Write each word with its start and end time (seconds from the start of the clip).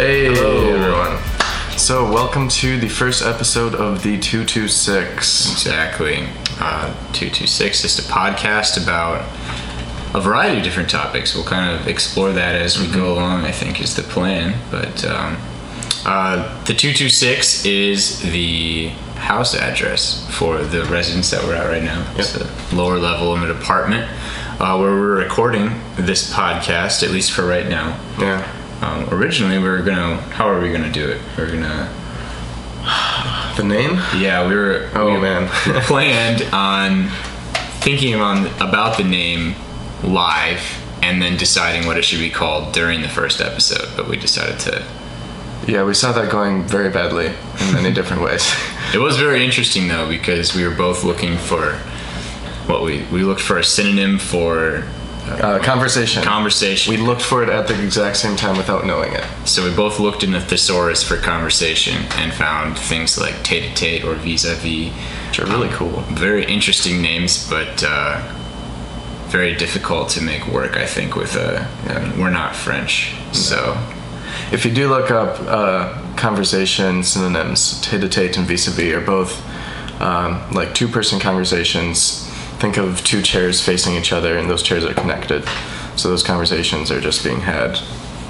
Hey 0.00 0.34
Hello. 0.34 0.74
everyone. 0.74 1.78
So 1.78 2.10
welcome 2.10 2.48
to 2.48 2.80
the 2.80 2.88
first 2.88 3.22
episode 3.22 3.74
of 3.74 4.02
the 4.02 4.18
226. 4.18 5.52
Exactly. 5.52 6.26
Uh, 6.58 6.86
226 7.12 7.84
is 7.84 7.98
a 7.98 8.10
podcast 8.10 8.82
about 8.82 9.20
a 10.14 10.20
variety 10.22 10.56
of 10.56 10.64
different 10.64 10.88
topics. 10.88 11.34
We'll 11.34 11.44
kind 11.44 11.78
of 11.78 11.86
explore 11.86 12.32
that 12.32 12.54
as 12.54 12.80
we 12.80 12.90
go 12.90 13.12
along, 13.12 13.44
I 13.44 13.52
think, 13.52 13.82
is 13.82 13.94
the 13.94 14.00
plan. 14.02 14.58
But 14.70 15.04
um, 15.04 15.36
uh, 16.06 16.48
the 16.64 16.72
226 16.72 17.66
is 17.66 18.20
the 18.22 18.88
house 19.16 19.54
address 19.54 20.26
for 20.34 20.62
the 20.64 20.86
residence 20.86 21.30
that 21.30 21.44
we're 21.44 21.56
at 21.56 21.66
right 21.66 21.82
now. 21.82 22.10
It's 22.16 22.32
the 22.32 22.50
lower 22.74 22.96
level 22.98 23.34
of 23.34 23.42
an 23.42 23.50
apartment 23.50 24.10
uh, 24.58 24.78
where 24.78 24.92
we're 24.92 25.18
recording 25.18 25.78
this 25.96 26.32
podcast, 26.32 27.02
at 27.02 27.10
least 27.10 27.32
for 27.32 27.44
right 27.44 27.68
now. 27.68 28.00
Yeah. 28.18 28.56
Um, 28.80 29.08
originally, 29.10 29.58
we 29.58 29.68
were 29.68 29.82
gonna. 29.82 30.16
How 30.32 30.48
are 30.48 30.60
we 30.60 30.72
gonna 30.72 30.92
do 30.92 31.08
it? 31.08 31.20
We 31.36 31.44
are 31.44 31.50
gonna. 31.50 31.96
The 33.56 33.64
name? 33.64 33.96
Yeah, 34.16 34.48
we 34.48 34.54
were. 34.54 34.88
Oh, 34.94 35.14
we 35.14 35.20
man. 35.20 35.48
planned 35.82 36.42
on 36.54 37.08
thinking 37.80 38.14
on 38.14 38.46
about 38.60 38.96
the 38.96 39.04
name 39.04 39.54
live 40.02 40.62
and 41.02 41.20
then 41.20 41.36
deciding 41.36 41.86
what 41.86 41.96
it 41.96 42.04
should 42.04 42.20
be 42.20 42.30
called 42.30 42.72
during 42.72 43.02
the 43.02 43.08
first 43.08 43.40
episode. 43.40 43.88
But 43.96 44.08
we 44.08 44.16
decided 44.16 44.60
to. 44.60 44.84
Yeah, 45.66 45.84
we 45.84 45.94
saw 45.94 46.12
that 46.12 46.30
going 46.30 46.62
very 46.62 46.90
badly 46.90 47.26
in 47.26 47.74
many 47.74 47.92
different 47.98 48.22
ways. 48.22 48.50
It 48.94 48.98
was 48.98 49.18
very 49.18 49.44
interesting 49.44 49.88
though 49.88 50.08
because 50.08 50.54
we 50.54 50.66
were 50.66 50.74
both 50.74 51.04
looking 51.04 51.36
for 51.36 51.74
what 52.66 52.82
we 52.82 53.04
we 53.12 53.24
looked 53.24 53.42
for 53.42 53.58
a 53.58 53.64
synonym 53.64 54.18
for 54.18 54.84
Uh, 55.28 55.58
conversation. 55.62 56.22
conversation. 56.22 56.92
we 56.92 57.00
looked 57.00 57.22
for 57.22 57.42
it 57.42 57.48
at 57.48 57.68
the 57.68 57.84
exact 57.84 58.16
same 58.16 58.36
time 58.36 58.56
without 58.56 58.84
knowing 58.84 59.12
it. 59.12 59.24
So 59.44 59.68
we 59.68 59.74
both 59.74 60.00
looked 60.00 60.24
in 60.24 60.32
the 60.32 60.40
thesaurus 60.40 61.02
for 61.02 61.16
conversation 61.16 62.04
and 62.16 62.32
found 62.32 62.78
things 62.78 63.18
like 63.18 63.42
tete-a-tete 63.42 64.04
or 64.04 64.14
vis-a-vis. 64.14 64.92
Which 65.28 65.38
are 65.38 65.46
really 65.46 65.68
cool. 65.68 66.00
Very 66.10 66.44
interesting 66.44 67.00
names, 67.00 67.48
but 67.48 67.84
uh, 67.86 68.20
very 69.28 69.54
difficult 69.54 70.08
to 70.10 70.22
make 70.22 70.46
work. 70.48 70.76
I 70.76 70.86
think 70.86 71.14
with 71.14 71.36
uh, 71.36 71.64
I 71.86 72.00
mean, 72.00 72.18
we're 72.18 72.30
not 72.30 72.56
French, 72.56 73.14
so 73.32 73.76
If 74.52 74.64
you 74.64 74.72
do 74.72 74.88
look 74.88 75.10
up 75.10 75.38
uh, 75.40 76.16
conversation 76.16 77.04
synonyms, 77.04 77.80
tete-a-tete 77.82 78.36
and 78.36 78.46
vis-a-vis 78.46 78.94
are 78.94 79.00
both 79.00 79.40
um, 80.00 80.42
like 80.52 80.74
two-person 80.74 81.20
conversations. 81.20 82.26
Think 82.60 82.76
of 82.76 83.02
two 83.02 83.22
chairs 83.22 83.60
facing 83.64 83.94
each 83.96 84.12
other, 84.12 84.36
and 84.36 84.48
those 84.50 84.62
chairs 84.62 84.84
are 84.84 84.92
connected. 84.94 85.44
So 85.96 86.08
those 86.10 86.22
conversations 86.22 86.90
are 86.90 87.00
just 87.00 87.24
being 87.24 87.40
had 87.40 87.78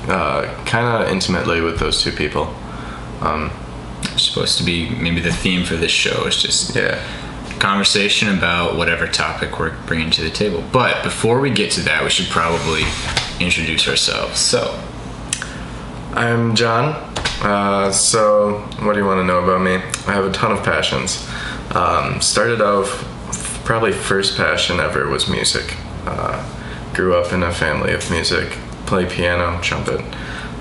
uh, 0.08 0.46
kind 0.64 0.86
of 1.02 1.10
intimately 1.12 1.60
with 1.60 1.78
those 1.78 2.00
two 2.02 2.12
people. 2.12 2.54
it's 4.02 4.22
supposed 4.22 4.56
to 4.58 4.64
be 4.64 4.88
maybe 4.90 5.20
the 5.20 5.32
theme 5.32 5.64
for 5.64 5.76
this 5.76 5.90
show 5.90 6.26
is 6.26 6.40
just 6.40 6.74
Yeah. 6.74 6.98
conversation 7.58 8.36
about 8.36 8.76
whatever 8.76 9.06
topic 9.06 9.58
we're 9.58 9.74
bringing 9.86 10.10
to 10.12 10.22
the 10.22 10.30
table. 10.30 10.64
But 10.72 11.02
before 11.02 11.40
we 11.40 11.50
get 11.50 11.70
to 11.72 11.80
that, 11.82 12.02
we 12.02 12.08
should 12.10 12.28
probably 12.30 12.82
introduce 13.40 13.86
ourselves. 13.88 14.38
So, 14.40 14.78
I'm 16.14 16.54
John. 16.54 16.94
Uh, 17.42 17.90
so, 17.92 18.58
what 18.80 18.94
do 18.94 18.98
you 19.00 19.06
want 19.06 19.18
to 19.20 19.24
know 19.24 19.42
about 19.42 19.60
me? 19.60 19.74
I 19.74 20.12
have 20.14 20.24
a 20.24 20.32
ton 20.32 20.52
of 20.52 20.62
passions. 20.62 21.26
Um, 21.74 22.20
started 22.20 22.60
out, 22.62 22.84
f- 22.86 23.04
probably 23.70 23.92
first 23.92 24.36
passion 24.36 24.80
ever 24.80 25.06
was 25.06 25.28
music. 25.28 25.76
Uh, 26.04 26.44
grew 26.92 27.14
up 27.14 27.32
in 27.32 27.40
a 27.44 27.52
family 27.52 27.92
of 27.92 28.10
music, 28.10 28.50
play 28.84 29.06
piano, 29.06 29.60
trumpet, 29.62 30.00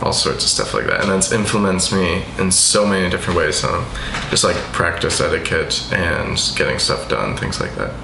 all 0.03 0.13
sorts 0.13 0.43
of 0.43 0.49
stuff 0.51 0.75
like 0.75 0.85
that. 0.85 1.01
And 1.01 1.09
that's 1.09 1.31
influenced 1.31 1.91
me 1.91 2.23
in 2.37 2.51
so 2.51 2.85
many 2.85 3.09
different 3.09 3.39
ways. 3.39 3.63
Um, 3.63 3.83
just 4.29 4.43
like 4.43 4.55
practice 4.73 5.19
etiquette 5.19 5.91
and 5.91 6.39
getting 6.55 6.77
stuff 6.77 7.09
done, 7.09 7.35
things 7.35 7.59
like 7.59 7.73
that. 7.77 7.95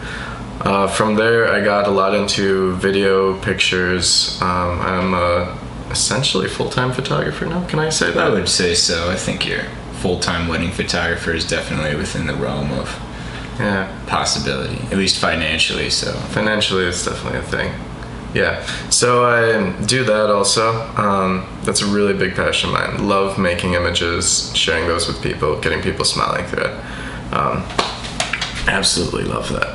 Uh, 0.61 0.87
from 0.87 1.13
there, 1.13 1.53
I 1.53 1.63
got 1.63 1.87
a 1.87 1.91
lot 1.91 2.15
into 2.15 2.73
video, 2.77 3.39
pictures. 3.41 4.41
Um, 4.41 4.81
I'm 4.81 5.13
a 5.13 5.55
essentially 5.91 6.47
full-time 6.47 6.91
photographer 6.91 7.45
now. 7.45 7.63
Can 7.67 7.77
I 7.77 7.89
say 7.89 8.09
that? 8.09 8.25
I 8.25 8.29
would 8.31 8.49
say 8.49 8.73
so. 8.73 9.07
I 9.11 9.17
think 9.17 9.45
your 9.45 9.65
full-time 10.01 10.47
wedding 10.47 10.71
photographer 10.71 11.31
is 11.31 11.47
definitely 11.47 11.95
within 11.95 12.25
the 12.25 12.33
realm 12.33 12.71
of 12.71 13.04
Yeah, 13.59 13.87
possibility, 14.07 14.75
at 14.91 14.97
least 14.97 15.17
financially. 15.19 15.89
So, 15.89 16.11
financially, 16.11 16.83
it's 16.85 17.05
definitely 17.05 17.39
a 17.39 17.43
thing. 17.43 17.73
Yeah, 18.33 18.65
so 18.89 19.23
I 19.23 19.71
do 19.85 20.03
that 20.03 20.29
also. 20.29 20.73
Um, 20.97 21.47
that's 21.63 21.81
a 21.81 21.85
really 21.85 22.13
big 22.13 22.35
passion 22.35 22.69
of 22.69 22.73
mine. 22.75 23.07
Love 23.07 23.37
making 23.39 23.73
images, 23.75 24.51
sharing 24.53 24.87
those 24.89 25.07
with 25.07 25.23
people, 25.23 25.57
getting 25.61 25.81
people 25.81 26.03
smiling 26.03 26.45
through 26.47 26.65
it. 26.65 26.73
Um, 27.33 27.63
absolutely 28.67 29.23
love 29.23 29.49
that. 29.53 29.67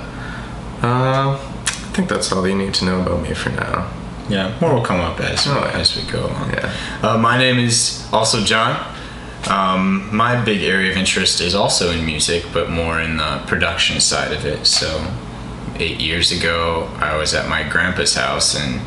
Uh, 0.82 1.38
I 1.38 1.92
think 1.94 2.08
that's 2.10 2.30
all 2.32 2.47
you 2.47 2.54
need 2.54 2.74
to 2.74 2.84
know 2.84 3.00
about 3.00 3.22
me 3.22 3.32
for 3.34 3.48
now. 3.50 3.91
yeah, 4.28 4.56
more 4.60 4.74
will 4.74 4.82
come 4.84 5.00
up 5.00 5.18
as 5.20 5.47
Oh, 5.47 5.54
yeah. 5.54 5.78
as 5.78 5.97
we 5.97 6.02
go 6.10 6.26
along. 6.26 6.50
Yeah. 6.52 6.72
Uh, 7.02 7.16
my 7.18 7.38
name 7.38 7.58
is 7.58 8.06
also 8.12 8.42
John. 8.44 8.76
Um, 9.48 10.14
my 10.14 10.42
big 10.44 10.62
area 10.62 10.90
of 10.90 10.96
interest 10.96 11.40
is 11.40 11.54
also 11.54 11.90
in 11.90 12.04
music, 12.04 12.44
but 12.52 12.70
more 12.70 13.00
in 13.00 13.16
the 13.16 13.42
production 13.46 14.00
side 14.00 14.32
of 14.32 14.44
it. 14.44 14.66
So, 14.66 15.06
eight 15.76 15.98
years 16.00 16.30
ago, 16.30 16.90
I 16.98 17.16
was 17.16 17.32
at 17.32 17.48
my 17.48 17.66
grandpa's 17.68 18.14
house, 18.14 18.54
and 18.54 18.80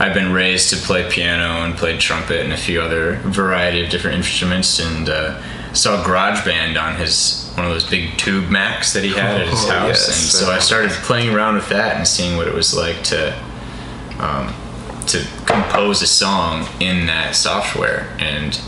I've 0.00 0.14
been 0.14 0.32
raised 0.32 0.70
to 0.70 0.76
play 0.76 1.08
piano 1.08 1.64
and 1.64 1.76
played 1.76 2.00
trumpet 2.00 2.40
and 2.40 2.52
a 2.52 2.56
few 2.56 2.80
other 2.80 3.16
variety 3.24 3.84
of 3.84 3.90
different 3.90 4.16
instruments, 4.16 4.80
and 4.80 5.08
uh, 5.08 5.40
saw 5.74 6.02
GarageBand 6.04 6.80
on 6.80 6.96
his 6.96 7.50
one 7.54 7.66
of 7.66 7.72
those 7.72 7.88
big 7.88 8.16
tube 8.18 8.48
Macs 8.50 8.92
that 8.92 9.02
he 9.04 9.10
had 9.10 9.40
at 9.40 9.48
his 9.48 9.64
Oh, 9.64 9.70
house, 9.70 9.88
yes. 9.88 10.06
and 10.08 10.30
so 10.30 10.50
I 10.52 10.58
started 10.60 10.90
playing 10.90 11.34
around 11.34 11.54
with 11.56 11.68
that 11.70 11.96
and 11.96 12.06
seeing 12.06 12.36
what 12.36 12.46
it 12.48 12.54
was 12.54 12.74
like 12.74 13.02
to 13.04 13.34
to 15.06 15.26
compose 15.46 16.02
a 16.02 16.06
song 16.06 16.66
in 16.80 17.06
that 17.06 17.34
software 17.34 18.14
and 18.18 18.60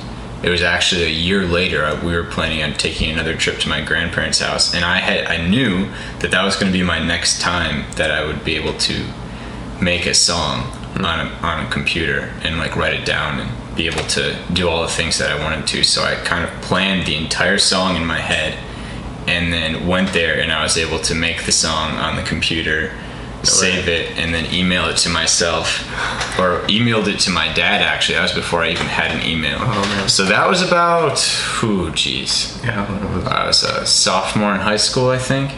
it 0.43 0.49
was 0.49 0.63
actually 0.63 1.05
a 1.05 1.09
year 1.09 1.47
later 1.47 1.85
uh, 1.85 2.05
we 2.05 2.15
were 2.15 2.25
planning 2.25 2.63
on 2.63 2.73
taking 2.75 3.11
another 3.11 3.37
trip 3.37 3.59
to 3.59 3.69
my 3.69 3.81
grandparents 3.85 4.41
house 4.41 4.75
and 4.75 4.85
i 4.85 4.99
had 4.99 5.25
i 5.27 5.47
knew 5.49 5.87
that 6.21 6.31
that 6.31 6.45
was 6.45 6.57
going 6.57 6.71
to 6.71 6.79
be 6.79 6.85
my 6.85 6.99
next 6.99 7.41
time 7.41 7.85
that 7.97 8.11
i 8.11 8.25
would 8.25 8.45
be 8.45 8.57
able 8.57 8.77
to 8.79 9.05
make 9.81 10.07
a 10.07 10.15
song 10.15 10.77
on 10.99 11.27
a, 11.27 11.31
on 11.43 11.65
a 11.65 11.71
computer 11.71 12.33
and 12.43 12.59
like 12.59 12.77
write 12.77 12.95
it 12.95 13.07
down 13.07 13.41
and 13.41 13.77
be 13.77 13.87
able 13.87 14.07
to 14.09 14.37
do 14.53 14.69
all 14.69 14.83
the 14.83 14.89
things 14.89 15.19
that 15.19 15.31
i 15.31 15.43
wanted 15.43 15.67
to. 15.67 15.83
So 15.83 16.03
i 16.03 16.15
kind 16.17 16.45
of 16.45 16.51
planned 16.63 17.07
the 17.07 17.17
entire 17.17 17.59
song 17.59 17.97
in 17.97 18.05
my 18.05 18.19
head 18.19 18.59
and 19.27 19.53
then 19.53 19.87
went 19.87 20.13
there 20.13 20.41
and 20.41 20.51
i 20.53 20.63
was 20.63 20.77
able 20.77 20.99
to 20.99 21.15
make 21.15 21.45
the 21.45 21.53
song 21.53 21.93
on 21.93 22.17
the 22.17 22.23
computer 22.23 22.93
save 23.43 23.89
it 23.89 24.19
and 24.19 24.35
then 24.35 24.53
email 24.53 24.87
it 24.87 24.97
to 24.99 25.09
myself 25.09 25.81
or 26.39 26.61
emailed 26.69 27.09
it 27.09 27.19
to 27.21 27.31
my 27.31 27.53
dad 27.53 27.83
actually. 27.83 28.17
That 28.17 28.23
was 28.23 28.33
before 28.33 28.63
i 28.63 28.71
even 28.71 28.87
had 28.87 29.17
an 29.17 29.27
email. 29.27 29.59
Man. 29.59 30.09
so 30.09 30.25
that 30.25 30.49
was 30.49 30.63
about 30.63 31.21
who 31.21 31.91
jeez. 31.91 32.63
Yeah. 32.65 32.87
i 33.31 33.47
was 33.47 33.63
a 33.63 33.87
sophomore 33.87 34.55
in 34.55 34.61
high 34.61 34.77
school 34.77 35.11
i 35.11 35.19
think. 35.19 35.53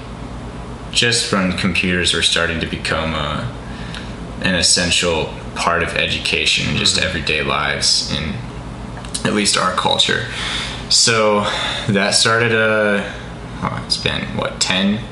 Just 0.92 1.32
when 1.32 1.56
computers 1.56 2.12
were 2.12 2.22
starting 2.22 2.60
to 2.60 2.66
become 2.66 3.14
a, 3.14 3.50
an 4.42 4.54
essential 4.54 5.32
part 5.54 5.82
of 5.82 5.90
education 5.96 6.68
and 6.68 6.78
just 6.78 6.98
everyday 6.98 7.42
lives 7.42 8.12
in 8.12 8.34
at 9.24 9.34
least 9.34 9.56
our 9.56 9.72
culture. 9.72 10.26
So 10.88 11.40
that 11.88 12.10
started 12.10 12.52
a 12.52 13.12
oh, 13.62 13.82
it's 13.86 13.96
been 13.96 14.36
what 14.36 14.60
10 14.60 15.02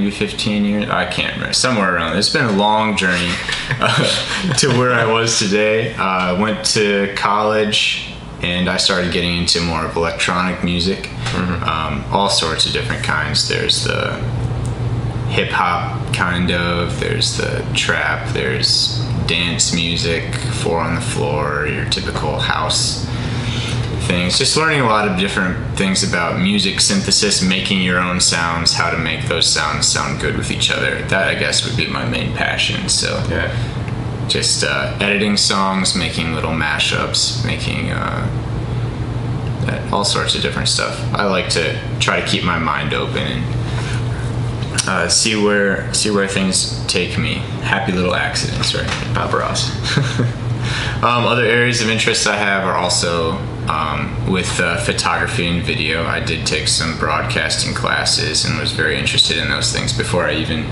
maybe 0.00 0.10
15 0.10 0.64
years 0.64 0.88
i 0.88 1.04
can't 1.04 1.34
remember 1.34 1.52
somewhere 1.52 1.94
around 1.94 2.16
it's 2.16 2.30
been 2.30 2.44
a 2.44 2.52
long 2.52 2.96
journey 2.96 3.32
uh, 3.80 4.54
to 4.58 4.68
where 4.78 4.92
i 4.92 5.04
was 5.04 5.38
today 5.38 5.94
uh, 5.94 6.02
i 6.02 6.32
went 6.32 6.64
to 6.64 7.12
college 7.16 8.12
and 8.42 8.68
i 8.68 8.76
started 8.76 9.12
getting 9.12 9.38
into 9.38 9.60
more 9.60 9.84
of 9.84 9.96
electronic 9.96 10.64
music 10.64 11.10
um, 11.34 12.04
all 12.10 12.28
sorts 12.28 12.66
of 12.66 12.72
different 12.72 13.04
kinds 13.04 13.48
there's 13.48 13.84
the 13.84 14.16
hip 15.32 15.50
hop 15.50 16.02
kind 16.14 16.50
of. 16.50 17.00
There's 17.00 17.38
the 17.38 17.66
trap. 17.74 18.28
There's 18.34 18.98
dance 19.26 19.74
music, 19.74 20.34
four 20.34 20.78
on 20.78 20.94
the 20.94 21.00
floor, 21.00 21.66
your 21.66 21.86
typical 21.86 22.38
house 22.38 23.06
things. 24.12 24.36
Just 24.36 24.58
learning 24.58 24.80
a 24.82 24.86
lot 24.86 25.08
of 25.08 25.18
different 25.18 25.56
things 25.78 26.02
about 26.06 26.38
music 26.38 26.80
synthesis, 26.80 27.40
making 27.42 27.80
your 27.80 27.98
own 27.98 28.20
sounds, 28.20 28.74
how 28.74 28.90
to 28.90 28.98
make 28.98 29.26
those 29.26 29.46
sounds 29.46 29.88
sound 29.88 30.20
good 30.20 30.36
with 30.36 30.50
each 30.50 30.70
other. 30.70 31.00
That 31.08 31.28
I 31.28 31.34
guess 31.34 31.64
would 31.64 31.76
be 31.78 31.86
my 31.86 32.04
main 32.04 32.34
passion. 32.34 32.88
So 32.90 33.24
Yeah. 33.30 33.48
just 34.28 34.64
uh, 34.64 34.94
editing 35.00 35.38
songs, 35.38 35.94
making 35.96 36.34
little 36.34 36.52
mashups, 36.52 37.42
making 37.46 37.90
uh, 37.90 38.28
all 39.90 40.04
sorts 40.04 40.34
of 40.34 40.42
different 40.42 40.68
stuff. 40.68 40.94
I 41.14 41.24
like 41.24 41.48
to 41.50 41.78
try 41.98 42.20
to 42.20 42.26
keep 42.26 42.44
my 42.44 42.58
mind 42.58 42.92
open 42.92 43.22
and 43.22 43.44
uh, 44.88 45.08
see 45.08 45.36
where 45.42 45.92
see 45.94 46.10
where 46.10 46.28
things 46.28 46.84
take 46.86 47.16
me. 47.18 47.36
Happy 47.64 47.92
little 47.92 48.14
accidents, 48.14 48.74
right? 48.74 49.14
Bob 49.14 49.32
Ross. 49.32 49.70
Um, 51.02 51.24
other 51.26 51.44
areas 51.44 51.80
of 51.82 51.88
interest 51.90 52.28
I 52.28 52.36
have 52.36 52.62
are 52.64 52.76
also 52.76 53.36
Um, 53.72 54.30
with 54.30 54.60
uh, 54.60 54.76
photography 54.84 55.46
and 55.46 55.62
video, 55.62 56.04
I 56.04 56.20
did 56.20 56.46
take 56.46 56.68
some 56.68 56.98
broadcasting 56.98 57.72
classes 57.72 58.44
and 58.44 58.58
was 58.58 58.72
very 58.72 58.98
interested 58.98 59.38
in 59.38 59.48
those 59.48 59.72
things 59.72 59.96
before 59.96 60.26
I 60.26 60.34
even 60.34 60.66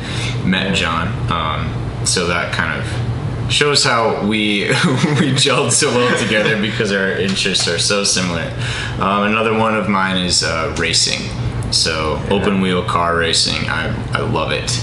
met 0.44 0.74
John. 0.74 1.08
Um, 1.32 2.04
so 2.06 2.26
that 2.26 2.52
kind 2.52 2.78
of 2.78 3.50
shows 3.50 3.84
how 3.84 4.26
we 4.26 4.68
we 5.18 5.32
gelled 5.32 5.72
so 5.72 5.88
well 5.88 6.22
together 6.22 6.60
because 6.60 6.92
our 6.92 7.12
interests 7.12 7.66
are 7.68 7.78
so 7.78 8.04
similar. 8.04 8.52
Um, 8.98 9.22
another 9.28 9.56
one 9.56 9.74
of 9.78 9.88
mine 9.88 10.18
is 10.18 10.44
uh, 10.44 10.76
racing. 10.78 11.22
So 11.72 12.22
open 12.28 12.60
wheel 12.60 12.84
car 12.84 13.16
racing, 13.16 13.66
I, 13.70 13.88
I 14.12 14.20
love 14.20 14.52
it. 14.52 14.78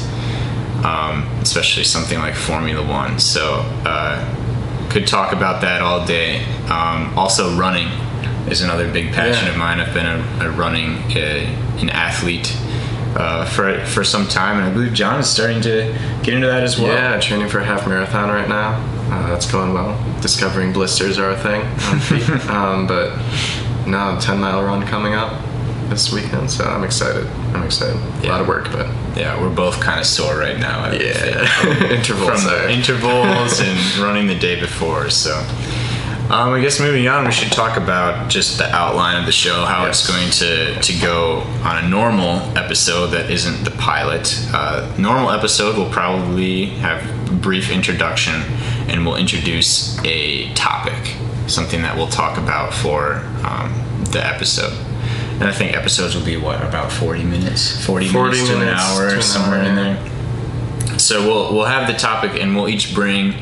Um, 0.84 1.28
especially 1.44 1.84
something 1.84 2.18
like 2.18 2.34
Formula 2.34 2.84
One. 2.84 3.20
So 3.20 3.64
uh, 3.86 4.90
could 4.90 5.06
talk 5.06 5.34
about 5.34 5.62
that 5.62 5.84
all 5.84 6.04
day. 6.04 6.44
Um, 6.68 7.16
also 7.16 7.56
running 7.56 7.90
is 8.50 8.62
another 8.62 8.92
big 8.92 9.12
passion 9.14 9.46
Yeah. 9.46 9.52
of 9.52 9.58
mine. 9.58 9.80
I've 9.80 9.94
been 9.94 10.06
a, 10.06 10.48
a 10.48 10.52
running 10.52 10.98
uh, 11.16 11.80
an 11.82 11.90
athlete 11.90 12.56
uh, 13.16 13.46
for 13.46 13.84
for 13.86 14.04
some 14.04 14.28
time, 14.28 14.58
and 14.58 14.66
I 14.66 14.72
believe 14.74 14.94
John 14.94 15.20
is 15.20 15.30
starting 15.30 15.62
to 15.62 15.94
get 16.24 16.34
into 16.34 16.48
that 16.48 16.64
as 16.64 16.78
well. 16.80 16.94
Yeah, 16.94 17.20
training 17.20 17.50
for 17.50 17.60
a 17.60 17.66
half 17.66 17.88
marathon 17.88 18.30
right 18.30 18.48
now. 18.50 18.76
Uh, 19.12 19.28
that's 19.30 19.50
going 19.50 19.74
well. 19.74 19.98
Discovering 20.22 20.74
blisters 20.74 21.18
are 21.18 21.30
a 21.32 21.38
thing 21.38 21.62
on 21.62 22.00
feet. 22.10 22.30
um, 22.50 22.88
but 22.88 23.16
now, 23.88 24.20
10 24.20 24.40
mile 24.40 24.62
run 24.64 24.86
coming 24.86 25.14
up 25.14 25.42
this 25.90 26.12
weekend, 26.12 26.52
so 26.52 26.66
I'm 26.66 26.84
excited. 26.84 27.26
I'm 27.56 27.64
excited. 27.64 27.96
A 28.26 28.28
lot 28.28 28.42
of 28.42 28.48
work, 28.50 28.70
but 28.74 28.88
Yeah, 29.16 29.40
we're 29.42 29.50
both 29.56 29.80
kind 29.80 29.98
of 30.02 30.06
sore 30.06 30.38
right 30.38 30.60
now. 30.60 30.82
I 30.84 30.94
yeah, 30.98 31.90
intervals. 31.90 32.44
from 32.44 32.70
intervals 32.70 33.62
and 33.62 33.98
running 33.98 34.28
the 34.28 34.36
day 34.38 34.60
before. 34.60 35.10
So, 35.10 35.32
um, 36.30 36.54
I 36.54 36.60
guess 36.60 36.82
moving 36.82 37.08
on, 37.08 37.24
we 37.24 37.32
should 37.32 37.54
talk 37.54 37.78
about 37.78 38.30
just 38.30 38.58
the 38.58 38.66
outline 38.66 39.18
of 39.18 39.26
the 39.26 39.32
show, 39.32 39.64
how 39.64 39.86
it's 39.86 40.06
going 40.06 40.30
to 40.32 40.78
to 40.82 41.00
go 41.00 41.40
on 41.64 41.86
a 41.86 41.88
normal 41.88 42.40
episode 42.58 43.08
that 43.08 43.32
isn't 43.32 43.64
the 43.64 43.72
pilot. 43.72 44.38
Uh, 44.54 44.94
normal 44.98 45.32
episode 45.32 45.78
will 45.78 45.90
probably 45.90 46.66
have 46.66 47.32
a 47.32 47.34
brief 47.36 47.72
introduction, 47.72 48.42
and 48.90 49.06
we'll 49.06 49.16
introduce 49.16 49.98
a 50.04 50.54
topic, 50.54 51.16
something 51.48 51.82
that 51.82 51.96
we'll 51.96 52.08
talk 52.08 52.38
about 52.38 52.74
for 52.74 53.24
um, 53.46 53.74
the 54.12 54.22
episode. 54.22 54.74
And 55.40 55.46
I 55.46 55.54
think 55.54 55.78
episodes 55.78 56.14
will 56.14 56.26
be 56.26 56.36
what 56.36 56.62
about 56.62 56.92
forty 56.92 57.24
minutes, 57.24 57.86
forty, 57.86 58.10
40 58.10 58.32
minutes 58.32 58.50
to 58.50 58.62
an 58.62 58.68
hour, 58.68 59.10
to 59.12 59.16
an 59.16 59.22
somewhere 59.22 59.62
hour, 59.62 59.70
in 59.70 59.76
there. 59.76 61.00
So 61.00 61.26
we'll 61.26 61.54
we'll 61.54 61.66
have 61.68 61.88
the 61.88 61.98
topic, 61.98 62.42
and 62.42 62.54
we'll 62.54 62.68
each 62.68 62.94
bring 62.94 63.34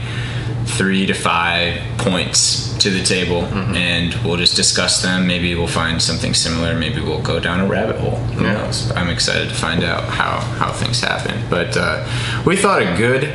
three 0.65 1.05
to 1.05 1.13
five 1.13 1.79
points 1.97 2.75
to 2.79 2.89
the 2.89 3.03
table, 3.03 3.41
Mm-hmm. 3.43 3.75
and 3.75 4.13
we'll 4.25 4.37
just 4.37 4.55
discuss 4.55 5.01
them. 5.01 5.25
Maybe 5.27 5.55
we'll 5.55 5.67
find 5.67 6.01
something 6.01 6.33
similar. 6.33 6.75
Maybe 6.77 7.01
we'll 7.01 7.21
go 7.21 7.39
down 7.39 7.59
a 7.61 7.65
rabbit 7.67 7.97
hole. 7.97 8.17
Who 8.35 8.43
Yeah. 8.43 8.53
knows? 8.53 8.91
I'm 8.91 9.09
excited 9.09 9.49
to 9.49 9.55
find 9.55 9.83
out 9.83 10.03
how 10.05 10.39
how 10.59 10.71
things 10.71 10.99
happen. 11.01 11.39
But 11.49 11.75
uh, 11.77 12.05
we 12.45 12.55
thought 12.55 12.81
a 12.81 12.95
good 12.97 13.33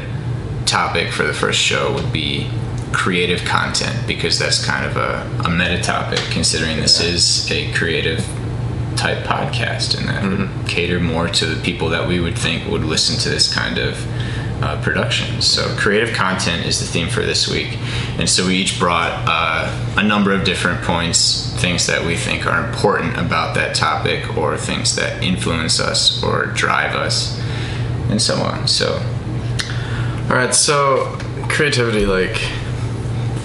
topic 0.67 1.13
for 1.13 1.25
the 1.25 1.33
first 1.33 1.61
show 1.61 1.93
would 1.95 2.13
be 2.13 2.49
creative 2.93 3.45
content 3.45 4.07
because 4.07 4.39
that's 4.39 4.65
kind 4.65 4.85
of 4.85 4.97
a, 4.97 5.29
a 5.45 5.51
meta 5.51 5.81
topic 5.83 6.19
considering 6.31 6.77
this 6.81 7.01
is 7.01 7.51
a 7.51 7.73
creative 7.73 8.19
type 8.97 9.19
podcast 9.25 9.97
and 9.99 10.09
that 10.09 10.23
would 10.25 10.49
cater 10.69 10.99
more 11.01 11.29
to 11.29 11.47
the 11.47 11.61
people 11.63 11.89
that 11.89 12.07
we 12.07 12.21
would 12.21 12.37
think 12.37 12.69
would 12.69 12.85
listen 12.85 13.17
to 13.19 13.29
this 13.29 13.53
kind 13.53 13.79
of 13.79 13.97
uh, 14.63 14.81
production. 14.83 15.41
So, 15.41 15.75
creative 15.77 16.15
content 16.15 16.67
is 16.67 16.81
the 16.81 16.87
theme 16.87 17.09
for 17.09 17.23
this 17.23 17.49
week. 17.49 17.79
And 18.19 18.29
so, 18.29 18.47
we 18.47 18.57
each 18.57 18.79
brought 18.79 19.25
uh, 19.27 19.95
a 19.97 20.03
number 20.03 20.33
of 20.33 20.45
different 20.45 20.83
points, 20.83 21.55
things 21.61 21.87
that 21.87 22.05
we 22.05 22.17
think 22.17 22.47
are 22.47 22.69
important 22.69 23.17
about 23.17 23.55
that 23.55 23.75
topic, 23.75 24.37
or 24.37 24.57
things 24.57 24.97
that 24.97 25.23
influence 25.23 25.81
us 25.81 26.23
or 26.23 26.47
drive 26.47 26.95
us, 26.95 27.41
and 28.11 28.21
so 28.21 28.37
on. 28.37 28.69
So, 28.69 28.95
All 30.29 30.37
right, 30.37 30.55
so 30.55 31.17
creativity, 31.49 32.07
like, 32.07 32.41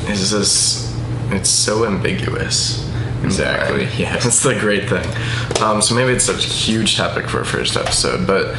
is 0.10 0.32
this? 0.32 0.86
It's 1.32 1.50
so 1.50 1.86
ambiguous. 1.86 2.84
Exactly, 3.24 3.86
Yeah. 3.98 4.18
That's 4.18 4.44
the 4.44 4.54
great 4.60 4.88
thing. 4.88 5.06
Um, 5.64 5.82
so 5.82 5.96
maybe 5.96 6.12
it's 6.12 6.26
such 6.26 6.46
a 6.46 6.50
huge 6.50 6.96
topic 6.96 7.28
for 7.28 7.42
a 7.42 7.46
first 7.46 7.76
episode, 7.76 8.28
but 8.28 8.54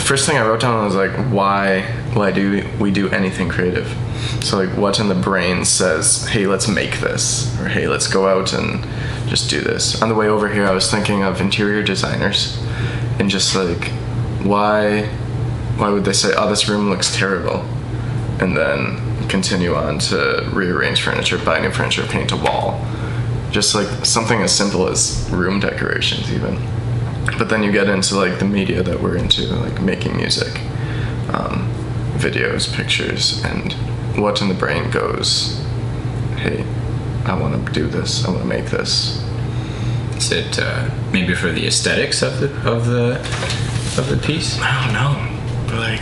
the 0.00 0.06
first 0.06 0.26
thing 0.26 0.36
I 0.36 0.46
wrote 0.46 0.60
down 0.60 0.84
was 0.84 0.94
like, 0.94 1.12
why? 1.32 1.82
Why 2.14 2.32
do 2.32 2.68
we 2.80 2.90
do 2.90 3.08
anything 3.10 3.48
creative? 3.48 3.94
So 4.42 4.58
like, 4.58 4.76
what 4.76 4.98
in 4.98 5.08
the 5.08 5.14
brain 5.14 5.64
says, 5.64 6.26
hey, 6.26 6.46
let's 6.46 6.68
make 6.68 6.98
this, 7.00 7.58
or 7.60 7.68
hey, 7.68 7.86
let's 7.86 8.06
go 8.06 8.26
out 8.26 8.52
and 8.52 8.84
just 9.28 9.48
do 9.48 9.60
this. 9.60 10.02
On 10.02 10.08
the 10.08 10.14
way 10.14 10.28
over 10.28 10.48
here, 10.52 10.66
I 10.66 10.72
was 10.72 10.90
thinking 10.90 11.22
of 11.22 11.40
interior 11.40 11.82
designers, 11.82 12.58
and 13.18 13.30
just 13.30 13.54
like, 13.54 13.88
why? 14.42 15.06
Why 15.76 15.90
would 15.90 16.04
they 16.04 16.12
say, 16.12 16.32
oh, 16.36 16.48
this 16.50 16.68
room 16.68 16.90
looks 16.90 17.14
terrible? 17.16 17.64
and 18.40 18.56
then 18.56 19.28
continue 19.28 19.74
on 19.74 19.98
to 19.98 20.48
rearrange 20.52 21.02
furniture, 21.02 21.38
buy 21.38 21.60
new 21.60 21.70
furniture, 21.70 22.06
paint 22.06 22.32
a 22.32 22.36
wall. 22.36 22.84
Just 23.50 23.74
like 23.74 23.86
something 24.04 24.40
as 24.40 24.54
simple 24.54 24.88
as 24.88 25.28
room 25.30 25.60
decorations, 25.60 26.32
even. 26.32 26.56
But 27.38 27.48
then 27.48 27.62
you 27.62 27.72
get 27.72 27.88
into 27.88 28.16
like 28.16 28.38
the 28.38 28.44
media 28.44 28.82
that 28.82 29.00
we're 29.00 29.16
into, 29.16 29.42
like 29.56 29.80
making 29.80 30.16
music, 30.16 30.60
um, 31.32 31.70
videos, 32.16 32.72
pictures, 32.72 33.42
and 33.44 33.72
what 34.18 34.40
in 34.42 34.48
the 34.48 34.54
brain 34.54 34.90
goes, 34.90 35.58
hey, 36.36 36.64
I 37.24 37.38
want 37.38 37.66
to 37.66 37.72
do 37.72 37.86
this, 37.86 38.24
I 38.24 38.30
want 38.30 38.42
to 38.42 38.46
make 38.48 38.66
this. 38.66 39.22
is 40.16 40.32
it 40.32 40.58
uh, 40.58 40.90
maybe 41.12 41.34
for 41.34 41.50
the 41.50 41.66
aesthetics 41.66 42.22
of 42.22 42.40
the 42.40 42.48
of 42.68 42.86
the 42.86 43.16
of 43.98 44.08
the 44.08 44.18
piece? 44.22 44.58
I 44.60 44.84
don't 44.84 44.92
know, 44.94 45.66
but 45.66 45.78
like, 45.80 46.00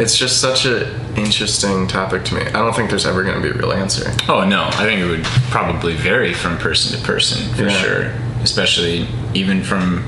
it's 0.00 0.16
just 0.16 0.40
such 0.40 0.64
a 0.66 1.00
interesting 1.16 1.86
topic 1.86 2.24
to 2.24 2.34
me. 2.34 2.40
I 2.42 2.52
don't 2.52 2.74
think 2.74 2.88
there's 2.88 3.04
ever 3.06 3.22
going 3.22 3.36
to 3.36 3.42
be 3.42 3.50
a 3.50 3.58
real 3.58 3.72
answer. 3.72 4.10
Oh 4.28 4.44
no, 4.44 4.64
I 4.64 4.84
think 4.84 5.00
it 5.00 5.06
would 5.08 5.24
probably 5.50 5.94
vary 5.94 6.32
from 6.34 6.56
person 6.58 6.98
to 6.98 7.04
person 7.06 7.52
for 7.54 7.64
Yeah. 7.64 7.70
sure. 7.82 8.12
Especially 8.42 9.06
even 9.34 9.62
from 9.62 10.02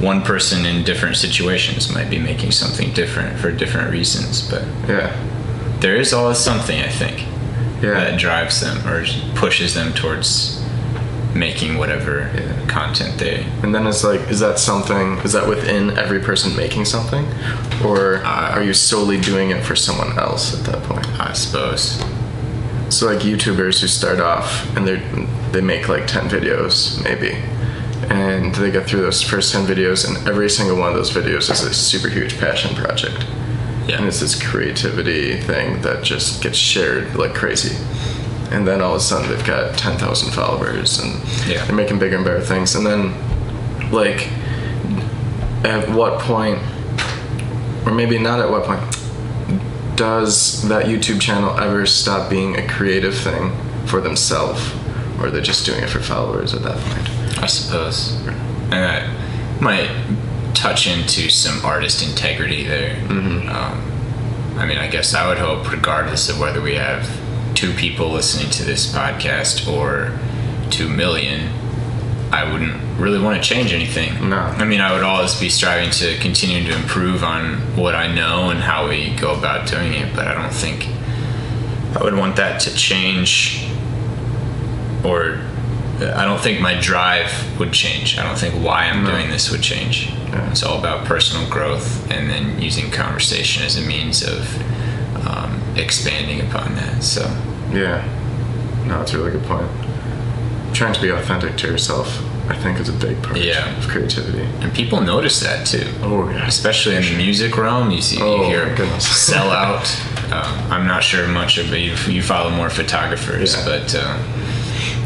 one 0.00 0.22
person 0.22 0.64
in 0.64 0.82
different 0.84 1.16
situations 1.16 1.92
might 1.92 2.08
be 2.10 2.18
making 2.18 2.50
something 2.52 2.92
different 2.94 3.38
for 3.38 3.50
different 3.52 3.90
reasons. 3.90 4.40
But 4.50 4.62
Yeah. 4.88 5.10
there 5.80 5.96
is 5.96 6.12
always 6.12 6.38
something 6.38 6.80
I 6.80 6.88
think 6.88 7.24
Yeah. 7.82 7.90
that 7.94 8.18
drives 8.18 8.60
them 8.60 8.78
or 8.86 9.04
pushes 9.34 9.74
them 9.74 9.92
towards 9.92 10.58
making 11.34 11.78
whatever 11.78 12.28
Yeah. 12.34 12.66
content 12.66 13.18
they. 13.18 13.46
And 13.62 13.74
then 13.74 13.86
it's 13.86 14.02
like, 14.02 14.20
is 14.30 14.40
that 14.40 14.58
something, 14.58 15.18
is 15.24 15.32
that 15.32 15.46
within 15.46 15.96
every 15.96 16.18
person 16.18 16.56
making 16.56 16.86
something? 16.86 17.26
Or 17.84 18.20
Uh, 18.24 18.52
are 18.56 18.62
you 18.62 18.74
solely 18.74 19.18
doing 19.18 19.50
it 19.50 19.62
for 19.64 19.76
someone 19.76 20.18
else 20.18 20.52
at 20.54 20.64
that 20.64 20.82
point? 20.84 21.06
I 21.20 21.32
suppose. 21.34 22.02
So 22.88 23.06
like 23.06 23.20
YouTubers 23.20 23.80
who 23.80 23.86
start 23.86 24.18
off 24.20 24.66
and 24.76 24.86
they 24.88 25.00
they 25.52 25.60
make 25.60 25.88
like 25.88 26.06
10 26.06 26.28
videos 26.28 27.02
maybe. 27.04 27.36
And 28.08 28.54
they 28.54 28.70
get 28.70 28.86
through 28.86 29.02
those 29.02 29.22
first 29.22 29.52
10 29.52 29.66
videos 29.66 30.08
and 30.08 30.26
every 30.26 30.48
single 30.48 30.76
one 30.78 30.88
of 30.88 30.94
those 30.94 31.10
videos 31.12 31.50
is 31.50 31.62
a 31.62 31.72
super 31.74 32.08
huge 32.08 32.38
passion 32.38 32.74
project. 32.74 33.26
Yeah. 33.86 33.96
And 33.98 34.06
it's 34.06 34.20
this 34.20 34.40
creativity 34.40 35.36
thing 35.40 35.82
that 35.82 36.02
just 36.02 36.42
gets 36.42 36.56
shared 36.56 37.14
like 37.16 37.34
crazy. 37.34 37.76
And 38.50 38.66
then 38.66 38.80
all 38.80 38.92
of 38.94 38.96
a 38.96 39.00
sudden 39.00 39.28
they've 39.28 39.46
got 39.46 39.76
10,000 39.78 40.32
followers 40.32 40.98
and 40.98 41.20
Yeah. 41.46 41.64
they're 41.66 41.74
making 41.76 41.98
bigger 41.98 42.16
and 42.16 42.24
better 42.24 42.40
things. 42.40 42.74
And 42.74 42.84
then, 42.86 43.12
like, 43.92 44.28
at 45.64 45.88
what 45.90 46.18
point, 46.20 46.58
or 47.86 47.92
maybe 47.92 48.18
not 48.18 48.40
at 48.40 48.50
what 48.50 48.64
point, 48.64 48.80
does 49.96 50.66
that 50.68 50.86
YouTube 50.86 51.20
channel 51.20 51.56
ever 51.60 51.84
stop 51.86 52.30
being 52.30 52.56
a 52.56 52.66
creative 52.66 53.14
thing 53.16 53.52
for 53.86 54.00
themselves? 54.00 54.72
Or 55.20 55.30
they're 55.30 55.42
just 55.42 55.66
doing 55.66 55.82
it 55.82 55.90
for 55.90 56.00
followers 56.00 56.54
at 56.54 56.62
that 56.62 56.78
point? 56.78 57.08
I 57.40 57.46
suppose. 57.46 58.14
And 58.26 58.72
that 58.72 59.60
might 59.60 59.90
touch 60.54 60.86
into 60.86 61.30
some 61.30 61.64
artist 61.64 62.06
integrity 62.06 62.64
there. 62.64 62.96
Um, 63.08 63.90
I 64.56 64.66
mean, 64.66 64.78
I 64.78 64.88
guess 64.88 65.14
I 65.14 65.26
would 65.26 65.38
hope, 65.38 65.70
regardless 65.70 66.28
of 66.28 66.38
whether 66.38 66.60
we 66.60 66.74
have 66.74 67.08
two 67.54 67.72
people 67.72 68.10
listening 68.10 68.50
to 68.50 68.64
this 68.64 68.92
podcast 68.92 69.66
or 69.66 70.18
two 70.70 70.88
million, 70.88 71.50
I 72.32 72.50
wouldn't 72.50 73.00
really 73.00 73.18
want 73.18 73.42
to 73.42 73.48
change 73.48 73.72
anything. 73.72 74.28
No. 74.28 74.36
I 74.36 74.64
mean, 74.64 74.80
I 74.80 74.92
would 74.92 75.02
always 75.02 75.38
be 75.38 75.48
striving 75.48 75.90
to 75.92 76.16
continue 76.18 76.62
to 76.70 76.76
improve 76.76 77.24
on 77.24 77.56
what 77.76 77.94
I 77.94 78.12
know 78.12 78.50
and 78.50 78.60
how 78.60 78.88
we 78.88 79.14
go 79.16 79.34
about 79.36 79.66
doing 79.66 79.94
it, 79.94 80.14
but 80.14 80.28
I 80.28 80.34
don't 80.34 80.52
think 80.52 80.86
I 81.96 82.02
would 82.04 82.14
want 82.14 82.36
that 82.36 82.60
to 82.60 82.74
change 82.74 83.66
or 85.04 85.40
I 86.02 86.24
don't 86.24 86.40
think 86.40 86.60
my 86.60 86.74
drive 86.80 87.30
would 87.58 87.72
change. 87.72 88.18
I 88.18 88.22
don't 88.22 88.38
think 88.38 88.54
why 88.54 88.84
I'm 88.86 89.04
No. 89.04 89.10
doing 89.10 89.30
this 89.30 89.50
would 89.50 89.62
change. 89.62 90.08
Yeah. 90.28 90.50
It's 90.50 90.62
all 90.62 90.78
about 90.78 91.04
personal 91.04 91.48
growth 91.50 92.10
and 92.10 92.30
then 92.30 92.60
using 92.60 92.90
conversation 92.90 93.64
as 93.64 93.76
a 93.76 93.82
means 93.82 94.22
of 94.22 94.46
um, 95.26 95.60
expanding 95.76 96.40
upon 96.40 96.74
that. 96.76 97.02
So, 97.02 97.30
Yeah. 97.72 98.02
No, 98.86 98.98
that's 98.98 99.12
a 99.12 99.18
really 99.18 99.32
good 99.32 99.44
point. 99.46 99.68
trying 100.72 100.92
to 100.94 101.00
be 101.00 101.08
authentic 101.10 101.56
to 101.56 101.66
yourself, 101.66 102.22
I 102.48 102.54
think, 102.54 102.78
is 102.78 102.88
a 102.88 102.92
big 102.92 103.20
part 103.22 103.36
Yeah. 103.36 103.76
of 103.76 103.88
creativity. 103.88 104.46
And 104.60 104.72
people 104.72 105.00
notice 105.00 105.40
that 105.40 105.66
too. 105.66 105.84
Oh 106.02 106.28
yeah, 106.30 106.46
especially 106.46 106.94
in 106.96 107.02
the 107.02 107.16
music 107.16 107.56
realm. 107.58 107.90
You 107.90 108.00
see, 108.00 108.20
Oh, 108.22 108.36
you 108.42 108.44
hear 108.44 108.72
goodness. 108.76 109.04
sell 109.32 109.50
out. 109.50 109.84
Uh, 110.30 110.68
I'm 110.70 110.86
not 110.86 111.02
sure 111.02 111.26
much 111.26 111.58
of 111.58 111.72
it. 111.74 111.78
You, 111.80 111.94
you 112.12 112.22
follow 112.22 112.50
more 112.50 112.70
photographers, 112.70 113.56
Yeah. 113.56 113.64
but 113.64 113.94
uh, 113.96 114.16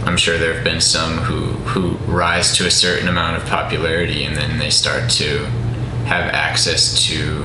I'm 0.07 0.17
sure 0.17 0.37
there 0.39 0.55
have 0.55 0.65
been 0.65 0.81
some 0.81 1.19
who 1.19 1.47
who 1.71 1.97
rise 2.11 2.57
to 2.59 2.67
a 2.67 2.71
certain 2.71 3.09
amount 3.09 3.43
of 3.43 3.49
popularity, 3.49 4.25
and 4.25 4.37
then 4.37 4.59
they 4.59 4.71
start 4.71 5.11
to 5.13 5.47
have 6.05 6.33
access 6.33 7.07
to 7.07 7.43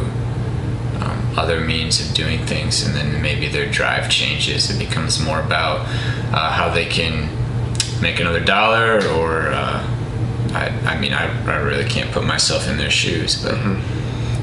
um, 0.99 1.33
other 1.37 1.61
means 1.61 2.01
of 2.01 2.13
doing 2.13 2.45
things, 2.45 2.85
and 2.85 2.93
then 2.93 3.21
maybe 3.21 3.47
their 3.47 3.69
drive 3.71 4.09
changes. 4.09 4.69
It 4.69 4.77
becomes 4.77 5.19
more 5.23 5.39
about 5.39 5.79
uh, 6.33 6.51
how 6.51 6.69
they 6.69 6.85
can 6.85 7.29
make 8.01 8.19
another 8.19 8.43
dollar, 8.43 9.01
or 9.13 9.47
uh, 9.53 9.85
I, 10.53 10.67
I 10.85 10.99
mean, 10.99 11.13
I, 11.13 11.25
I 11.49 11.57
really 11.57 11.87
can't 11.87 12.11
put 12.11 12.25
myself 12.25 12.67
in 12.67 12.77
their 12.77 12.91
shoes, 12.91 13.41
but. 13.41 13.57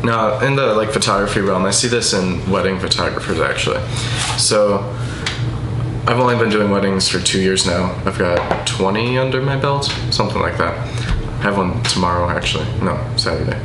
No, 0.05 0.39
in 0.41 0.55
the 0.55 0.75
like 0.75 0.91
photography 0.91 1.41
realm, 1.41 1.65
I 1.65 1.71
see 1.71 1.89
this 1.89 2.13
in 2.13 2.49
wedding 2.49 2.79
photographers 2.79 3.41
actually. 3.41 3.81
So 4.39 4.95
I've 6.09 6.21
only 6.21 6.37
been 6.37 6.51
doing 6.51 6.71
weddings 6.71 7.09
for 7.09 7.19
two 7.19 7.41
years 7.41 7.67
now. 7.67 7.93
I've 8.05 8.19
got 8.19 8.67
20 8.67 9.19
under 9.19 9.43
my 9.43 9.57
belt, 9.57 9.85
something 10.11 10.41
like 10.41 10.57
that. 10.59 10.77
I 10.79 11.43
have 11.43 11.57
one 11.57 11.83
tomorrow 11.83 12.29
actually. 12.29 12.67
No, 12.81 12.97
Saturday. 13.17 13.59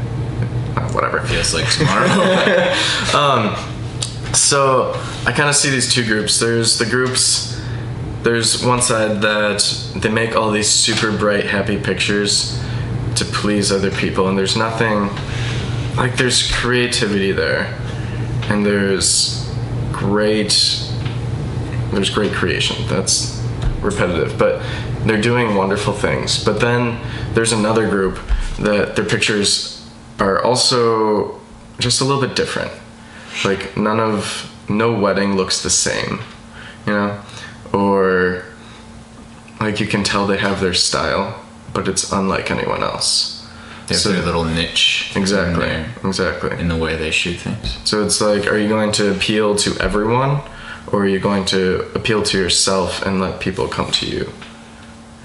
Uh, 0.75 0.91
whatever. 0.91 1.21
feels 1.21 1.53
like 1.53 1.69
tomorrow. 1.71 2.07
So 4.33 4.93
I 5.25 5.33
kind 5.33 5.49
of 5.49 5.55
see 5.55 5.69
these 5.69 5.93
two 5.93 6.05
groups. 6.05 6.39
There's 6.39 6.79
the 6.79 6.85
groups. 6.85 7.61
There's 8.23 8.63
one 8.63 8.81
side 8.81 9.21
that 9.21 9.61
they 9.95 10.09
make 10.09 10.35
all 10.35 10.51
these 10.51 10.69
super 10.69 11.15
bright, 11.15 11.45
happy 11.45 11.77
pictures 11.77 12.61
to 13.15 13.25
please 13.25 13.71
other 13.71 13.91
people, 13.91 14.29
and 14.29 14.37
there's 14.37 14.55
nothing 14.55 15.09
like 15.97 16.15
there's 16.15 16.49
creativity 16.51 17.31
there, 17.31 17.77
and 18.43 18.65
there's 18.65 19.49
great 19.91 20.51
there's 21.91 22.09
great 22.09 22.31
creation. 22.33 22.75
That's 22.87 23.41
repetitive, 23.81 24.37
but 24.37 24.61
they're 25.05 25.21
doing 25.21 25.55
wonderful 25.55 25.93
things. 25.93 26.43
But 26.43 26.59
then 26.61 26.99
there's 27.33 27.51
another 27.51 27.89
group 27.89 28.19
that 28.59 28.95
their 28.95 29.05
pictures 29.05 29.89
are 30.19 30.43
also 30.43 31.39
just 31.79 32.01
a 32.01 32.05
little 32.05 32.21
bit 32.21 32.35
different. 32.35 32.71
Like 33.43 33.75
none 33.75 33.99
of 33.99 34.51
no 34.69 34.93
wedding 34.93 35.35
looks 35.35 35.63
the 35.63 35.69
same, 35.69 36.19
you 36.85 36.93
know? 36.93 37.19
Or 37.73 38.43
like 39.59 39.79
you 39.79 39.87
can 39.87 40.03
tell 40.03 40.27
they 40.27 40.37
have 40.37 40.59
their 40.61 40.73
style, 40.73 41.41
but 41.73 41.87
it's 41.87 42.11
unlike 42.11 42.51
anyone 42.51 42.83
else. 42.83 43.37
They 43.87 43.95
have 43.95 44.01
So- 44.03 44.11
their 44.11 44.21
little 44.23 44.43
niche. 44.45 45.11
in 45.15 45.21
Exactly. 45.21 45.85
Exactly. 46.07 46.59
In 46.59 46.67
the 46.67 46.75
way 46.75 46.95
they 46.95 47.11
shoot 47.11 47.37
things. 47.39 47.77
So 47.83 48.03
it's 48.05 48.21
like, 48.21 48.45
are 48.47 48.57
you 48.57 48.67
going 48.69 48.91
to 48.93 49.11
appeal 49.11 49.55
to 49.57 49.75
everyone, 49.79 50.41
or 50.87 51.03
are 51.03 51.07
you 51.07 51.19
going 51.19 51.45
to 51.45 51.89
appeal 51.95 52.23
to 52.23 52.37
yourself 52.37 53.01
and 53.05 53.19
let 53.21 53.39
people 53.39 53.67
come 53.67 53.91
to 53.91 54.05
you? 54.07 54.31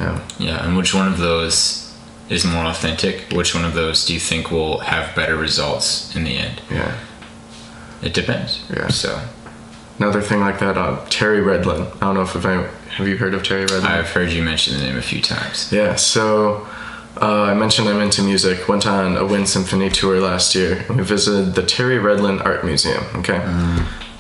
Yeah. 0.01 0.21
Yeah, 0.39 0.65
and 0.67 0.77
which 0.77 0.95
one 0.95 1.09
of 1.09 1.19
those 1.19 1.95
is 2.29 2.45
more 2.45 2.65
authentic? 2.65 3.33
Which 3.33 3.55
one 3.55 3.65
of 3.65 3.75
those 3.75 4.05
do 4.05 4.13
you 4.15 4.21
think 4.21 4.51
will 4.51 4.79
have 4.81 5.15
better 5.17 5.37
results 5.37 6.15
in 6.15 6.25
the 6.25 6.37
end? 6.37 6.61
Yeah. 6.71 6.97
It 8.03 8.13
depends. 8.15 8.65
Yeah. 8.71 8.89
So 8.89 9.21
Another 9.99 10.21
thing 10.21 10.41
like 10.41 10.59
that, 10.59 10.77
uh, 10.77 11.03
Terry 11.09 11.41
Redlin. 11.41 11.87
I 11.97 12.01
don't 12.01 12.15
know 12.17 12.21
if 12.23 12.37
I 12.45 12.69
have 12.97 13.09
you 13.09 13.17
heard 13.17 13.33
of 13.33 13.43
Terry 13.43 13.65
Redlin? 13.65 13.85
I've 13.85 14.11
heard 14.11 14.31
you 14.31 14.43
mention 14.43 14.75
the 14.79 14.85
name 14.85 14.97
a 14.99 15.03
few 15.03 15.23
times. 15.23 15.73
Yeah, 15.73 15.95
so 15.95 16.67
uh, 17.21 17.45
I 17.45 17.55
mentioned 17.55 17.89
I'm 17.89 18.01
into 18.03 18.21
music. 18.23 18.69
Went 18.69 18.87
on 18.87 19.17
a 19.17 19.25
Wind 19.25 19.49
Symphony 19.49 19.89
tour 19.89 20.21
last 20.21 20.55
year. 20.55 20.85
and 20.89 20.99
We 20.99 21.03
visited 21.03 21.55
the 21.55 21.63
Terry 21.63 21.97
Redlin 21.97 22.45
Art 22.45 22.63
Museum. 22.63 23.05
Okay, 23.17 23.39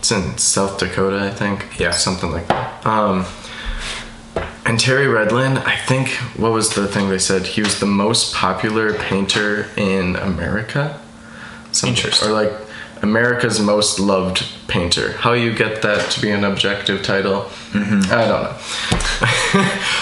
it's 0.06 0.12
in 0.12 0.38
South 0.38 0.78
Dakota, 0.78 1.18
I 1.24 1.30
think. 1.30 1.78
Yeah. 1.80 1.90
something 1.90 2.30
like 2.30 2.46
that. 2.48 2.86
Um, 2.86 3.26
and 4.64 4.78
Terry 4.78 5.06
Redlin, 5.06 5.58
I 5.64 5.76
think, 5.76 6.08
what 6.36 6.52
was 6.52 6.74
the 6.74 6.86
thing 6.86 7.08
they 7.08 7.18
said? 7.18 7.46
He 7.46 7.62
was 7.62 7.80
the 7.80 7.86
most 7.86 8.34
popular 8.34 8.94
painter 8.94 9.66
in 9.76 10.16
America. 10.16 11.00
Something- 11.72 11.96
Interesting. 11.96 12.28
Or 12.28 12.32
like 12.32 12.52
America's 13.02 13.58
most 13.60 13.98
loved 13.98 14.44
painter. 14.68 15.12
How 15.12 15.32
you 15.32 15.52
get 15.54 15.82
that 15.82 16.10
to 16.12 16.20
be 16.20 16.30
an 16.30 16.44
objective 16.44 17.02
title, 17.02 17.50
I 17.74 17.78
don't 18.28 18.42
know. 18.42 18.56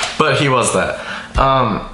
but 0.18 0.40
he 0.40 0.48
was 0.48 0.72
that. 0.74 1.38
Um, 1.38 1.88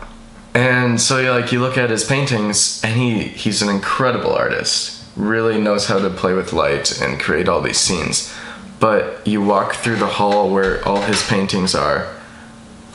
and 0.55 1.01
so 1.01 1.19
yeah, 1.19 1.31
like 1.31 1.53
you 1.53 1.61
look 1.61 1.79
at 1.79 1.91
his 1.91 2.05
paintings, 2.05 2.83
and 2.85 2.95
he 3.01 3.23
he's 3.23 3.63
an 3.63 3.69
incredible 3.69 4.33
artist. 4.35 5.00
Really 5.17 5.61
knows 5.61 5.87
how 5.87 5.99
to 5.99 6.11
play 6.11 6.35
with 6.35 6.53
light 6.53 7.01
and 7.01 7.21
create 7.21 7.49
all 7.49 7.61
these 7.61 7.79
scenes. 7.79 8.33
But 8.79 9.27
you 9.27 9.43
walk 9.43 9.75
through 9.75 9.97
the 9.97 10.07
hall 10.07 10.51
where 10.51 10.87
all 10.89 11.03
his 11.03 11.23
paintings 11.27 11.75
are. 11.75 12.09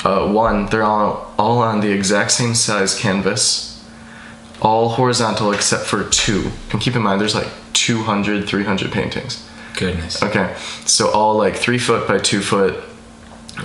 Uh, 0.03 0.31
one, 0.31 0.67
they're 0.67 0.83
all 0.83 1.33
all 1.37 1.59
on 1.59 1.81
the 1.81 1.91
exact 1.91 2.31
same 2.31 2.55
size 2.55 2.97
canvas, 2.97 3.83
all 4.61 4.89
horizontal 4.89 5.51
except 5.51 5.85
for 5.85 6.03
two. 6.09 6.51
And 6.71 6.81
keep 6.81 6.95
in 6.95 7.01
mind, 7.01 7.19
there's 7.21 7.35
like 7.35 7.49
200, 7.73 8.47
300 8.47 8.91
paintings. 8.91 9.47
Goodness. 9.75 10.23
Okay, 10.23 10.55
so 10.85 11.11
all 11.11 11.35
like 11.35 11.55
three 11.55 11.77
foot 11.77 12.07
by 12.07 12.17
two 12.19 12.41
foot 12.41 12.83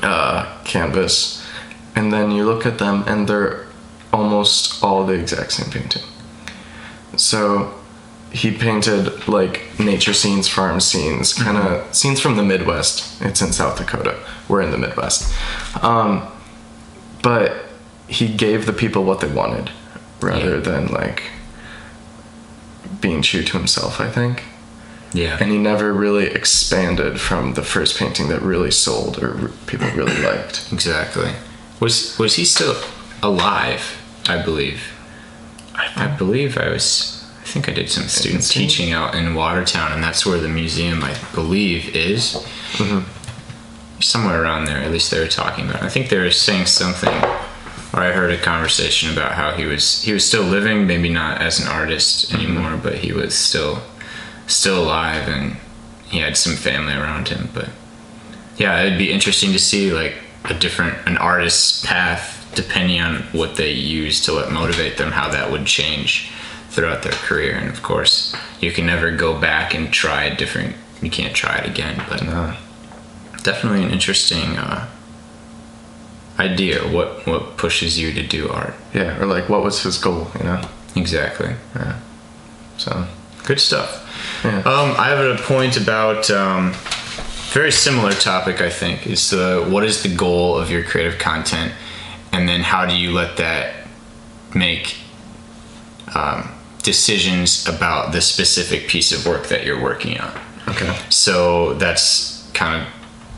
uh, 0.02 0.58
canvas, 0.64 1.46
and 1.94 2.12
then 2.12 2.30
you 2.30 2.44
look 2.44 2.66
at 2.66 2.78
them 2.78 3.04
and 3.06 3.28
they're 3.28 3.66
almost 4.12 4.82
all 4.82 5.06
the 5.06 5.14
exact 5.14 5.52
same 5.52 5.70
painting. 5.70 6.02
So 7.16 7.79
he 8.32 8.50
painted 8.56 9.26
like 9.28 9.62
nature 9.78 10.12
scenes, 10.14 10.46
farm 10.48 10.80
scenes, 10.80 11.32
kind 11.32 11.56
of 11.58 11.92
scenes 11.94 12.20
from 12.20 12.36
the 12.36 12.44
Midwest. 12.44 13.20
It's 13.22 13.42
in 13.42 13.52
South 13.52 13.76
Dakota. 13.78 14.16
We're 14.48 14.62
in 14.62 14.70
the 14.70 14.78
Midwest. 14.78 15.34
Um, 15.82 16.26
but 17.22 17.64
he 18.08 18.28
gave 18.28 18.66
the 18.66 18.72
people 18.72 19.04
what 19.04 19.20
they 19.20 19.28
wanted 19.28 19.70
rather 20.20 20.56
Yeah. 20.56 20.60
than 20.60 20.86
like 20.88 21.22
being 23.00 23.22
true 23.22 23.42
to 23.42 23.56
himself, 23.58 24.00
I 24.00 24.08
think 24.10 24.42
Yeah. 25.12 25.36
and 25.40 25.50
he 25.50 25.58
never 25.58 25.92
really 25.92 26.26
expanded 26.26 27.20
from 27.20 27.54
the 27.54 27.62
first 27.62 27.96
painting 27.98 28.28
that 28.28 28.42
really 28.42 28.70
sold 28.70 29.22
or 29.22 29.50
people 29.66 29.88
really 29.90 30.16
liked. 30.22 30.68
Exactly. 30.72 31.32
Was 31.80 32.18
was 32.18 32.34
he 32.34 32.44
still 32.44 32.76
alive? 33.22 33.96
I 34.28 34.38
believe. 34.42 34.92
I 35.96 36.06
believe 36.08 36.58
I 36.58 36.68
was. 36.68 37.19
I 37.50 37.52
think 37.52 37.68
I 37.68 37.72
did 37.72 37.90
some 37.90 38.06
student 38.06 38.48
teaching 38.48 38.92
out 38.92 39.16
in 39.16 39.34
Watertown, 39.34 39.90
and 39.90 40.04
that's 40.04 40.24
where 40.24 40.38
the 40.38 40.48
museum, 40.48 41.02
I 41.02 41.16
believe, 41.34 41.96
is. 41.96 42.34
Mm-hmm. 42.74 44.00
Somewhere 44.00 44.40
around 44.40 44.66
there. 44.66 44.76
At 44.76 44.92
least 44.92 45.10
they 45.10 45.18
were 45.18 45.26
talking 45.26 45.68
about. 45.68 45.82
It. 45.82 45.86
I 45.86 45.88
think 45.88 46.10
they 46.10 46.18
were 46.18 46.30
saying 46.30 46.66
something, 46.66 47.12
or 47.92 48.04
I 48.04 48.12
heard 48.12 48.30
a 48.30 48.38
conversation 48.38 49.12
about 49.12 49.32
how 49.32 49.50
he 49.50 49.64
was 49.64 50.00
he 50.04 50.12
was 50.12 50.24
still 50.24 50.44
living, 50.44 50.86
maybe 50.86 51.08
not 51.08 51.42
as 51.42 51.58
an 51.58 51.66
artist 51.66 52.30
mm-hmm. 52.30 52.40
anymore, 52.40 52.80
but 52.80 52.94
he 52.98 53.12
was 53.12 53.34
still 53.34 53.82
still 54.46 54.84
alive, 54.84 55.26
and 55.26 55.56
he 56.06 56.20
had 56.20 56.36
some 56.36 56.54
family 56.54 56.94
around 56.94 57.30
him. 57.30 57.48
But 57.52 57.68
yeah, 58.58 58.80
it'd 58.80 58.96
be 58.96 59.10
interesting 59.10 59.50
to 59.54 59.58
see 59.58 59.92
like 59.92 60.14
a 60.44 60.54
different 60.54 61.04
an 61.08 61.18
artist's 61.18 61.84
path 61.84 62.36
depending 62.54 63.00
on 63.00 63.22
what 63.32 63.56
they 63.56 63.72
use 63.72 64.24
to 64.26 64.32
let 64.32 64.52
motivate 64.52 64.98
them, 64.98 65.10
how 65.10 65.28
that 65.30 65.50
would 65.50 65.66
change 65.66 66.30
throughout 66.70 67.02
their 67.02 67.12
career. 67.12 67.54
And 67.56 67.68
of 67.68 67.82
course, 67.82 68.34
you 68.60 68.72
can 68.72 68.86
never 68.86 69.10
go 69.10 69.38
back 69.38 69.74
and 69.74 69.92
try 69.92 70.24
a 70.24 70.34
different. 70.36 70.74
You 71.02 71.10
can't 71.10 71.34
try 71.34 71.56
it 71.58 71.66
again, 71.68 72.02
but 72.08 72.22
Uh, 72.22 72.54
definitely 73.42 73.82
an 73.82 73.90
interesting 73.90 74.56
uh, 74.58 74.86
idea. 76.38 76.80
What 76.86 77.26
what 77.26 77.56
pushes 77.56 77.98
you 77.98 78.12
to 78.12 78.22
do 78.22 78.48
art? 78.48 78.74
yeah, 78.94 79.18
or 79.20 79.26
like 79.26 79.48
what 79.48 79.62
was 79.62 79.82
his 79.82 79.98
goal, 79.98 80.30
you 80.38 80.44
know? 80.44 80.60
Exactly. 80.96 81.54
Yeah. 81.76 81.94
So, 82.78 83.06
Good 83.44 83.60
stuff. 83.60 84.06
Yeah. 84.44 84.58
Um, 84.58 84.94
I 84.98 85.08
have 85.08 85.18
a 85.18 85.42
point 85.42 85.76
about 85.76 86.30
um, 86.30 86.72
very 87.52 87.72
similar 87.72 88.12
topic. 88.12 88.60
I 88.60 88.70
think 88.70 89.06
is 89.06 89.30
the 89.30 89.64
what 89.68 89.84
is 89.84 90.02
the 90.02 90.14
goal 90.14 90.56
of 90.58 90.70
your 90.70 90.82
creative 90.84 91.18
content, 91.18 91.72
and 92.32 92.48
then 92.48 92.60
how 92.60 92.86
do 92.86 92.94
you 92.94 93.12
let 93.12 93.36
that 93.38 93.86
make 94.54 94.96
um, 96.14 96.50
decisions 96.90 97.68
about 97.68 98.10
the 98.10 98.20
specific 98.20 98.88
piece 98.88 99.12
of 99.12 99.24
work 99.24 99.46
that 99.46 99.64
you're 99.64 99.80
working 99.80 100.18
on. 100.18 100.32
okay. 100.66 100.92
So 101.08 101.74
that's 101.74 102.50
kind 102.52 102.82
of 102.82 102.88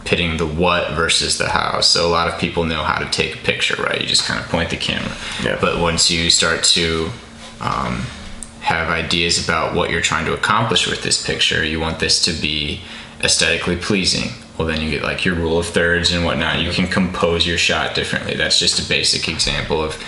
pitting 0.06 0.38
the 0.38 0.46
what 0.46 0.92
versus 0.92 1.36
the 1.36 1.48
how. 1.50 1.80
So 1.82 2.06
a 2.06 2.12
lot 2.18 2.28
of 2.28 2.40
people 2.40 2.64
know 2.64 2.82
how 2.82 2.98
to 2.98 3.08
take 3.10 3.34
a 3.34 3.38
picture, 3.38 3.76
right? 3.82 4.00
You 4.00 4.06
just 4.06 4.24
kind 4.24 4.40
of 4.40 4.46
point 4.48 4.70
the 4.70 4.78
camera. 4.78 5.14
Yeah. 5.44 5.58
But 5.60 5.80
once 5.80 6.10
you 6.10 6.30
start 6.30 6.64
to 6.78 7.10
um, 7.60 8.06
have 8.62 8.88
ideas 8.88 9.44
about 9.44 9.74
what 9.74 9.90
you're 9.90 10.00
trying 10.12 10.24
to 10.24 10.32
accomplish 10.32 10.88
with 10.88 11.02
this 11.02 11.24
picture, 11.24 11.62
you 11.62 11.78
want 11.78 11.98
this 12.00 12.24
to 12.24 12.32
be 12.32 12.80
aesthetically 13.22 13.76
pleasing. 13.76 14.30
well, 14.56 14.66
then 14.66 14.80
you 14.80 14.90
get 14.90 15.02
like 15.02 15.26
your 15.26 15.34
rule 15.34 15.58
of 15.58 15.66
thirds 15.66 16.10
and 16.10 16.24
whatnot. 16.24 16.60
You 16.60 16.72
can 16.72 16.88
compose 16.88 17.46
your 17.46 17.58
shot 17.58 17.94
differently. 17.94 18.34
That's 18.34 18.58
just 18.58 18.82
a 18.84 18.88
basic 18.88 19.28
example 19.28 19.84
of 19.84 20.02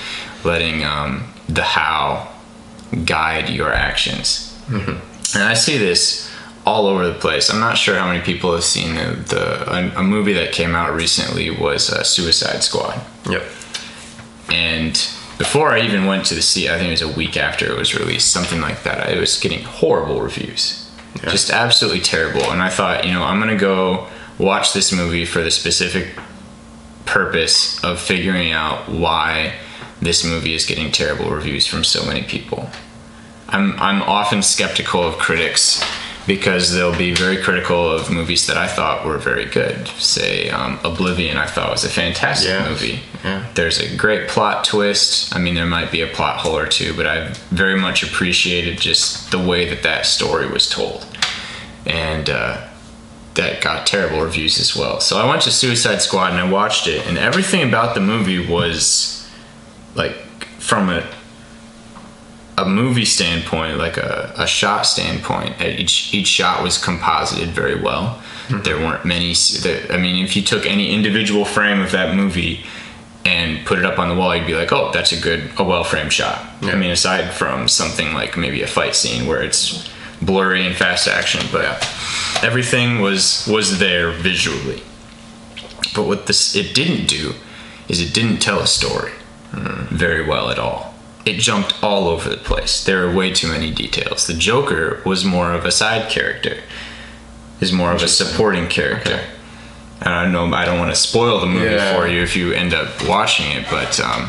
letting 0.45 0.83
um, 0.83 1.25
the 1.49 1.63
how 1.63 2.34
guide 3.05 3.49
your 3.51 3.73
actions. 3.73 4.51
And 4.69 5.43
I 5.43 5.55
see 5.55 5.79
this 5.79 6.31
all 6.67 6.87
over 6.87 7.07
the 7.07 7.15
place. 7.15 7.51
I'm 7.51 7.61
not 7.61 7.77
sure 7.77 7.97
how 7.99 8.07
many 8.07 8.23
people 8.25 8.55
have 8.55 8.65
seen 8.65 8.95
the, 8.95 9.13
the 9.29 9.73
a, 9.97 10.01
a 10.01 10.03
movie 10.03 10.33
that 10.35 10.53
came 10.53 10.75
out 10.75 10.95
recently 10.95 11.51
was 11.51 11.91
uh, 11.91 12.03
Suicide 12.03 12.63
Squad. 12.63 13.01
Yep. 13.29 13.43
And 14.51 14.93
before 15.39 15.73
I 15.73 15.81
even 15.81 16.07
went 16.07 16.27
to 16.27 16.35
the 16.35 16.43
see, 16.43 16.69
I 16.69 16.77
think 16.79 16.89
it 16.89 16.91
was 16.93 17.03
a 17.03 17.09
week 17.17 17.37
after 17.37 17.67
it 17.71 17.77
was 17.77 17.95
released, 17.95 18.31
something 18.33 18.61
like 18.61 18.83
that. 18.85 19.11
It 19.11 19.19
was 19.19 19.39
getting 19.39 19.63
horrible 19.65 20.21
reviews, 20.21 20.91
Yeah. 21.23 21.31
just 21.31 21.51
absolutely 21.51 22.01
terrible. 22.01 22.51
And 22.51 22.63
I 22.63 22.69
thought, 22.71 23.05
you 23.05 23.13
know, 23.13 23.25
I'm 23.25 23.41
gonna 23.41 23.57
go 23.57 24.07
watch 24.39 24.73
this 24.73 24.93
movie 24.93 25.25
for 25.27 25.43
the 25.43 25.51
specific 25.51 26.09
purpose 27.05 27.83
of 27.85 28.01
figuring 28.01 28.53
out 28.53 28.89
why 28.89 29.55
this 30.05 30.25
movie 30.25 30.55
is 30.55 30.67
getting 30.67 30.93
terrible 30.93 31.31
reviews 31.31 31.67
from 31.67 31.83
so 31.85 32.05
many 32.07 32.23
people. 32.23 32.69
I'm 33.49 33.79
I'm 33.81 34.03
often 34.03 34.43
skeptical 34.43 35.03
of 35.03 35.15
critics 35.19 35.83
because 36.27 36.73
they'll 36.73 36.97
be 36.97 37.13
very 37.15 37.37
critical 37.37 37.91
of 37.91 38.11
movies 38.11 38.47
that 38.47 38.57
I 38.57 38.67
thought 38.67 39.05
were 39.05 39.19
very 39.19 39.45
good. 39.45 39.87
Say 39.99 40.49
um, 40.49 40.79
Oblivion, 40.83 41.37
I 41.37 41.47
thought 41.47 41.71
was 41.71 41.85
a 41.85 41.91
fantastic 41.91 42.49
Yeah. 42.49 42.69
movie. 42.69 43.01
Yeah. 43.23 43.47
There's 43.55 43.79
a 43.79 43.95
great 43.97 44.29
plot 44.29 44.65
twist. 44.65 45.35
I 45.37 45.39
mean, 45.39 45.55
there 45.55 45.67
might 45.67 45.91
be 45.93 46.01
a 46.01 46.07
plot 46.07 46.39
hole 46.39 46.57
or 46.57 46.67
two, 46.67 46.95
but 46.97 47.07
I 47.07 47.29
very 47.51 47.79
much 47.79 48.03
appreciated 48.03 48.79
just 48.81 49.31
the 49.33 49.39
way 49.39 49.69
that 49.69 49.83
that 49.83 50.07
story 50.07 50.47
was 50.51 50.67
told, 50.69 51.07
and 51.87 52.31
uh, 52.31 52.67
that 53.35 53.61
got 53.61 53.87
terrible 53.87 54.23
reviews 54.23 54.59
as 54.59 54.75
well. 54.75 55.01
So 55.01 55.19
I 55.19 55.29
went 55.29 55.43
to 55.43 55.51
Suicide 55.51 56.01
Squad 56.01 56.31
and 56.31 56.41
I 56.41 56.51
watched 56.51 56.87
it, 56.87 57.07
and 57.07 57.19
everything 57.19 57.63
about 57.69 57.95
the 57.95 58.01
movie 58.01 58.47
was 58.47 59.24
like 59.95 60.15
from 60.59 60.89
a 60.91 61.07
a 62.57 62.65
movie 62.65 63.05
standpoint, 63.05 63.79
like 63.79 63.97
a, 63.97 64.33
a 64.37 64.47
shot 64.47 64.83
standpoint, 64.87 65.61
uh, 65.61 65.65
each 65.65 66.15
each 66.15 66.29
shot 66.29 66.63
was 66.63 66.79
composited 66.79 67.49
very 67.49 67.81
well. 67.81 68.23
There 68.49 68.77
weren't 68.77 69.05
many. 69.05 69.33
the- 69.33 69.93
I 69.93 69.97
mean, 69.97 70.23
if 70.25 70.37
you 70.37 70.43
took 70.43 70.65
any 70.67 70.93
individual 70.93 71.45
frame 71.45 71.81
of 71.81 71.91
that 71.93 72.15
movie 72.15 72.65
and 73.25 73.65
put 73.67 73.79
it 73.79 73.85
up 73.87 73.99
on 73.99 74.09
the 74.09 74.15
wall, 74.15 74.37
you'd 74.37 74.47
be 74.47 74.55
like, 74.55 74.71
"Oh, 74.71 74.91
that's 74.93 75.13
a 75.13 75.21
good, 75.21 75.51
a 75.57 75.65
well 75.65 75.83
framed 75.83 76.13
shot." 76.13 76.45
I 76.63 76.75
mean, 76.77 76.91
aside 76.91 77.33
from 77.33 77.67
something 77.69 78.13
like 78.13 78.37
maybe 78.37 78.63
a 78.63 78.67
fight 78.69 78.95
scene 78.95 79.27
where 79.27 79.43
it's 79.43 79.89
blurry 80.23 80.65
and 80.67 80.77
fast 80.77 81.09
action, 81.09 81.45
but 81.51 81.65
everything 82.43 83.01
was 83.01 83.49
was 83.51 83.79
there 83.81 84.11
visually. 84.13 84.83
But 85.95 86.05
what 86.07 86.27
this 86.27 86.55
it 86.55 86.75
didn't 86.75 87.07
do 87.09 87.35
is 87.89 88.01
it 88.01 88.13
didn't 88.15 88.39
tell 88.39 88.61
a 88.61 88.67
story 88.67 89.13
very 89.91 90.25
well 90.27 90.51
at 90.51 90.59
all. 90.59 90.95
It 91.25 91.39
jumped 91.39 91.83
all 91.83 92.09
over 92.09 92.29
the 92.29 92.37
place. 92.37 92.85
There 92.85 93.07
are 93.09 93.15
way 93.15 93.33
too 93.33 93.49
many 93.49 93.71
details. 93.71 94.27
The 94.27 94.35
Joker 94.35 95.01
was 95.07 95.25
more 95.25 95.53
of 95.53 95.65
a 95.65 95.71
side 95.71 96.11
character. 96.11 96.59
Is 97.61 97.73
more 97.73 97.93
of 97.93 98.03
a 98.03 98.09
supporting 98.09 98.67
character. 98.69 99.13
Okay. 99.15 99.27
And 100.01 100.13
I 100.13 100.29
know 100.29 100.53
I 100.53 100.65
don't 100.67 100.79
want 100.79 100.91
to 100.95 101.01
spoil 101.01 101.41
the 101.41 101.47
movie 101.47 101.75
Yeah. 101.77 101.95
for 101.97 102.07
you 102.07 102.21
if 102.23 102.37
you 102.37 102.53
end 102.53 102.75
up 102.75 102.89
watching 103.09 103.51
it, 103.53 103.65
but 103.71 103.99
um, 104.01 104.29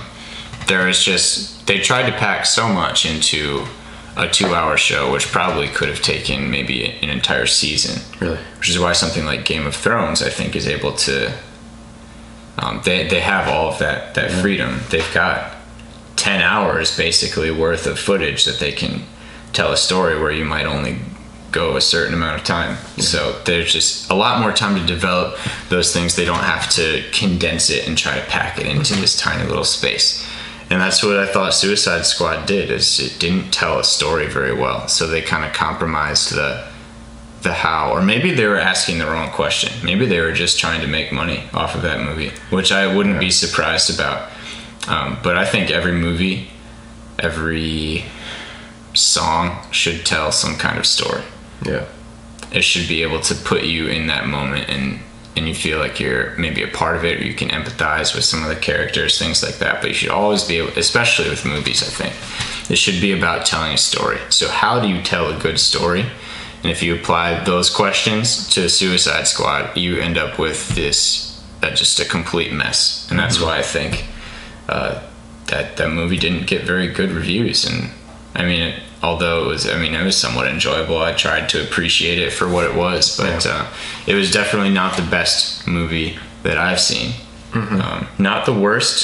there 0.68 0.88
is 0.88 1.04
just 1.04 1.66
they 1.68 1.80
tried 1.80 2.10
to 2.10 2.16
pack 2.18 2.46
so 2.46 2.70
much 2.70 3.06
into 3.06 3.66
a 4.16 4.30
two-hour 4.30 4.78
show, 4.78 5.12
which 5.12 5.26
probably 5.32 5.68
could 5.68 5.90
have 5.90 6.02
taken 6.02 6.50
maybe 6.50 6.86
an 7.02 7.10
entire 7.10 7.46
season 7.48 8.02
Really. 8.22 8.38
which 8.60 8.70
is 8.70 8.80
why 8.80 8.94
something 8.94 9.26
like 9.26 9.44
Game 9.44 9.66
of 9.66 9.76
Thrones, 9.76 10.22
I 10.24 10.30
think, 10.30 10.56
is 10.56 10.68
able 10.68 10.94
to. 10.94 11.34
Um, 12.58 12.82
they 12.86 13.08
they 13.08 13.22
have 13.22 13.48
all 13.48 13.70
of 13.70 13.80
that 13.80 14.16
that 14.16 14.32
freedom. 14.32 14.80
They've 14.90 15.14
got 15.14 15.56
ten 16.16 16.42
hours 16.42 16.96
basically 16.96 17.52
worth 17.52 17.86
of 17.86 18.00
footage 18.00 18.46
that 18.46 18.60
they 18.60 18.72
can 18.72 19.04
tell 19.54 19.72
a 19.72 19.78
story 19.78 20.20
where 20.20 20.32
you 20.32 20.46
might 20.46 20.66
only 20.66 20.98
go 21.52 21.78
a 21.78 21.82
certain 21.82 22.14
amount 22.14 22.40
of 22.40 22.46
time. 22.46 22.78
So 22.98 23.42
there's 23.46 23.72
just 23.72 24.10
a 24.10 24.14
lot 24.14 24.42
more 24.42 24.52
time 24.52 24.76
to 24.78 24.86
develop 24.86 25.38
those 25.70 25.94
things. 25.94 26.16
They 26.16 26.26
don't 26.26 26.44
have 26.44 26.70
to 26.72 27.04
condense 27.14 27.70
it 27.70 27.88
and 27.88 27.98
try 27.98 28.20
to 28.20 28.26
pack 28.26 28.60
it 28.60 28.68
into 28.68 28.94
this 28.96 29.18
tiny 29.18 29.48
little 29.48 29.64
space. 29.64 30.28
And 30.70 30.82
that's 30.82 31.02
what 31.04 31.18
I 31.18 31.28
thought 31.28 31.54
Suicide 31.54 32.06
Squad 32.06 32.46
did 32.46 32.72
is 32.72 33.00
it 33.00 33.20
didn't 33.20 33.52
tell 33.52 33.80
a 33.80 33.84
story 33.84 34.28
very 34.28 34.54
well. 34.54 34.88
So 34.88 35.08
they 35.08 35.22
kind 35.22 35.46
of 35.46 35.54
compromised 35.54 36.34
the 36.34 36.68
the 37.46 37.54
how 37.54 37.92
or 37.94 38.02
maybe 38.02 38.34
they 38.34 38.46
were 38.46 38.60
asking 38.60 39.00
the 39.00 39.06
wrong 39.06 39.30
question. 39.32 39.72
Maybe 39.86 40.06
they 40.06 40.20
were 40.20 40.34
just 40.34 40.60
trying 40.60 40.82
to 40.82 40.88
make 40.88 41.14
money 41.14 41.46
off 41.54 41.76
of 41.76 41.82
that 41.84 42.02
movie 42.02 42.32
which 42.50 42.72
i 42.74 42.94
wouldn't 42.94 43.20
be 43.20 43.32
surprised 43.32 43.90
about. 43.96 44.30
Um, 44.90 45.18
but 45.24 45.38
i 45.38 45.46
think 45.46 45.72
every 45.72 45.94
movie 45.94 46.50
every 47.20 48.04
song 48.94 49.58
should 49.72 50.06
tell 50.06 50.32
some 50.32 50.56
kind 50.58 50.78
of 50.78 50.86
story. 50.86 51.24
Yeah. 51.66 51.86
it 52.52 52.64
should 52.64 52.88
be 52.88 53.02
able 53.04 53.22
to 53.22 53.34
put 53.36 53.64
you 53.64 53.88
in 53.88 54.08
that 54.08 54.28
moment 54.28 54.70
and 54.70 55.00
and 55.38 55.48
you 55.50 55.56
feel 55.56 55.80
like 55.80 56.00
you're 56.00 56.34
maybe 56.38 56.64
a 56.64 56.68
part 56.68 56.96
of 56.96 57.04
it 57.04 57.20
or 57.20 57.24
you 57.26 57.34
can 57.34 57.50
empathize 57.50 58.16
with 58.16 58.24
some 58.24 58.42
of 58.44 58.50
the 58.50 58.56
characters 58.56 59.20
things 59.20 59.44
like 59.44 59.58
that. 59.60 59.82
But 59.82 59.90
you 59.90 59.94
should 59.96 60.10
always 60.22 60.44
be 60.44 60.58
able 60.60 60.78
especially 60.78 61.30
with 61.30 61.46
movies 61.46 61.82
i 61.84 61.92
think 62.02 62.14
it 62.72 62.78
should 62.78 63.00
be 63.00 63.12
about 63.12 63.46
telling 63.46 63.74
a 63.74 63.78
story. 63.78 64.20
So 64.30 64.50
how 64.50 64.80
do 64.82 64.88
you 64.88 65.02
tell 65.02 65.30
a 65.30 65.40
good 65.40 65.60
story 65.60 66.06
and 66.66 66.72
if 66.72 66.82
you 66.82 66.96
apply 66.96 67.44
those 67.44 67.70
questions 67.70 68.50
to 68.50 68.68
suicide 68.68 69.28
squad 69.28 69.78
you 69.78 70.00
end 70.00 70.18
up 70.18 70.40
with 70.40 70.70
this 70.70 71.32
uh, 71.62 71.70
just 71.70 72.00
a 72.00 72.06
complete 72.06 72.52
mess. 72.52 73.08
And 73.12 73.20
that's 73.20 73.40
why 73.40 73.60
i 73.60 73.62
think 73.62 74.06
uh, 74.68 75.02
that 75.48 75.78
that 75.78 75.90
movie 75.92 76.18
didn't 76.18 76.48
get 76.48 76.64
very 76.64 76.88
good 76.88 77.12
reviews. 77.12 77.66
And 77.66 77.92
i 78.36 78.44
mean 78.44 78.62
it, 78.62 78.84
although 79.04 79.44
it 79.46 79.48
was 79.48 79.68
i 79.70 79.78
mean 79.78 79.94
it 79.94 80.04
was 80.04 80.18
somewhat 80.18 80.48
enjoyable 80.48 80.98
i 80.98 81.14
tried 81.14 81.48
to 81.50 81.62
appreciate 81.64 82.18
it 82.20 82.34
for 82.34 82.48
what 82.50 82.64
it 82.66 82.76
was. 82.76 83.16
But 83.18 83.46
Yeah. 83.46 83.52
uh, 83.52 83.68
it 84.08 84.16
was 84.16 84.32
definitely 84.32 84.72
not 84.82 84.96
the 84.98 85.08
best 85.18 85.68
movie 85.68 86.18
that 86.44 86.58
i've 86.58 86.82
seen. 86.82 87.14
Um, 87.54 88.08
not 88.18 88.46
the 88.46 88.54
worst 88.54 88.98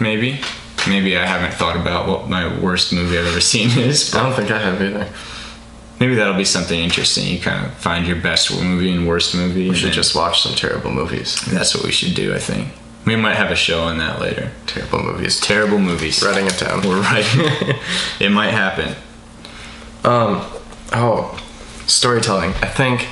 maybe. 0.00 0.40
Maybe 0.88 1.16
i 1.16 1.24
haven't 1.24 1.54
thought 1.54 1.76
about 1.76 2.08
what 2.08 2.28
my 2.28 2.44
worst 2.60 2.92
movie 2.92 3.16
i've 3.18 3.26
ever 3.26 3.40
seen 3.40 3.68
is. 3.90 4.12
I 4.14 4.22
don't 4.22 4.34
think 4.34 4.50
I 4.50 4.58
have 4.58 4.80
either. 4.82 5.06
Maybe 6.02 6.16
that'll 6.16 6.36
be 6.36 6.44
something 6.44 6.80
interesting 6.80 7.26
you 7.28 7.38
kind 7.38 7.64
of 7.64 7.72
find 7.74 8.06
your 8.08 8.16
best 8.16 8.50
movie 8.60 8.92
and 8.92 9.06
worst 9.06 9.34
movie 9.36 9.68
We 9.70 9.76
should 9.76 9.92
just 9.92 10.14
watch 10.16 10.40
some 10.42 10.54
terrible 10.54 10.90
movies. 10.90 11.40
that's 11.46 11.74
what 11.76 11.84
we 11.84 11.92
should 11.92 12.14
do 12.14 12.34
i 12.34 12.38
think 12.38 12.68
we 13.06 13.14
might 13.16 13.36
have 13.36 13.50
a 13.52 13.56
show 13.56 13.80
on 13.84 13.98
that 13.98 14.20
later 14.20 14.50
Terrible 14.66 15.02
movies. 15.02 15.38
terrible 15.40 15.78
movies 15.78 16.22
Writing 16.24 16.46
it 16.46 16.58
down. 16.58 16.82
we're 16.82 17.00
right 17.00 17.24
it 18.20 18.30
might 18.30 18.50
happen 18.50 18.94
Um, 20.04 20.42
oh, 20.92 21.38
storytelling. 21.86 22.50
I 22.62 22.66
think 22.80 23.06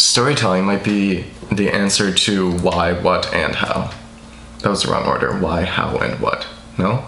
storytelling 0.00 0.64
might 0.64 0.82
be 0.84 1.24
the 1.52 1.68
answer 1.70 2.12
to 2.26 2.52
why, 2.60 2.92
what, 2.94 3.32
and 3.34 3.54
how. 3.54 3.90
That 4.62 4.70
was 4.70 4.82
the 4.84 4.90
wrong 4.92 5.06
order. 5.06 5.32
Why, 5.38 5.64
how, 5.64 5.98
and 5.98 6.18
what. 6.20 6.46
No? 6.78 7.04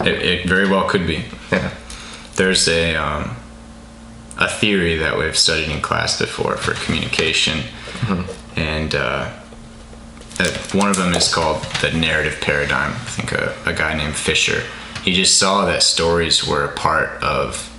It, 0.00 0.22
it 0.22 0.48
very 0.48 0.68
well 0.68 0.88
could 0.88 1.06
be. 1.08 1.24
Yeah. 1.50 1.72
There's 2.36 2.68
a 2.68 2.94
um, 2.94 3.34
a 4.38 4.48
theory 4.48 4.96
that 4.96 5.16
we've 5.18 5.36
studied 5.36 5.68
in 5.70 5.80
class 5.80 6.18
before 6.18 6.56
for 6.56 6.74
communication, 6.84 7.60
and 8.56 8.94
uh, 8.94 9.30
one 10.72 10.88
of 10.90 10.96
them 10.96 11.14
is 11.14 11.32
called 11.32 11.62
the 11.80 11.90
narrative 11.92 12.38
paradigm. 12.40 12.92
I 12.92 12.94
think 13.10 13.32
a, 13.32 13.54
a 13.66 13.72
guy 13.72 13.94
named 13.96 14.14
Fisher. 14.16 14.62
He 15.02 15.12
just 15.14 15.38
saw 15.38 15.64
that 15.66 15.82
stories 15.82 16.46
were 16.46 16.64
a 16.64 16.72
part 16.74 17.22
of 17.22 17.72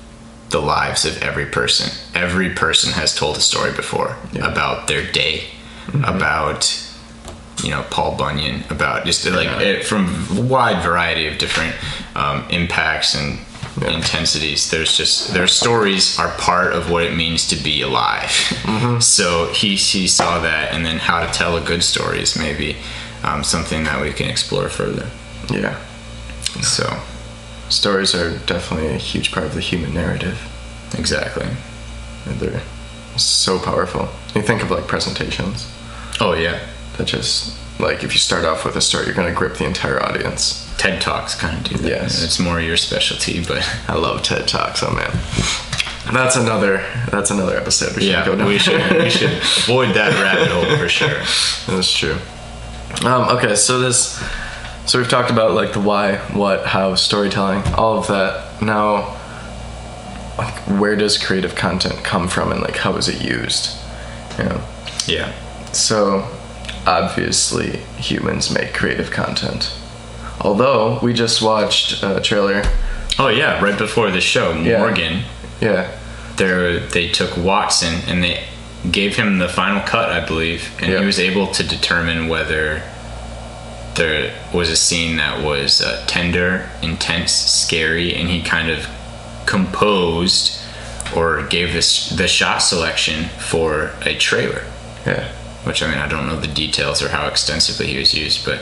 the 0.50 0.60
lives 0.62 1.04
of 1.06 1.22
every 1.22 1.46
person. 1.46 1.92
Every 2.16 2.52
person 2.52 2.94
has 2.94 3.14
told 3.14 3.36
a 3.38 3.42
story 3.42 3.74
before 3.74 4.16
Yeah. 4.32 4.50
about 4.50 4.88
their 4.88 5.06
day, 5.12 5.44
about 6.04 6.84
you 7.64 7.70
know 7.72 7.84
Paul 7.90 8.16
Bunyan, 8.16 8.64
about 8.70 9.06
just 9.06 9.26
like 9.26 9.46
Yeah. 9.48 9.60
it, 9.60 9.86
from 9.86 10.06
a 10.38 10.42
wide 10.42 10.82
variety 10.84 11.28
of 11.28 11.38
different 11.38 11.76
um, 12.16 12.46
impacts 12.50 13.14
and 13.14 13.40
Yeah. 13.82 13.92
intensities. 13.96 14.70
There's 14.72 14.98
just 14.98 15.34
their 15.34 15.48
stories 15.48 16.18
are 16.20 16.32
part 16.38 16.74
of 16.74 16.90
what 16.90 17.04
it 17.04 17.16
means 17.16 17.48
to 17.50 17.56
be 17.56 17.82
alive. 17.82 18.30
Mm-hmm. 18.64 19.00
So 19.02 19.52
he 19.54 19.76
he 19.76 20.08
saw 20.08 20.40
that, 20.42 20.74
and 20.74 20.86
then 20.86 20.98
how 21.00 21.20
to 21.26 21.32
tell 21.32 21.56
a 21.58 21.62
good 21.62 21.84
story 21.84 22.20
is 22.22 22.36
maybe 22.38 22.76
um, 23.24 23.44
something 23.44 23.84
that 23.86 24.02
we 24.02 24.12
can 24.14 24.30
explore 24.30 24.70
further. 24.70 25.08
Yeah. 25.50 25.76
So 26.62 26.86
Stories 27.70 28.16
are 28.16 28.38
definitely 28.46 28.88
a 28.88 28.98
huge 28.98 29.32
part 29.32 29.46
of 29.46 29.54
the 29.54 29.60
human 29.62 29.94
narrative. 29.94 30.38
exactly. 30.98 31.48
And 32.26 32.40
they're 32.40 32.62
so 33.18 33.60
powerful. 33.60 34.08
You 34.36 34.42
think 34.42 34.64
of 34.64 34.72
like 34.72 34.88
presentations 34.88 35.68
Oh 36.22 36.34
yeah, 36.34 36.60
that 36.98 37.08
just, 37.08 37.57
like, 37.80 38.04
if 38.04 38.14
you 38.14 38.20
start 38.20 38.46
off 38.46 38.66
with 38.66 38.76
a 38.76 38.82
story, 38.82 39.06
you're 39.06 39.14
going 39.16 39.28
to 39.32 39.38
grip 39.38 39.58
the 39.58 39.66
entire 39.66 40.02
audience. 40.04 40.64
TED 40.78 41.02
Talks 41.02 41.36
kind 41.36 41.58
of 41.58 41.64
do 41.64 41.78
that. 41.80 41.90
Yes. 41.90 42.24
it's 42.24 42.40
more 42.40 42.60
your 42.60 42.78
specialty, 42.78 43.44
but 43.44 43.64
I 43.88 43.96
love 43.96 44.22
TED 44.24 44.48
Talks, 44.48 44.84
oh 44.84 44.92
man. 44.94 45.12
That's 46.14 46.38
another. 46.38 46.78
That's 47.12 47.32
another 47.32 47.58
episode. 47.58 47.96
We 47.96 48.04
should 48.04 48.12
Yeah, 48.12 48.26
go 48.26 48.36
down. 48.36 48.48
we 48.48 48.58
should 48.58 48.80
we 49.02 49.10
should 49.10 49.32
avoid 49.38 49.96
that 49.96 50.14
rabbit 50.22 50.48
hole 50.50 50.78
for 50.78 50.88
sure. 50.88 51.10
That's 51.76 51.92
true. 51.92 52.16
Um, 53.06 53.36
okay, 53.38 53.56
so 53.56 53.80
this, 53.80 54.18
so 54.86 55.00
we've 55.00 55.10
talked 55.10 55.30
about 55.32 55.52
like 55.52 55.74
the 55.74 55.82
why, 55.82 56.16
what, 56.34 56.66
how, 56.66 56.96
storytelling, 56.96 57.62
all 57.74 57.98
of 57.98 58.08
that. 58.08 58.62
Now, 58.62 59.18
like, 60.38 60.54
where 60.80 60.96
does 60.96 61.18
creative 61.18 61.56
content 61.56 61.96
come 62.06 62.28
from, 62.30 62.52
and 62.54 62.62
like 62.62 62.78
how 62.78 62.96
is 62.96 63.10
it 63.10 63.22
used? 63.22 63.76
You 64.38 64.46
know, 64.46 64.62
Yeah. 65.08 65.34
so 65.74 66.22
obviously 66.88 67.78
humans 67.98 68.50
make 68.50 68.74
creative 68.74 69.12
content. 69.12 69.74
Although 70.42 71.00
we 71.04 71.14
just 71.14 71.42
watched 71.42 72.02
a 72.04 72.22
trailer. 72.22 72.64
Oh 73.20 73.28
yeah, 73.28 73.62
right 73.64 73.78
before 73.78 74.10
the 74.12 74.22
show, 74.22 74.54
Morgan, 74.56 75.24
Yeah, 75.60 75.92
there 76.38 76.80
they 76.80 77.10
took 77.10 77.36
Watson 77.38 77.96
and 78.08 78.24
they 78.24 78.44
gave 78.92 79.16
him 79.16 79.40
the 79.40 79.50
final 79.50 79.82
cut, 79.82 80.10
I 80.10 80.26
believe, 80.26 80.70
and 80.80 80.92
Yeah. 80.92 81.00
he 81.00 81.06
was 81.06 81.20
able 81.20 81.48
to 81.48 81.64
determine 81.64 82.28
whether 82.30 82.84
there 83.96 84.32
was 84.54 84.70
a 84.70 84.76
scene 84.76 85.18
that 85.18 85.44
was 85.44 85.82
uh, 85.82 86.04
tender, 86.08 86.70
intense, 86.84 87.32
scary, 87.32 88.14
and 88.14 88.30
he 88.30 88.42
kind 88.44 88.70
of 88.70 88.88
composed 89.48 90.60
or 91.16 91.42
gave 91.48 91.74
this 91.74 92.10
the 92.10 92.28
shot 92.28 92.60
selection 92.60 93.26
for 93.40 93.92
a 94.06 94.14
trailer. 94.16 94.64
yeah. 95.06 95.28
Which 95.68 95.84
I 95.84 95.88
mean, 95.90 95.98
I 96.00 96.08
don't 96.08 96.28
know 96.28 96.40
the 96.40 96.48
details 96.48 97.02
or 97.04 97.10
how 97.10 97.28
extensively 97.28 97.88
he 97.88 97.98
was 98.00 98.14
used, 98.14 98.46
but 98.46 98.60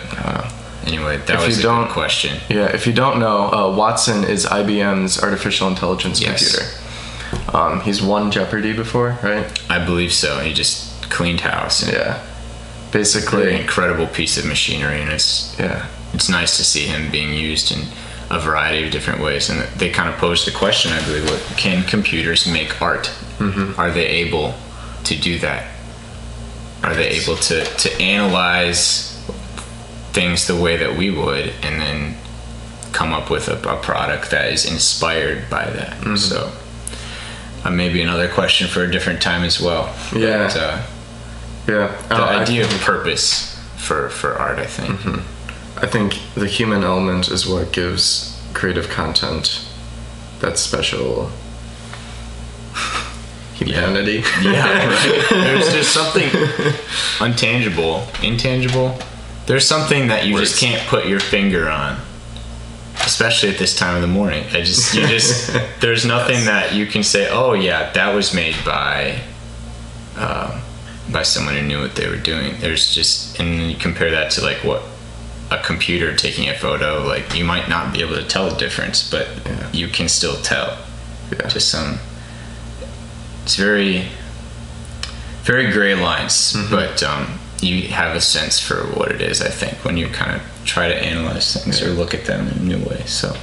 anyway, 0.87 1.17
that 1.27 1.35
If 1.39 1.45
was 1.47 1.57
you 1.57 1.59
a 1.61 1.63
don't- 1.63 1.83
good 1.85 1.93
question. 1.93 2.39
Yeah, 2.49 2.65
if 2.77 2.87
you 2.87 2.93
don't 2.93 3.19
know, 3.19 3.37
uh, 3.53 3.75
Watson 3.75 4.23
is 4.23 4.45
IBM's 4.45 5.21
artificial 5.21 5.67
intelligence 5.67 6.19
Yes. 6.19 6.55
computer. 6.55 7.57
Um, 7.57 7.81
he's 7.81 8.01
won 8.01 8.31
Jeopardy 8.31 8.73
before, 8.73 9.17
right? 9.21 9.45
I 9.69 9.79
believe 9.79 10.13
so. 10.13 10.39
He 10.39 10.51
just 10.53 11.09
cleaned 11.09 11.41
house. 11.41 11.83
And 11.83 11.93
Yeah. 11.93 12.13
An 12.15 13.01
Basically, 13.01 13.53
incredible 13.59 14.07
piece 14.07 14.37
of 14.37 14.45
machinery, 14.45 15.01
and 15.01 15.11
it's 15.11 15.53
yeah. 15.59 15.85
it's 16.13 16.29
nice 16.29 16.55
to 16.57 16.63
see 16.63 16.85
him 16.87 17.09
being 17.11 17.33
used 17.33 17.71
in 17.71 17.81
a 18.29 18.39
variety 18.39 18.85
of 18.85 18.91
different 18.91 19.19
ways. 19.21 19.49
And 19.49 19.61
they 19.77 19.89
kind 19.89 20.07
of 20.09 20.15
posed 20.17 20.47
the 20.47 20.51
question, 20.51 20.93
I 20.93 21.01
believe, 21.01 21.29
what 21.29 21.41
can 21.57 21.83
computers 21.83 22.47
make 22.47 22.81
art? 22.81 23.11
Mm-hmm. 23.39 23.79
Are 23.79 23.91
they 23.91 24.07
able 24.23 24.55
to 25.03 25.15
do 25.15 25.37
that? 25.39 25.65
Are 26.85 26.93
they 26.93 27.07
able 27.09 27.35
to, 27.35 27.63
to 27.65 28.01
analyze 28.01 29.11
things 30.13 30.45
the 30.45 30.55
way 30.55 30.77
that 30.77 30.95
we 30.95 31.09
would 31.09 31.51
and 31.63 31.81
then 31.81 32.15
come 32.93 33.11
up 33.11 33.29
with 33.31 33.47
a, 33.47 33.57
a 33.67 33.77
product 33.81 34.29
that 34.29 34.51
is 34.53 34.65
inspired 34.71 35.49
by 35.49 35.65
that? 35.65 35.93
Mm-hmm. 35.97 36.15
So, 36.17 36.51
uh, 37.67 37.71
maybe 37.71 38.03
another 38.03 38.29
question 38.29 38.67
for 38.67 38.83
a 38.83 38.91
different 38.91 39.19
time 39.19 39.43
as 39.43 39.59
well. 39.59 39.93
Yeah. 40.15 40.43
But, 40.47 40.55
uh, 40.57 40.81
Yeah. 41.67 42.01
the 42.09 42.15
I 42.15 42.41
idea 42.43 42.65
think- 42.67 42.79
of 42.79 42.85
purpose 42.85 43.59
for, 43.77 44.09
for 44.09 44.35
art, 44.35 44.59
I 44.59 44.67
think. 44.67 44.99
I 45.81 45.87
think 45.87 46.19
the 46.35 46.47
human 46.47 46.83
element 46.83 47.27
is 47.29 47.47
what 47.47 47.71
gives 47.73 48.39
creative 48.53 48.89
content 48.89 49.65
that 50.39 50.57
special 50.59 51.31
humanity. 53.55 54.23
Yeah, 54.41 54.87
right. 54.87 55.25
There's 55.29 55.71
just 55.73 55.93
something 55.93 56.29
untangible, 57.19 58.05
intangible. 58.23 58.97
There's 59.45 59.67
something 59.67 60.07
that 60.07 60.25
you 60.25 60.33
Words. 60.33 60.49
just 60.51 60.61
can't 60.61 60.81
put 60.87 61.05
your 61.05 61.19
finger 61.19 61.69
on, 61.69 61.99
especially 63.01 63.49
at 63.49 63.57
this 63.57 63.75
time 63.75 63.95
of 63.95 64.01
the 64.01 64.07
morning. 64.07 64.43
I 64.51 64.61
just, 64.61 64.93
you 64.95 65.05
just, 65.07 65.55
there's 65.81 66.05
nothing 66.05 66.45
that 66.45 66.73
you 66.73 66.85
can 66.87 67.03
say. 67.03 67.29
Oh 67.29 67.53
yeah, 67.53 67.91
that 67.93 68.13
was 68.13 68.33
made 68.33 68.55
by, 68.65 69.19
um, 70.17 70.61
by 71.11 71.21
someone 71.23 71.55
who 71.55 71.61
knew 71.61 71.79
what 71.79 71.95
they 71.95 72.07
were 72.09 72.17
doing. 72.17 72.55
There's 72.59 72.93
just, 72.93 73.39
and 73.39 73.69
you 73.71 73.77
compare 73.77 74.09
that 74.11 74.31
to 74.31 74.41
like 74.41 74.57
what 74.63 74.81
a 75.51 75.59
computer 75.59 76.15
taking 76.15 76.49
a 76.49 76.55
photo. 76.57 77.03
Like 77.05 77.35
you 77.35 77.45
might 77.45 77.69
not 77.69 77.93
be 77.93 78.01
able 78.01 78.15
to 78.15 78.23
tell 78.25 78.49
the 78.49 78.57
difference, 78.57 79.09
but 79.09 79.27
Yeah. 79.45 79.71
you 79.73 79.87
can 79.89 80.09
still 80.09 80.41
tell 80.41 80.75
Yeah. 81.31 81.47
just 81.47 81.69
some 81.69 81.99
it's 83.45 83.55
very 83.55 84.05
very 85.43 85.71
gray 85.71 85.93
lines 85.93 86.55
but 86.71 87.03
um, 87.03 87.37
you 87.61 87.83
have 87.89 88.15
a 88.15 88.21
sense 88.21 88.59
for 88.59 88.83
what 88.97 89.11
it 89.11 89.21
is 89.21 89.41
i 89.41 89.47
think 89.49 89.73
when 89.85 89.95
you 89.97 90.07
kind 90.07 90.35
of 90.35 90.41
try 90.65 90.87
to 90.87 90.95
analyze 90.95 91.53
things 91.63 91.79
or 91.81 91.89
look 91.91 92.13
at 92.15 92.25
them 92.25 92.47
in 92.47 92.57
a 92.57 92.61
new 92.61 92.79
way 92.89 93.01
so. 93.05 93.35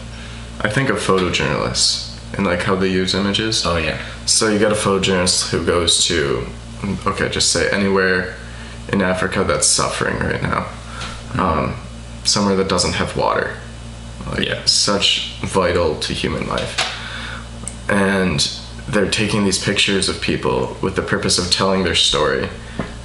I 0.65 0.69
think 0.69 0.91
of 0.91 0.99
photojournalists 0.99 2.37
and 2.37 2.47
like 2.47 2.63
how 2.63 2.77
they 2.77 2.89
use 2.89 3.15
images. 3.15 3.65
oh 3.67 3.79
yeah. 3.79 3.99
So 4.27 4.49
you 4.49 4.59
got 4.61 4.71
a 4.71 4.77
photojournalist 4.77 5.51
who 5.51 5.65
goes 5.67 6.05
to, 6.07 6.47
okay, 7.07 7.29
just 7.29 7.51
say 7.53 7.69
anywhere 7.71 8.37
in 8.93 9.03
Africa 9.03 9.43
that's 9.45 9.67
suffering 9.67 10.19
right 10.21 10.41
now, 10.41 10.67
um, 11.37 11.75
somewhere 12.25 12.55
that 12.57 12.69
doesn't 12.69 12.93
have 12.93 13.17
water, 13.17 13.57
like 14.27 14.47
Yeah. 14.47 14.65
such 14.67 15.35
vital 15.43 15.99
to 16.01 16.13
human 16.13 16.47
life, 16.47 16.79
and 17.89 18.39
they're 18.93 19.11
taking 19.11 19.45
these 19.45 19.63
pictures 19.63 20.11
of 20.11 20.21
people 20.21 20.77
with 20.83 20.97
the 20.97 21.03
purpose 21.03 21.39
of 21.39 21.51
telling 21.51 21.83
their 21.83 21.95
story, 21.95 22.49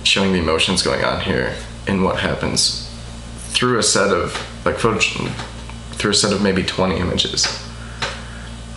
showing 0.04 0.34
the 0.34 0.40
emotions 0.40 0.84
going 0.84 1.04
on 1.04 1.22
here, 1.22 1.56
and 1.88 2.04
what 2.04 2.20
happens 2.20 2.94
through 3.38 3.80
a 3.80 3.84
set 3.84 4.12
of 4.12 4.36
like 4.66 4.78
photo, 4.78 5.00
through 5.94 6.12
a 6.12 6.14
set 6.14 6.34
of 6.34 6.42
maybe 6.42 6.62
twenty 6.62 6.98
images. 6.98 7.46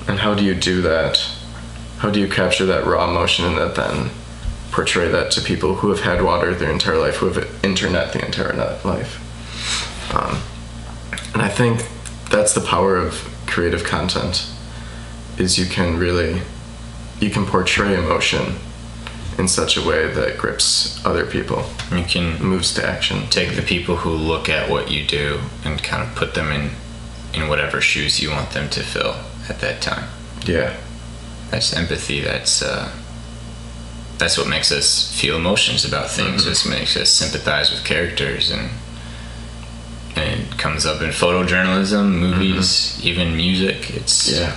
And 0.07 0.21
how 0.21 0.35
do 0.35 0.45
you 0.45 0.55
do 0.55 0.83
that? 0.83 1.21
How 1.99 2.11
do 2.11 2.21
you 2.21 2.29
capture 2.29 2.65
that 2.67 2.87
raw 2.87 3.11
emotion 3.11 3.45
and 3.45 3.59
that 3.59 3.75
then 3.75 4.11
portray 4.71 5.09
that 5.09 5.33
to 5.33 5.41
people 5.41 5.75
who 5.75 5.91
have 5.91 6.01
had 6.01 6.23
water 6.23 6.55
their 6.55 6.71
entire 6.71 6.97
life, 6.97 7.17
who 7.17 7.29
have 7.29 7.65
internet 7.65 8.13
the 8.13 8.25
entire 8.25 8.55
life? 8.85 9.19
Um, 10.15 10.41
and 11.35 11.43
I 11.43 11.49
think 11.49 11.85
that's 12.31 12.55
the 12.55 12.61
power 12.61 12.97
of 12.97 13.29
creative 13.47 13.83
content 13.83 14.49
is 15.39 15.59
you 15.59 15.67
can 15.67 15.99
really 15.99 16.43
you 17.21 17.31
can 17.31 17.45
portray 17.47 17.95
emotion 17.97 18.57
in 19.39 19.47
such 19.49 19.77
a 19.77 19.83
way 19.87 20.13
that 20.13 20.37
grips 20.37 21.03
other 21.07 21.25
people, 21.25 21.65
you 21.93 22.05
can 22.05 22.43
moves 22.43 22.75
to 22.75 22.85
action. 22.87 23.27
take 23.31 23.55
the 23.57 23.63
people 23.63 23.97
who 23.97 24.11
look 24.11 24.49
at 24.49 24.69
what 24.69 24.91
you 24.91 25.07
do 25.07 25.41
and 25.65 25.83
kind 25.83 26.03
of 26.03 26.15
put 26.17 26.35
them 26.35 26.51
in 26.53 26.71
in 27.33 27.49
whatever 27.49 27.81
shoes 27.81 28.21
you 28.21 28.29
want 28.31 28.51
them 28.51 28.69
to 28.69 28.81
fill 28.81 29.15
at 29.49 29.61
that 29.61 29.81
time 29.81 30.05
Yeah. 30.45 30.75
that's 31.51 31.73
empathy 31.73 32.21
that's 32.21 32.61
uh, 32.61 32.91
that's 34.19 34.37
what 34.37 34.49
makes 34.49 34.71
us 34.73 35.19
feel 35.19 35.37
emotions 35.37 35.85
about 35.85 36.11
things 36.11 36.41
Mm-hmm. 36.43 36.49
This 36.51 36.67
makes 36.67 36.97
us 36.97 37.09
sympathize 37.11 37.71
with 37.71 37.85
characters 37.85 38.51
and 38.51 38.69
and 40.17 40.41
it 40.41 40.59
comes 40.59 40.85
up 40.85 41.01
in 41.03 41.11
photojournalism 41.11 42.11
movies 42.11 43.01
even 43.05 43.37
music 43.37 43.91
it's 43.91 44.29
Mm-hmm. 44.29 44.43
Yeah. 44.43 44.57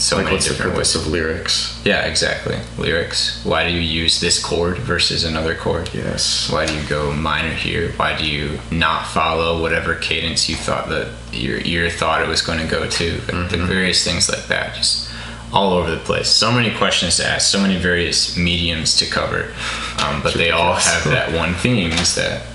So 0.00 0.16
like 0.16 0.24
many 0.24 0.36
what's 0.36 0.46
the 0.46 0.54
different 0.54 0.72
purpose 0.72 0.96
ways. 0.96 1.06
of 1.06 1.12
lyrics? 1.12 1.80
yeah 1.84 2.06
exactly. 2.06 2.58
Lyrics. 2.78 3.44
Why 3.44 3.68
do 3.68 3.72
you 3.72 3.80
use 3.80 4.20
this 4.20 4.42
chord 4.42 4.78
versus 4.78 5.24
another 5.24 5.54
chord? 5.54 5.90
Yes. 5.94 6.50
why 6.50 6.66
do 6.66 6.74
you 6.74 6.88
go 6.88 7.12
minor 7.12 7.54
here? 7.54 7.92
Why 7.92 8.16
do 8.16 8.26
you 8.26 8.58
not 8.70 9.06
follow 9.06 9.60
whatever 9.60 9.94
cadence 9.94 10.48
you 10.48 10.56
thought 10.56 10.88
that 10.88 11.12
your 11.32 11.58
ear 11.60 11.90
thought 11.90 12.22
it 12.22 12.28
was 12.28 12.42
going 12.42 12.58
to 12.58 12.66
go 12.66 12.88
to? 12.88 13.10
The 13.20 13.64
various 13.66 14.02
things 14.02 14.28
like 14.28 14.46
that 14.46 14.74
just 14.74 15.10
all 15.52 15.72
over 15.72 15.90
the 15.90 15.98
place. 15.98 16.28
So 16.28 16.52
many 16.52 16.74
questions 16.76 17.16
to 17.16 17.26
ask 17.26 17.50
so 17.50 17.60
many 17.60 17.76
various 17.76 18.36
mediums 18.36 18.96
to 18.98 19.06
cover. 19.06 19.52
Um, 19.98 20.22
but 20.22 20.34
they 20.34 20.50
all 20.50 20.74
have 20.74 21.04
that 21.04 21.34
one 21.36 21.54
theme 21.54 21.90
is 21.92 22.14
that 22.14 22.46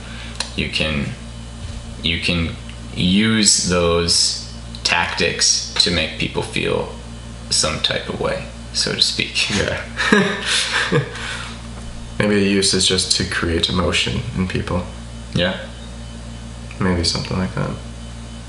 you 0.55 0.69
can 0.69 1.05
you 2.01 2.19
can 2.21 2.55
use 2.93 3.67
those 3.67 4.41
tactics 4.83 5.73
to 5.83 5.91
make 5.91 6.19
people 6.19 6.41
feel 6.41 6.94
some 7.49 7.79
type 7.81 8.07
of 8.09 8.19
way 8.19 8.45
so 8.73 8.93
to 8.93 9.01
speak 9.01 9.49
Yeah. 9.51 9.81
Maybe 12.19 12.35
the 12.35 12.49
use 12.49 12.73
is 12.73 12.87
just 12.87 13.11
to 13.17 13.29
create 13.29 13.69
emotion 13.69 14.21
in 14.37 14.47
people. 14.47 14.83
yeah 15.33 15.59
Maybe 16.79 17.03
something 17.05 17.37
like 17.37 17.53
that. 17.55 17.71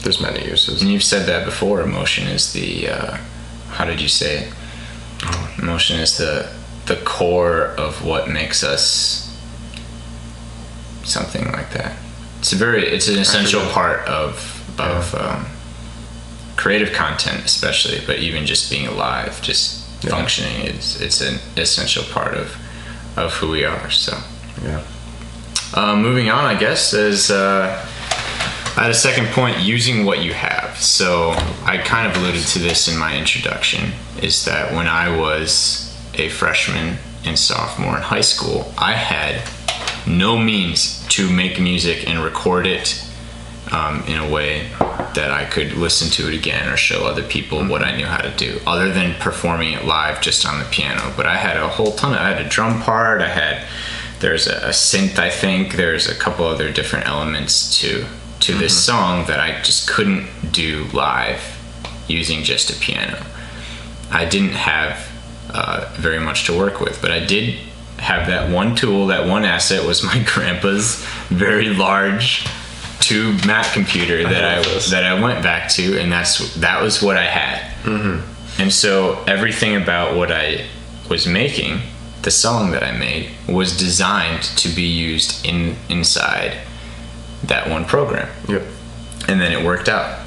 There's 0.03 0.21
many 0.21 0.45
uses. 0.49 0.83
And 0.83 0.91
you've 0.91 1.05
said 1.05 1.27
that 1.27 1.45
before. 1.45 1.81
Emotion 1.81 2.27
is 2.27 2.53
the 2.53 2.89
uh, 2.89 3.17
how 3.71 3.85
did 3.85 4.01
you 4.01 4.09
say 4.09 4.39
it? 4.39 4.55
Emotion 5.63 6.01
is 6.01 6.17
the 6.19 6.53
the 6.87 6.97
core 6.97 7.69
of 7.79 8.05
what 8.05 8.29
makes 8.29 8.63
us 8.65 9.33
something 11.05 11.51
like 11.53 11.71
that. 11.73 11.97
It's 12.41 12.53
a 12.53 12.57
very 12.57 12.85
it's 12.87 13.09
an 13.09 13.19
essential 13.19 13.63
part 13.67 14.01
of 14.09 14.35
of 14.79 15.15
um, 15.15 15.47
creative 16.57 16.93
content, 16.93 17.45
especially, 17.45 18.01
but 18.07 18.19
even 18.19 18.47
just 18.47 18.71
being 18.71 18.87
alive, 18.87 19.41
just 19.43 19.83
Yeah. 20.03 20.11
functioning 20.11 20.63
is 20.67 21.01
it's 21.01 21.21
an 21.21 21.39
essential 21.57 22.05
part 22.05 22.35
of 22.35 22.57
of 23.17 23.33
who 23.35 23.49
we 23.51 23.65
are. 23.65 23.91
So. 23.91 24.19
Yeah. 24.63 24.83
Uh, 25.73 25.97
moving 25.97 26.29
on, 26.31 26.45
I 26.45 26.55
guess, 26.55 26.93
is 26.93 27.31
uh, 27.31 27.83
I 28.77 28.83
had 28.83 28.91
a 28.91 28.95
second 28.95 29.29
point 29.29 29.59
using 29.61 30.05
what 30.05 30.19
you 30.23 30.35
have. 30.35 30.77
So 30.79 31.31
I 31.65 31.79
kind 31.79 32.07
of 32.07 32.17
alluded 32.19 32.43
to 32.49 32.59
this 32.59 32.89
in 32.89 32.99
my 32.99 33.17
introduction 33.17 33.93
is 34.21 34.45
that 34.45 34.75
when 34.75 34.87
I 34.87 35.17
was 35.17 35.97
a 36.15 36.29
freshman 36.29 36.99
and 37.25 37.39
sophomore 37.39 37.97
in 37.97 38.03
high 38.03 38.21
school, 38.21 38.71
I 38.77 38.93
had 38.93 39.41
no 40.07 40.37
means 40.37 41.05
to 41.09 41.29
make 41.31 41.59
music 41.59 42.07
and 42.09 42.23
record 42.23 42.67
it 42.67 43.03
um, 43.73 44.03
in 44.07 44.19
a 44.19 44.29
way 44.29 44.69
that 45.15 45.31
I 45.31 45.45
could 45.45 45.73
listen 45.73 46.11
to 46.13 46.29
it 46.29 46.35
again 46.35 46.69
or 46.69 46.77
show 46.77 47.07
other 47.07 47.23
people 47.23 47.65
what 47.65 47.83
I 47.83 47.97
knew 47.97 48.07
how 48.07 48.21
to 48.21 48.31
do, 48.37 48.61
other 48.67 48.93
than 48.93 49.15
performing 49.15 49.73
it 49.73 49.85
live 49.85 50.21
just 50.21 50.47
on 50.47 50.59
the 50.59 50.67
piano. 50.67 51.13
But 51.17 51.27
I 51.27 51.37
had 51.37 51.57
a 51.57 51.69
whole 51.69 51.93
ton 51.93 52.13
of, 52.13 52.21
I 52.21 52.29
had 52.31 52.45
a 52.45 52.49
drum 52.49 52.81
part, 52.83 53.21
I 53.21 53.29
had, 53.29 53.67
there's 54.21 54.47
a, 54.47 54.57
a 54.57 54.71
synth, 54.71 55.19
I 55.19 55.31
think, 55.31 55.75
there's 55.75 56.09
a 56.09 56.15
couple 56.15 56.47
other 56.47 56.71
different 56.71 57.07
elements 57.07 57.79
to 57.81 58.07
to 58.39 58.55
this 58.55 58.85
song 58.85 59.27
that 59.27 59.41
I 59.41 59.63
just 59.63 59.89
couldn't 59.89 60.29
do 60.53 60.85
live 60.93 61.41
using 62.07 62.43
just 62.45 62.71
a 62.71 62.75
piano. 62.79 63.25
I 64.11 64.27
didn't 64.27 64.51
have 64.51 65.11
uh, 65.51 65.93
very 65.97 66.21
much 66.21 66.45
to 66.47 66.57
work 66.57 66.81
with, 66.81 67.01
but 67.01 67.11
I 67.11 67.25
did 67.25 67.59
have 67.99 68.27
that 68.27 68.51
one 68.51 68.77
tool, 68.77 69.07
that 69.07 69.27
one 69.27 69.45
asset 69.45 69.87
was 69.87 70.03
my 70.03 70.23
grandpa's 70.27 70.97
very 71.29 71.71
large 71.71 72.47
tube 73.01 73.45
Mac 73.47 73.73
computer 73.73 74.23
that 74.23 74.45
I, 74.59 74.63
this. 74.63 74.91
that 74.91 75.05
I 75.05 75.21
went 75.21 75.43
back 75.43 75.69
to, 75.73 75.99
and 75.99 76.11
that's 76.11 76.55
that 76.57 76.83
was 76.83 77.03
what 77.03 77.17
I 77.17 77.25
had. 77.27 77.73
Mm-hmm. 77.85 78.61
And 78.63 78.73
so 78.73 79.23
everything 79.27 79.77
about 79.77 80.17
what 80.17 80.33
I 80.33 80.67
was 81.11 81.27
making, 81.27 81.81
the 82.23 82.31
song 82.31 82.71
that 82.73 82.83
I 82.83 82.97
made, 82.97 83.31
was 83.49 83.77
designed 83.77 84.43
to 84.43 84.69
be 84.69 84.83
used 84.83 85.45
in 85.47 85.77
inside 85.89 86.57
that 87.45 87.69
one 87.69 87.85
program 87.85 88.29
Yep. 88.49 88.63
and 89.29 89.41
then 89.41 89.53
it 89.53 89.65
worked 89.65 89.89
out. 89.89 90.19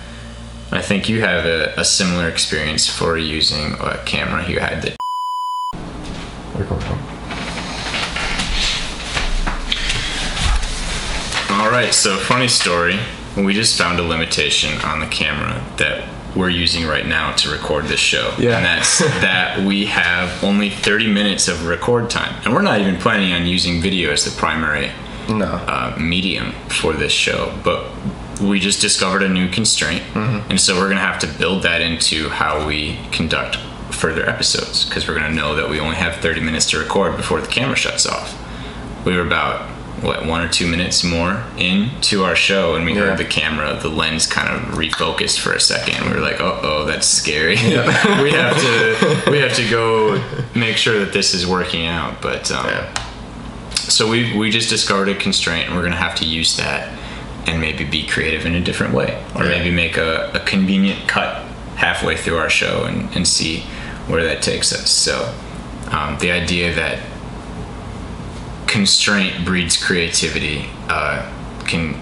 I 0.71 0.81
think 0.81 1.09
you 1.09 1.21
have 1.21 1.45
a, 1.45 1.73
a 1.75 1.83
similar 1.83 2.29
experience 2.29 2.87
for 2.87 3.17
using 3.17 3.73
a 3.81 3.97
camera. 4.05 4.47
You 4.47 4.59
had 4.59 4.83
the 4.83 4.95
All 11.69 11.75
right, 11.75 11.93
so 11.93 12.17
funny 12.17 12.47
story. 12.47 12.97
We 13.37 13.53
just 13.53 13.77
found 13.77 13.99
a 13.99 14.01
limitation 14.01 14.81
on 14.81 14.99
the 15.01 15.05
camera 15.05 15.63
that 15.77 16.03
we're 16.35 16.49
using 16.49 16.87
right 16.87 17.05
now 17.05 17.33
to 17.33 17.51
record 17.51 17.85
this 17.85 17.99
show. 17.99 18.33
Yeah. 18.39 18.55
And 18.57 18.65
that's 18.65 18.97
that 19.21 19.59
we 19.63 19.85
have 19.85 20.43
only 20.43 20.71
30 20.71 21.13
minutes 21.13 21.47
of 21.47 21.67
record 21.67 22.09
time. 22.09 22.33
And 22.43 22.55
we're 22.55 22.63
not 22.63 22.81
even 22.81 22.95
planning 22.97 23.33
on 23.33 23.45
using 23.45 23.81
video 23.81 24.09
as 24.11 24.25
the 24.25 24.31
primary 24.31 24.89
No. 25.29 25.45
uh, 25.45 25.95
medium 25.99 26.53
for 26.69 26.93
this 26.93 27.11
show, 27.11 27.55
but 27.63 27.87
we 28.41 28.59
just 28.59 28.81
discovered 28.81 29.21
a 29.21 29.29
new 29.29 29.47
constraint, 29.47 30.01
and 30.15 30.59
so 30.59 30.75
we're 30.75 30.89
gonna 30.89 31.01
have 31.01 31.19
to 31.19 31.27
build 31.27 31.61
that 31.63 31.81
into 31.81 32.29
how 32.29 32.65
we 32.65 32.97
conduct 33.11 33.57
further 33.93 34.27
episodes 34.27 34.85
because 34.85 35.07
we're 35.07 35.13
gonna 35.13 35.35
know 35.35 35.55
that 35.55 35.69
we 35.69 35.79
only 35.79 35.97
have 35.97 36.15
30 36.15 36.41
minutes 36.41 36.67
to 36.71 36.79
record 36.79 37.15
before 37.15 37.41
the 37.41 37.47
camera 37.47 37.75
shuts 37.75 38.07
off. 38.07 38.35
We 39.05 39.15
were 39.15 39.21
about 39.21 39.69
what 40.01 40.25
one 40.25 40.41
or 40.41 40.47
two 40.49 40.67
minutes 40.67 41.03
more 41.03 41.43
into 41.57 42.23
our 42.23 42.35
show, 42.35 42.75
and 42.75 42.85
we 42.85 42.93
Yeah. 42.93 43.01
heard 43.01 43.17
the 43.17 43.25
camera, 43.25 43.77
the 43.81 43.89
lens 43.89 44.25
kind 44.27 44.49
of 44.49 44.75
refocused 44.77 45.39
for 45.39 45.51
a 45.53 45.59
second. 45.59 46.05
We 46.07 46.13
were 46.15 46.21
like, 46.21 46.39
"Oh, 46.39 46.59
oh, 46.63 46.85
that's 46.85 47.07
scary." 47.07 47.55
we 48.23 48.31
have 48.31 48.57
to 48.61 49.23
we 49.31 49.39
have 49.39 49.53
to 49.55 49.67
go 49.69 50.21
make 50.55 50.77
sure 50.77 50.99
that 50.99 51.11
this 51.13 51.33
is 51.33 51.45
working 51.45 51.85
out, 51.87 52.21
but. 52.21 52.51
Um, 52.51 52.65
yeah. 52.67 52.93
so 53.73 54.07
we 54.09 54.35
we 54.37 54.49
just 54.51 54.69
discovered 54.69 55.09
a 55.09 55.15
constraint, 55.15 55.67
and 55.67 55.75
we're 55.75 55.83
gonna 55.83 55.95
have 55.95 56.15
to 56.15 56.25
use 56.25 56.55
that 56.57 56.89
and 57.47 57.59
maybe 57.59 57.83
be 57.83 58.05
creative 58.05 58.45
in 58.45 58.53
a 58.55 58.61
different 58.61 58.93
way, 58.93 59.21
or 59.35 59.43
Yeah. 59.43 59.49
maybe 59.57 59.71
make 59.71 59.97
a, 59.97 60.29
a 60.33 60.39
convenient 60.41 61.07
cut 61.07 61.43
halfway 61.75 62.15
through 62.17 62.37
our 62.37 62.49
show 62.49 62.83
and, 62.83 63.09
and 63.15 63.27
see 63.27 63.61
where 64.07 64.23
that 64.23 64.41
takes 64.41 64.71
us. 64.73 64.91
So 64.91 65.33
um, 65.91 66.17
the 66.19 66.31
idea 66.31 66.73
that 66.75 66.99
constraint 68.69 69.43
breeds 69.43 69.75
creativity 69.83 70.69
uh, 70.87 71.29
can 71.67 71.95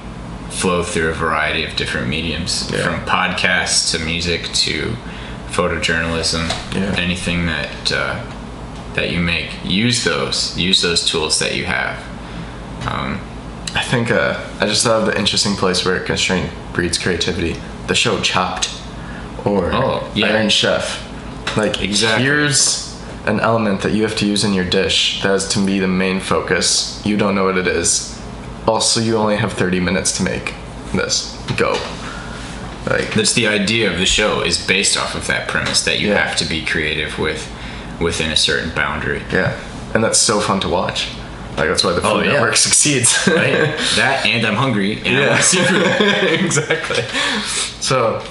flow 0.50 0.84
through 0.84 1.10
a 1.10 1.14
variety 1.14 1.64
of 1.64 1.76
different 1.76 2.08
mediums, 2.08 2.70
Yeah. 2.72 2.84
from 2.84 3.06
podcasts 3.06 3.92
to 3.92 4.00
music 4.00 4.44
to 4.66 4.96
photojournalism, 5.50 6.50
Yeah. 6.76 6.94
anything 6.98 7.46
that 7.48 7.92
uh, 7.92 8.20
that 8.94 9.12
you 9.12 9.20
make. 9.20 9.50
Use 9.64 10.04
those. 10.04 10.58
Use 10.58 10.82
those 10.82 11.06
tools 11.10 11.40
that 11.40 11.56
you 11.56 11.66
have. 11.66 11.98
Um, 12.88 13.20
I 13.76 13.84
think 13.84 14.10
uh, 14.12 14.40
I 14.60 14.66
just 14.66 14.84
thought 14.84 15.02
of 15.02 15.06
the 15.06 15.18
interesting 15.18 15.56
place 15.56 15.86
where 15.86 16.00
constraint 16.00 16.50
breeds 16.74 16.98
creativity. 16.98 17.56
The 17.88 17.96
show 17.96 18.20
Chopped, 18.22 18.70
or 19.46 19.72
Oh, 19.72 20.10
yeah. 20.16 20.28
Iron 20.34 20.50
Chef. 20.50 21.04
Like 21.56 21.82
Exactly. 21.82 22.24
here's 22.26 22.87
an 23.28 23.40
element 23.40 23.82
that 23.82 23.94
you 23.94 24.04
have 24.04 24.16
to 24.18 24.26
use 24.26 24.44
in 24.44 24.54
your 24.54 24.66
dish 24.66 25.22
that 25.24 25.34
is 25.36 25.48
to 25.50 25.66
be 25.66 25.80
the 25.80 25.88
main 25.88 26.20
focus. 26.20 27.02
You 27.06 27.18
don't 27.18 27.36
know 27.36 27.44
what 27.46 27.58
it 27.58 27.68
is. 27.68 28.20
Also, 28.68 29.00
you 29.00 29.18
only 29.18 29.36
have 29.38 29.54
30 29.54 29.80
minutes 29.80 30.16
to 30.18 30.24
make 30.24 30.54
this. 30.94 31.36
Go. 31.58 31.74
Like 32.90 33.14
that's 33.14 33.34
the 33.34 33.48
idea 33.48 33.92
of 33.92 33.98
the 34.00 34.06
show 34.06 34.42
is 34.42 34.66
based 34.66 34.98
off 34.98 35.14
of 35.16 35.28
that 35.28 35.48
premise 35.50 35.84
that 35.86 36.00
you 36.00 36.10
Yeah. 36.10 36.26
have 36.26 36.38
to 36.38 36.46
be 36.46 36.66
creative 36.66 37.20
with 37.20 37.52
within 38.00 38.32
a 38.32 38.36
certain 38.36 38.70
boundary. 38.76 39.22
yeah, 39.32 39.60
and 39.94 40.04
that's 40.04 40.20
so 40.20 40.40
fun 40.40 40.60
to 40.62 40.70
watch. 40.70 41.10
Like 41.58 41.68
that's 41.70 41.84
why 41.84 41.92
the 41.94 42.00
oh, 42.00 42.02
Food 42.02 42.10
Oh, 42.10 42.24
yeah. 42.24 42.32
Network 42.34 42.56
succeeds. 42.68 43.18
Right? 43.28 43.76
that 43.98 44.26
and 44.26 44.46
I'm 44.46 44.56
hungry 44.56 45.00
and 45.00 45.08
I 45.08 45.12
Yeah. 45.22 45.30
want 45.32 45.44
seafood. 45.44 45.86
exactly. 46.46 47.04
So, 47.82 48.24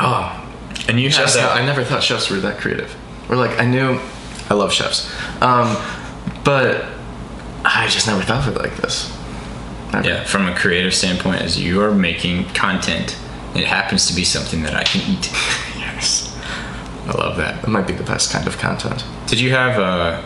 oh, 0.00 0.48
And 0.88 0.98
you 1.00 1.08
have 1.10 1.14
chefs. 1.18 1.34
that. 1.34 1.50
I 1.56 1.64
never 1.66 1.84
thought 1.84 2.02
chefs 2.02 2.30
were 2.30 2.38
that 2.40 2.58
creative. 2.58 2.94
Or 3.28 3.36
like 3.36 3.58
I 3.58 3.66
knew, 3.66 4.00
I 4.48 4.54
love 4.54 4.72
chefs, 4.72 5.10
um, 5.42 5.76
but 6.44 6.86
I 7.64 7.86
just 7.88 8.06
never 8.06 8.22
thought 8.22 8.46
of 8.48 8.56
it 8.56 8.60
like 8.60 8.76
this. 8.76 9.14
Never. 9.92 10.08
Yeah, 10.08 10.24
from 10.24 10.46
a 10.46 10.54
creative 10.54 10.94
standpoint, 10.94 11.42
as 11.42 11.60
you 11.60 11.80
are 11.82 11.92
making 11.94 12.44
content, 12.50 13.18
it 13.54 13.64
happens 13.64 14.06
to 14.06 14.14
be 14.14 14.24
something 14.24 14.62
that 14.62 14.74
I 14.74 14.84
can 14.84 15.00
eat. 15.10 15.30
Yes. 15.78 16.32
I 17.08 17.12
love 17.12 17.38
that. 17.38 17.64
It 17.64 17.68
might 17.68 17.86
be 17.88 17.92
the 17.92 18.04
best 18.04 18.30
kind 18.30 18.46
of 18.46 18.56
content. 18.58 19.04
Did 19.26 19.40
you 19.40 19.50
have 19.50 19.78
a? 19.78 20.22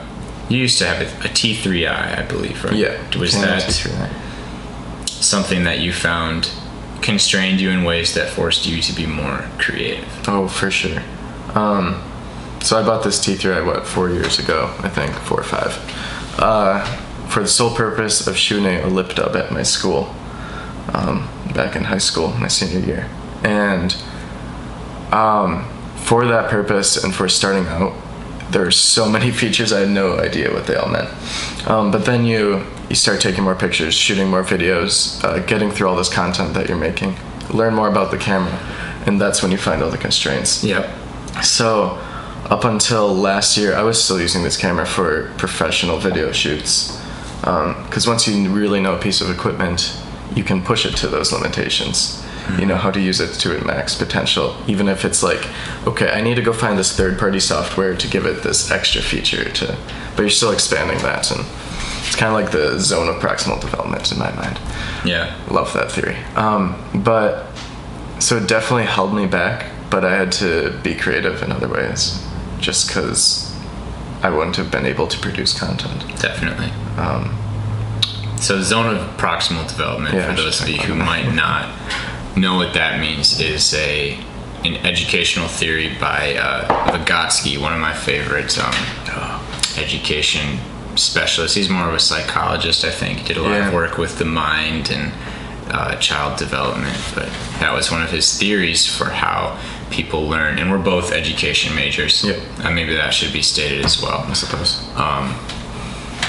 You 0.51 0.59
used 0.59 0.77
to 0.79 0.87
have 0.87 1.01
a, 1.01 1.05
a 1.25 1.31
T3i, 1.31 2.19
I 2.19 2.23
believe, 2.27 2.63
right? 2.65 2.75
Yeah. 2.75 3.19
Was 3.19 3.41
that 3.41 3.63
T3i. 3.63 5.09
something 5.09 5.65
that 5.65 5.79
you 5.79 5.93
found 5.95 6.51
constrained 7.01 7.61
you 7.61 7.71
in 7.71 7.85
ways 7.85 8.13
that 8.15 8.29
forced 8.29 8.67
you 8.67 8.83
to 8.83 8.93
be 8.93 9.07
more 9.07 9.47
creative? 9.59 10.07
Oh, 10.29 10.47
for 10.49 10.71
sure. 10.71 11.01
Um, 11.55 12.03
so 12.63 12.79
I 12.79 12.85
bought 12.85 13.03
this 13.05 13.19
T3i 13.19 13.65
what 13.67 13.87
four 13.87 14.11
years 14.11 14.39
ago, 14.39 14.75
I 14.81 14.89
think 14.89 15.13
four 15.13 15.41
or 15.41 15.45
five, 15.45 15.77
uh, 16.39 16.85
for 17.29 17.41
the 17.41 17.49
sole 17.49 17.75
purpose 17.75 18.27
of 18.27 18.37
shooting 18.37 18.67
a 18.67 18.87
lip 18.87 19.15
dub 19.15 19.37
at 19.37 19.51
my 19.51 19.63
school, 19.63 20.15
um, 20.95 21.29
back 21.55 21.77
in 21.77 21.85
high 21.85 21.99
school, 21.99 22.29
my 22.35 22.49
senior 22.49 22.87
year, 22.87 23.11
and 23.43 23.97
um, 25.13 25.69
for 25.97 26.27
that 26.27 26.51
purpose 26.51 27.03
and 27.03 27.15
for 27.15 27.29
starting 27.29 27.67
out, 27.67 27.95
there 28.51 28.67
are 28.67 28.71
so 28.71 29.09
many 29.09 29.31
features 29.43 29.73
I 29.73 29.81
had 29.81 29.91
no 29.91 30.19
idea 30.19 30.53
what 30.53 30.67
they 30.67 30.77
all 30.77 30.89
meant. 30.89 31.09
Um, 31.69 31.91
but 31.91 32.05
then 32.05 32.25
you 32.25 32.65
you 32.89 32.97
start 32.97 33.21
taking 33.21 33.43
more 33.45 33.55
pictures, 33.55 33.95
shooting 33.95 34.29
more 34.29 34.43
videos, 34.43 35.23
uh, 35.25 35.39
getting 35.47 35.71
through 35.71 35.89
all 35.89 35.97
this 35.97 36.13
content 36.13 36.53
that 36.55 36.69
you're 36.69 36.77
making, 36.77 37.17
learn 37.51 37.75
more 37.75 37.89
about 37.89 38.11
the 38.11 38.19
camera, 38.19 38.53
and 39.07 39.19
that's 39.19 39.43
when 39.43 39.51
you 39.51 39.57
find 39.57 39.83
all 39.83 39.91
the 39.91 39.97
constraints. 39.97 40.63
Yep. 40.63 40.91
So, 41.43 41.99
up 42.51 42.65
until 42.65 43.15
last 43.15 43.57
year, 43.57 43.75
I 43.75 43.83
was 43.83 44.03
still 44.03 44.21
using 44.21 44.43
this 44.43 44.57
camera 44.57 44.87
for 44.87 45.31
professional 45.39 45.99
video 45.99 46.33
shoots. 46.33 46.99
Because 47.41 48.07
once 48.07 48.29
you 48.29 48.49
really 48.51 48.81
know 48.81 48.95
a 48.95 49.01
piece 49.01 49.21
of 49.21 49.31
equipment, 49.31 49.97
you 50.35 50.45
can 50.45 50.63
push 50.63 50.87
it 50.87 50.97
to 50.99 51.09
those 51.09 51.33
limitations. 51.33 52.25
You 52.59 52.67
know 52.67 52.77
how 52.77 52.91
to 52.91 53.01
use 53.01 53.21
it 53.21 53.35
to 53.41 53.55
its 53.57 53.65
max 53.65 53.95
potential, 53.95 54.57
even 54.67 54.89
if 54.89 55.05
it's 55.05 55.23
like, 55.23 55.47
okay, 55.87 56.11
I 56.11 56.21
need 56.21 56.35
to 56.35 56.43
go 56.43 56.53
find 56.53 56.77
this 56.79 56.95
third-party 56.97 57.39
software 57.41 57.97
to 57.97 58.09
give 58.09 58.27
it 58.27 58.43
this 58.43 58.71
extra 58.71 59.01
feature 59.01 59.49
to, 59.51 59.77
but 60.17 60.23
you're 60.23 60.31
still 60.31 60.51
expanding 60.51 60.99
that, 60.99 61.31
and 61.31 61.41
it's 62.05 62.17
kind 62.17 62.35
of 62.35 62.41
like 62.43 62.51
the 62.51 62.79
zone 62.81 63.09
of 63.09 63.23
proximal 63.23 63.61
development 63.61 64.11
in 64.13 64.19
my 64.19 64.33
mind 64.33 64.59
Yeah. 65.05 65.33
love 65.51 65.73
that 65.75 65.93
theory. 65.93 66.17
Um, 66.35 66.75
but 66.95 67.47
so 68.19 68.37
it 68.39 68.49
definitely 68.49 68.87
held 68.87 69.15
me 69.15 69.27
back, 69.27 69.67
but 69.89 70.05
I 70.05 70.17
had 70.17 70.33
to 70.33 70.79
be 70.83 70.95
creative 70.97 71.43
in 71.45 71.53
other 71.53 71.69
ways, 71.69 72.23
just 72.63 72.87
because 72.87 73.53
I 74.23 74.31
wouldn't 74.31 74.57
have 74.57 74.71
been 74.71 74.87
able 74.87 75.07
to 75.09 75.19
produce 75.19 75.59
content. 75.59 76.01
Definitely. 76.21 76.71
Um, 76.97 77.37
So, 78.41 78.61
zone 78.61 78.89
of 78.97 79.17
proximal 79.19 79.69
development, 79.69 80.15
Yeah, 80.17 80.27
for 80.31 80.35
those 80.43 80.61
of 80.61 80.69
you 80.69 80.79
who 80.79 80.95
might 80.97 81.33
not 81.33 81.69
know 82.37 82.57
what 82.57 82.73
that 82.75 82.99
means, 83.01 83.39
is 83.41 83.73
a 83.75 84.19
an 84.65 84.77
educational 84.87 85.49
theory 85.49 85.97
by 86.01 86.37
uh, 86.37 86.93
Vygotsky, 86.93 87.59
one 87.59 87.73
of 87.73 87.81
my 87.81 87.93
favorites. 87.95 88.59
um, 88.59 88.73
education 89.79 90.59
specialist. 90.97 91.55
He's 91.57 91.69
more 91.71 91.89
of 91.89 91.95
a 91.95 91.99
psychologist, 92.01 92.85
I 92.85 92.91
think. 92.91 93.25
Did 93.27 93.37
a 93.39 93.43
lot 93.43 93.53
Yeah. 93.53 93.69
of 93.69 93.73
work 93.75 93.97
with 93.99 94.19
the 94.19 94.25
mind 94.27 94.91
and 94.91 95.13
uh, 95.71 95.95
child 95.97 96.39
development, 96.39 96.97
but 97.15 97.29
that 97.61 97.73
was 97.73 97.91
one 97.91 98.03
of 98.03 98.11
his 98.11 98.37
theories 98.39 98.87
for 98.87 99.07
how 99.11 99.57
people 99.93 100.27
learn. 100.29 100.59
And 100.59 100.71
we're 100.71 100.79
both 100.79 101.13
education 101.13 101.75
majors. 101.75 102.25
Yep. 102.25 102.41
Uh, 102.65 102.71
maybe 102.71 102.95
that 102.95 103.13
should 103.15 103.33
be 103.33 103.43
stated 103.43 103.85
as 103.85 104.03
well. 104.03 104.25
I 104.29 104.33
suppose. 104.33 104.83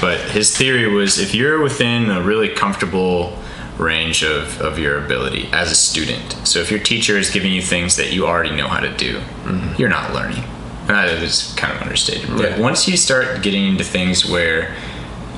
But 0.00 0.20
his 0.30 0.56
theory 0.56 0.86
was 0.88 1.18
if 1.18 1.34
you're 1.34 1.62
within 1.62 2.10
a 2.10 2.20
really 2.22 2.48
comfortable 2.48 3.38
range 3.78 4.22
of, 4.22 4.60
of 4.60 4.78
your 4.78 5.04
ability 5.04 5.48
as 5.52 5.70
a 5.70 5.74
student, 5.74 6.36
so 6.46 6.58
if 6.60 6.70
your 6.70 6.80
teacher 6.80 7.16
is 7.16 7.30
giving 7.30 7.52
you 7.52 7.62
things 7.62 7.96
that 7.96 8.12
you 8.12 8.26
already 8.26 8.54
know 8.54 8.68
how 8.68 8.80
to 8.80 8.94
do, 8.96 9.20
you're 9.78 9.88
not 9.88 10.12
learning. 10.12 10.44
And 10.80 10.90
that 10.90 11.08
is 11.22 11.54
kind 11.56 11.72
of 11.74 11.80
understated. 11.80 12.28
But 12.28 12.50
Yeah. 12.50 12.60
once 12.60 12.86
you 12.86 12.96
start 12.96 13.40
getting 13.42 13.64
into 13.66 13.84
things 13.84 14.26
where 14.26 14.74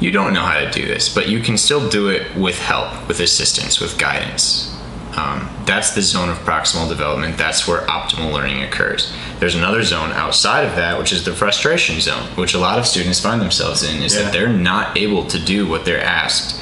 you 0.01 0.11
don't 0.11 0.33
know 0.33 0.43
how 0.43 0.59
to 0.59 0.71
do 0.71 0.85
this, 0.87 1.09
but 1.09 1.29
you 1.29 1.41
can 1.41 1.57
still 1.57 1.89
do 1.89 2.09
it 2.09 2.35
with 2.37 2.59
help, 2.59 3.07
with 3.09 3.21
assistance, 3.21 3.79
with 3.81 3.97
guidance. 3.99 4.76
Um, 5.17 5.49
that's 5.65 5.95
the 5.95 6.03
zone 6.03 6.29
of 6.29 6.37
proximal 6.41 6.89
development. 6.89 7.39
That's 7.39 7.67
where 7.67 7.81
optimal 7.87 8.33
learning 8.33 8.63
occurs. 8.63 9.11
There's 9.39 9.55
another 9.55 9.83
zone 9.83 10.11
outside 10.13 10.65
of 10.67 10.77
that, 10.77 10.99
which 10.99 11.11
is 11.13 11.25
the 11.25 11.33
frustration 11.33 12.01
zone, 12.01 12.25
which 12.37 12.53
a 12.53 12.59
lot 12.59 12.79
of 12.79 12.87
students 12.87 13.19
find 13.19 13.41
themselves 13.41 13.83
in, 13.83 14.03
is 14.03 14.15
Yeah. 14.15 14.25
that 14.25 14.33
they're 14.35 14.49
not 14.53 14.97
able 14.99 15.25
to 15.29 15.39
do 15.39 15.67
what 15.67 15.87
they're 15.87 16.03
asked, 16.05 16.61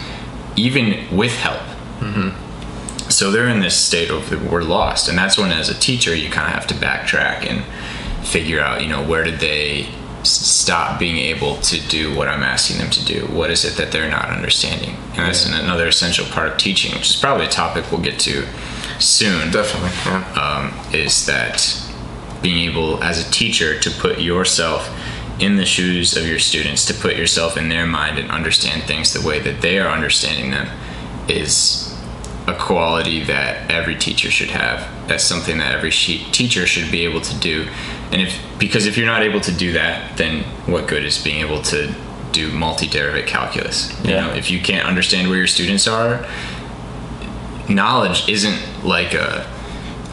even 0.57 1.05
with 1.11 1.35
help. 1.37 1.61
So 3.09 3.31
they're 3.31 3.49
in 3.49 3.61
this 3.61 3.77
state 3.77 4.11
of 4.11 4.31
we're 4.51 4.63
lost, 4.63 5.09
and 5.09 5.17
that's 5.19 5.37
when, 5.37 5.51
as 5.53 5.69
a 5.69 5.75
teacher, 5.75 6.15
you 6.15 6.31
kind 6.31 6.47
of 6.49 6.55
have 6.55 6.67
to 6.69 6.75
backtrack 6.75 7.49
and 7.49 7.65
figure 8.27 8.61
out, 8.61 8.83
you 8.83 8.89
know, 8.89 9.03
where 9.03 9.25
did 9.25 9.41
they 9.41 9.89
stop 10.25 10.99
being 10.99 11.19
able 11.19 11.57
to 11.59 11.81
do 11.89 12.15
what 12.15 12.29
I'm 12.29 12.43
asking 12.43 12.79
them 12.79 12.91
to 12.91 13.05
do? 13.05 13.27
What 13.27 13.51
is 13.51 13.65
it 13.65 13.77
that 13.77 13.93
they're 13.93 14.11
not 14.11 14.31
understanding? 14.31 14.97
And 15.11 15.27
that's 15.27 15.47
an- 15.47 15.55
another 15.55 15.87
essential 15.87 16.27
part 16.27 16.49
of 16.49 16.59
teaching, 16.59 16.93
which 16.95 17.11
is 17.11 17.17
probably 17.17 17.47
a 17.47 17.51
topic 17.51 17.91
we'll 17.91 18.01
get 18.01 18.19
to 18.21 18.47
soon. 18.99 19.51
Definitely. 19.51 19.91
Yeah. 20.07 20.25
Um, 20.35 20.95
is 20.95 21.27
that 21.27 21.81
being 22.43 22.69
able, 22.69 23.03
as 23.03 23.27
a 23.27 23.31
teacher, 23.31 23.79
to 23.79 23.91
put 23.91 24.21
yourself 24.21 24.91
in 25.39 25.57
the 25.57 25.67
shoes 25.67 26.17
of 26.17 26.27
your 26.27 26.39
students, 26.39 26.85
to 26.87 26.95
put 26.95 27.17
yourself 27.17 27.57
in 27.57 27.69
their 27.69 27.87
mind 27.87 28.19
and 28.19 28.31
understand 28.31 28.85
things 28.85 29.13
the 29.13 29.27
way 29.27 29.41
that 29.41 29.61
they 29.63 29.79
are 29.79 29.89
understanding 29.89 30.51
them, 30.51 30.69
is 31.29 31.94
a 32.47 32.55
quality 32.55 33.25
that 33.25 33.71
every 33.71 33.97
teacher 33.97 34.31
should 34.31 34.51
have. 34.51 34.87
That's 35.09 35.25
something 35.25 35.59
that 35.59 35.75
every 35.75 35.91
she- 35.91 36.27
teacher 36.31 36.67
should 36.67 36.91
be 36.91 37.05
able 37.05 37.21
to 37.23 37.35
do. 37.39 37.69
And 38.13 38.21
if 38.23 38.39
because 38.59 38.87
if 38.87 38.97
you're 38.97 39.07
not 39.07 39.23
able 39.23 39.41
to 39.41 39.53
do 39.53 39.73
that, 39.73 40.17
then 40.17 40.45
what 40.67 40.87
good 40.87 41.05
is 41.05 41.23
being 41.23 41.41
able 41.41 41.63
to 41.63 41.95
do 42.33 42.51
multi-derivative 42.51 43.27
calculus? 43.27 43.91
You 44.05 44.11
Yeah. 44.11 44.27
know, 44.27 44.35
if 44.35 44.51
you 44.51 44.61
can't 44.61 44.87
understand 44.87 45.29
where 45.29 45.39
your 45.39 45.47
students 45.47 45.87
are, 45.87 46.27
knowledge 47.69 48.29
isn't 48.29 48.85
like 48.85 49.15
a 49.15 49.47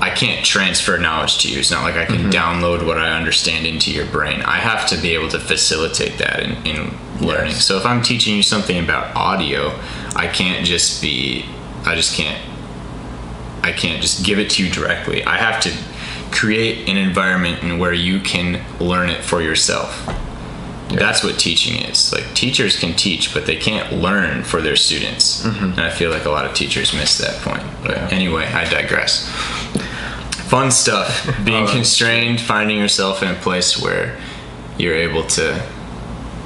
I 0.01 0.09
can't 0.09 0.43
transfer 0.43 0.97
knowledge 0.97 1.37
to 1.43 1.47
you. 1.47 1.59
It's 1.59 1.69
not 1.69 1.83
like 1.83 1.95
I 1.95 2.05
can 2.05 2.15
mm-hmm. 2.15 2.29
download 2.31 2.87
what 2.87 2.97
I 2.97 3.11
understand 3.11 3.67
into 3.67 3.91
your 3.91 4.07
brain. 4.07 4.41
I 4.41 4.57
have 4.57 4.87
to 4.89 4.97
be 4.97 5.13
able 5.13 5.29
to 5.29 5.39
facilitate 5.39 6.17
that 6.17 6.39
in, 6.39 6.53
in 6.65 6.97
learning. 7.21 7.51
Yes. 7.51 7.65
So 7.65 7.77
if 7.77 7.85
I'm 7.85 8.01
teaching 8.01 8.35
you 8.35 8.41
something 8.41 8.83
about 8.83 9.15
audio, 9.15 9.79
I 10.15 10.27
can't 10.27 10.65
just 10.65 11.03
be 11.03 11.45
I 11.85 11.95
just 11.95 12.15
can't 12.15 12.41
I 13.63 13.71
can't 13.71 14.01
just 14.01 14.25
give 14.25 14.39
it 14.39 14.49
to 14.51 14.63
you 14.65 14.71
directly. 14.71 15.23
I 15.23 15.37
have 15.37 15.61
to 15.63 15.71
create 16.31 16.89
an 16.89 16.97
environment 16.97 17.61
in 17.63 17.77
where 17.77 17.93
you 17.93 18.19
can 18.19 18.63
learn 18.79 19.09
it 19.09 19.23
for 19.23 19.41
yourself. 19.41 20.03
That's 20.89 21.23
what 21.23 21.37
teaching 21.39 21.81
is. 21.83 22.11
Like 22.11 22.33
teachers 22.33 22.77
can 22.77 22.95
teach, 22.95 23.33
but 23.33 23.45
they 23.45 23.55
can't 23.55 23.93
learn 23.93 24.43
for 24.43 24.61
their 24.61 24.75
students. 24.75 25.43
Mm-hmm. 25.43 25.65
And 25.65 25.79
I 25.81 25.89
feel 25.89 26.09
like 26.11 26.25
a 26.25 26.29
lot 26.29 26.45
of 26.45 26.53
teachers 26.53 26.91
miss 26.93 27.17
that 27.19 27.35
point. 27.43 27.63
But 27.83 27.91
Yeah. 27.91 28.09
anyway, 28.11 28.45
I 28.45 28.65
digress. 28.69 29.29
Fun 30.49 30.71
stuff. 30.71 31.29
Being 31.45 31.63
Oh, 31.67 31.71
constrained, 31.71 32.41
finding 32.41 32.77
yourself 32.77 33.21
in 33.23 33.29
a 33.29 33.35
place 33.35 33.79
where 33.81 34.17
you're 34.77 34.95
able 34.95 35.23
to 35.37 35.61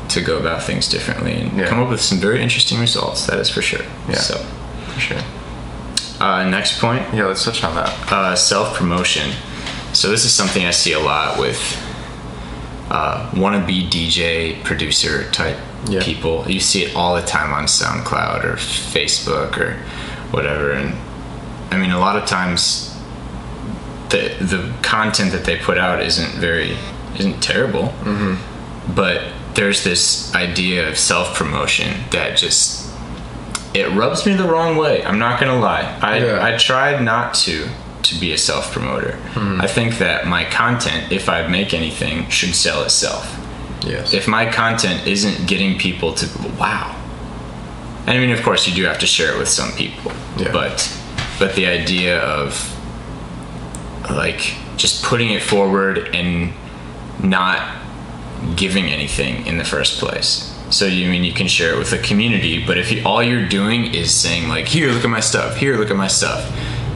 to 0.09 0.21
go 0.21 0.37
about 0.37 0.61
things 0.63 0.87
differently 0.87 1.33
and 1.33 1.57
Yeah. 1.57 1.65
come 1.67 1.79
up 1.79 1.89
with 1.89 2.01
some 2.01 2.19
very 2.19 2.41
interesting 2.41 2.79
results. 2.79 3.25
That 3.25 3.39
is 3.39 3.49
for 3.49 3.61
sure. 3.63 3.85
Yeah. 4.07 4.15
So, 4.17 4.45
For 4.95 4.99
sure. 4.99 5.21
uh, 6.19 6.47
next 6.49 6.79
point 6.79 7.03
Yeah, 7.13 7.25
let's 7.27 7.43
touch 7.45 7.63
on 7.63 7.75
that. 7.75 8.11
uh, 8.11 8.35
self 8.35 8.75
promotion. 8.77 9.31
So 9.93 10.09
this 10.09 10.25
is 10.25 10.33
something 10.33 10.65
I 10.65 10.71
see 10.71 10.91
a 10.93 10.99
lot 10.99 11.39
with 11.39 11.59
uh, 12.89 13.29
wannabe 13.31 13.89
DJ 13.89 14.63
producer 14.63 15.29
type 15.31 15.57
Yeah. 15.87 16.01
people. 16.03 16.45
You 16.49 16.59
see 16.59 16.83
it 16.85 16.95
all 16.95 17.15
the 17.15 17.21
time 17.21 17.53
on 17.53 17.65
SoundCloud 17.65 18.43
or 18.43 18.55
Facebook 18.55 19.57
or 19.57 19.73
whatever. 20.31 20.71
And 20.71 20.95
I 21.71 21.77
mean, 21.77 21.91
a 21.91 21.99
lot 21.99 22.15
of 22.17 22.25
times 22.27 22.91
the 24.09 24.33
the 24.39 24.71
content 24.81 25.31
that 25.31 25.45
they 25.45 25.57
put 25.57 25.77
out 25.77 26.01
isn't 26.01 26.31
very 26.39 26.77
isn't 27.17 27.41
terrible, 27.41 27.93
but 28.93 29.21
there's 29.55 29.83
this 29.83 30.33
idea 30.35 30.87
of 30.89 30.97
self 30.97 31.35
promotion 31.35 32.03
that 32.11 32.37
just 32.37 32.84
it 33.75 33.91
rubs 33.91 34.25
me 34.25 34.33
the 34.33 34.45
wrong 34.47 34.77
way. 34.77 35.03
I'm 35.03 35.19
not 35.19 35.39
gonna 35.39 35.59
lie. 35.59 35.97
I 36.01 36.17
Yeah. 36.19 36.43
I 36.43 36.57
tried 36.57 37.01
not 37.03 37.33
to 37.45 37.67
to 38.03 38.15
be 38.19 38.31
a 38.31 38.37
self 38.37 38.71
promoter. 38.71 39.13
Hmm. 39.33 39.59
I 39.59 39.67
think 39.67 39.97
that 39.97 40.27
my 40.27 40.45
content, 40.45 41.11
if 41.11 41.27
I 41.27 41.47
make 41.47 41.73
anything, 41.73 42.29
should 42.29 42.55
sell 42.55 42.83
itself. 42.83 43.37
Yes. 43.85 44.13
If 44.13 44.27
my 44.27 44.45
content 44.45 45.05
isn't 45.07 45.47
getting 45.47 45.77
people 45.77 46.13
to 46.13 46.27
wow, 46.59 46.95
I 48.07 48.17
mean, 48.17 48.31
of 48.31 48.41
course, 48.43 48.67
you 48.67 48.73
do 48.73 48.83
have 48.83 48.99
to 48.99 49.07
share 49.07 49.33
it 49.33 49.37
with 49.39 49.49
some 49.49 49.71
people. 49.73 50.11
Yeah. 50.37 50.51
But 50.51 50.91
but 51.39 51.55
the 51.55 51.65
idea 51.65 52.19
of 52.21 52.71
like 54.09 54.55
just 54.77 55.03
putting 55.03 55.31
it 55.31 55.41
forward 55.41 56.09
and 56.13 56.53
not 57.23 57.75
giving 58.55 58.85
anything 58.85 59.45
in 59.47 59.57
the 59.57 59.63
first 59.63 59.99
place. 59.99 60.54
So 60.71 60.85
you 60.85 61.09
mean 61.09 61.23
you 61.23 61.33
can 61.33 61.47
share 61.47 61.73
it 61.73 61.77
with 61.77 61.91
the 61.91 61.99
community, 61.99 62.65
but 62.65 62.77
if 62.77 62.91
you, 62.91 63.03
all 63.05 63.21
you're 63.23 63.47
doing 63.47 63.93
is 63.93 64.13
saying 64.13 64.49
like, 64.49 64.67
here, 64.67 64.91
look 64.91 65.03
at 65.03 65.09
my 65.09 65.19
stuff. 65.19 65.57
Here, 65.57 65.77
look 65.77 65.91
at 65.91 65.95
my 65.95 66.07
stuff. 66.07 66.49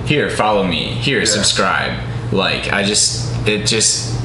Here, 0.07 0.29
follow 0.29 0.63
me. 0.65 0.85
Here, 0.85 1.25
subscribe. 1.25 1.99
Like, 2.33 2.73
I 2.73 2.83
just 2.83 3.29
it 3.47 3.65
just 3.67 4.17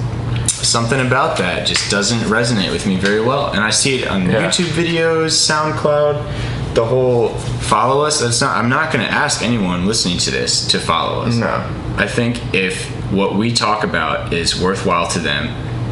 something 0.48 1.06
about 1.06 1.36
that 1.38 1.66
just 1.66 1.90
doesn't 1.90 2.20
resonate 2.20 2.72
with 2.72 2.86
me 2.86 2.96
very 2.96 3.20
well. 3.20 3.52
And 3.52 3.60
I 3.62 3.70
see 3.70 4.02
it 4.02 4.08
on 4.08 4.28
Yeah. 4.28 4.48
YouTube 4.48 4.72
videos, 4.72 5.32
SoundCloud, 5.32 6.74
the 6.74 6.84
whole 6.84 7.28
follow 7.28 8.04
us. 8.04 8.20
That's 8.20 8.40
not. 8.40 8.56
I'm 8.56 8.68
not 8.68 8.92
going 8.92 9.04
to 9.04 9.12
ask 9.12 9.42
anyone 9.42 9.86
listening 9.86 10.18
to 10.18 10.30
this 10.30 10.66
to 10.68 10.78
follow 10.80 11.22
us. 11.22 11.36
No. 11.36 11.70
I 11.96 12.06
think 12.08 12.54
if 12.54 12.86
what 13.12 13.36
we 13.36 13.52
talk 13.52 13.84
about 13.84 14.32
is 14.32 14.60
worthwhile 14.60 15.06
to 15.08 15.18
them 15.18 15.48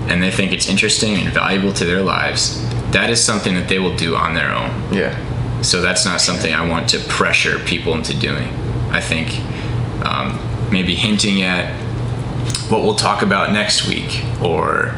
and 0.09 0.23
they 0.23 0.31
think 0.31 0.53
it's 0.53 0.69
interesting 0.69 1.15
and 1.17 1.33
valuable 1.33 1.73
to 1.75 1.85
their 1.85 2.03
lives, 2.03 2.61
that 2.93 3.11
is 3.11 3.23
something 3.23 3.55
that 3.55 3.69
they 3.69 3.79
will 3.79 3.97
do 3.97 4.17
on 4.17 4.35
their 4.35 4.51
own. 4.55 4.71
Yeah. 4.93 5.17
So 5.63 5.81
that's 5.81 6.05
not 6.05 6.21
something 6.21 6.53
I 6.53 6.67
want 6.69 6.89
to 6.91 6.99
pressure 7.01 7.59
people 7.61 7.95
into 7.95 8.15
doing. 8.19 8.49
I 8.91 9.01
think 9.01 9.39
um, 10.05 10.39
maybe 10.71 10.95
hinting 10.95 11.43
at 11.43 11.73
what 12.71 12.83
we'll 12.83 12.97
talk 12.97 13.23
about 13.23 13.53
next 13.53 13.87
week 13.87 14.23
or 14.43 14.95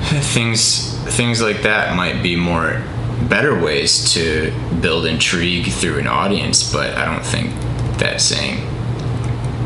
things 0.00 0.94
things 1.16 1.42
like 1.42 1.62
that 1.62 1.96
might 1.96 2.22
be 2.22 2.36
more 2.36 2.82
better 3.28 3.58
ways 3.60 4.12
to 4.14 4.52
build 4.80 5.04
intrigue 5.06 5.66
through 5.66 5.98
an 5.98 6.06
audience 6.06 6.72
but 6.72 6.96
i 6.96 7.04
don't 7.04 7.26
think 7.26 7.50
that 7.98 8.20
saying 8.20 8.58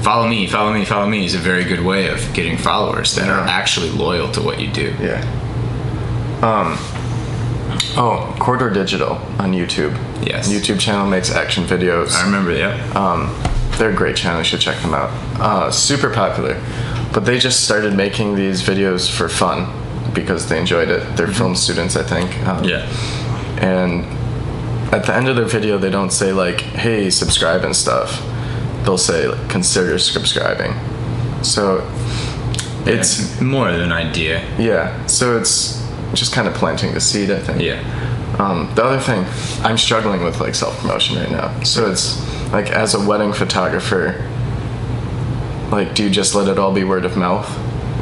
follow 0.02 0.26
me 0.26 0.46
follow 0.46 0.72
me 0.72 0.84
follow 0.84 1.06
me 1.06 1.24
is 1.24 1.34
a 1.34 1.38
very 1.38 1.64
good 1.64 1.80
way 1.80 2.08
of 2.08 2.32
getting 2.32 2.56
followers 2.56 3.14
that 3.14 3.28
are 3.28 3.46
actually 3.46 3.90
loyal 3.90 4.30
to 4.32 4.40
what 4.40 4.58
you 4.58 4.68
do 4.72 4.94
Yeah. 5.00 5.20
Um. 6.42 6.76
Oh, 7.96 8.34
Corridor 8.38 8.70
Digital 8.70 9.14
on 9.38 9.52
YouTube. 9.52 9.94
Yes. 10.26 10.48
YouTube 10.52 10.80
channel 10.80 11.06
makes 11.06 11.30
action 11.30 11.64
videos. 11.64 12.14
i 12.14 12.24
remember 12.24 12.52
yeah 12.52 12.74
Um, 12.94 13.34
they're 13.78 13.90
a 13.90 13.94
great 13.94 14.16
channel. 14.16 14.38
You 14.40 14.44
should 14.44 14.60
check 14.60 14.80
them 14.82 14.94
out. 14.94 15.10
Uh, 15.40 15.70
super 15.70 16.10
popular, 16.10 16.60
but 17.12 17.24
they 17.24 17.38
just 17.38 17.64
started 17.64 17.94
making 17.94 18.34
these 18.36 18.62
videos 18.62 19.10
for 19.10 19.28
fun 19.28 19.66
because 20.14 20.48
they 20.48 20.58
enjoyed 20.58 20.88
it. 20.90 21.16
They're 21.16 21.26
film 21.28 21.54
students, 21.56 21.96
I 21.96 22.02
think. 22.02 22.46
Um, 22.46 22.64
yeah 22.64 22.86
And 23.60 24.04
at 24.92 25.06
the 25.06 25.14
end 25.14 25.28
of 25.28 25.36
their 25.36 25.46
video, 25.46 25.78
they 25.78 25.90
don't 25.90 26.12
say 26.12 26.32
like, 26.32 26.60
"Hey, 26.60 27.08
subscribe" 27.10 27.64
and 27.64 27.74
stuff. 27.74 28.22
They'll 28.84 28.98
say, 28.98 29.26
like, 29.28 29.48
"Consider 29.48 29.98
subscribing." 29.98 30.74
So 31.42 31.82
it's 32.84 33.20
it's 33.20 33.40
more 33.40 33.70
than 33.72 33.80
an 33.80 33.92
idea 33.92 34.42
yeah. 34.58 35.06
So 35.06 35.36
it's 35.38 35.81
just 36.14 36.32
kind 36.32 36.46
of 36.48 36.54
planting 36.54 36.92
the 36.94 37.00
seed, 37.00 37.30
I 37.30 37.38
think. 37.40 37.60
yeah 37.62 37.80
Um, 38.38 38.70
the 38.74 38.82
other 38.84 38.98
thing, 39.00 39.24
I'm 39.64 39.76
struggling 39.78 40.22
with 40.24 40.40
like 40.40 40.54
self 40.54 40.78
promotion 40.80 41.16
right 41.18 41.30
now. 41.30 41.62
So 41.62 41.90
it's 41.90 42.16
like 42.52 42.70
as 42.70 42.94
a 42.94 43.00
wedding 43.06 43.32
photographer, 43.32 44.14
like 45.70 45.94
do 45.94 46.04
you 46.04 46.10
just 46.10 46.34
let 46.34 46.48
it 46.48 46.58
all 46.58 46.72
be 46.72 46.84
word 46.84 47.04
of 47.04 47.16
mouth, 47.16 47.48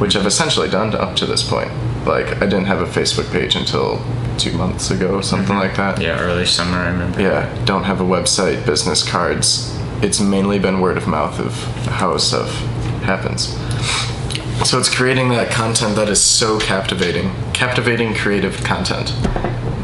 which 0.01 0.17
I've 0.17 0.27
essentially 0.27 0.69
done 0.69 0.95
up 0.95 1.17
to 1.17 1.27
this 1.27 1.43
point. 1.49 1.71
Like 2.07 2.37
I 2.43 2.47
didn't 2.47 2.67
have 2.67 2.81
a 2.81 2.87
Facebook 2.87 3.31
page 3.33 3.55
until 3.57 4.01
two 4.39 4.53
months 4.53 4.91
ago, 4.91 5.21
something 5.21 5.57
like 5.57 5.77
that. 5.77 6.01
yeah 6.01 6.19
early 6.19 6.47
summer 6.47 6.79
i 6.79 6.89
remember 6.89 7.21
Yeah, 7.21 7.47
don't 7.67 7.85
have 7.85 8.01
a 8.01 8.05
website, 8.05 8.65
business 8.65 9.07
cards, 9.09 9.77
it's 10.03 10.19
mainly 10.19 10.59
been 10.59 10.81
word 10.81 10.97
of 10.97 11.07
mouth 11.07 11.39
of 11.39 11.53
how 11.87 12.17
stuff 12.17 12.51
happens. 13.03 13.55
So 14.65 14.79
it's 14.79 14.95
creating 14.95 15.31
that 15.31 15.51
content 15.51 15.97
that 15.97 16.09
is 16.11 16.21
so 16.21 16.61
captivating, 16.61 17.33
captivating 17.55 18.15
creative 18.15 18.63
content. 18.63 19.09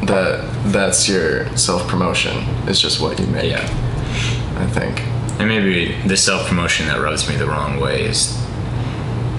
That 0.06 0.48
that's 0.66 1.08
your 1.08 1.54
self 1.56 1.88
promotion. 1.88 2.36
Is 2.68 2.80
just 2.80 3.00
what 3.00 3.18
you 3.18 3.26
make. 3.26 3.50
Yeah. 3.50 3.62
I 4.58 4.66
think. 4.66 5.00
And 5.40 5.48
maybe 5.48 5.94
the 6.06 6.16
self 6.16 6.46
promotion 6.46 6.86
that 6.88 7.00
rubs 7.00 7.28
me 7.28 7.36
the 7.36 7.46
wrong 7.46 7.80
way 7.80 8.04
is 8.04 8.38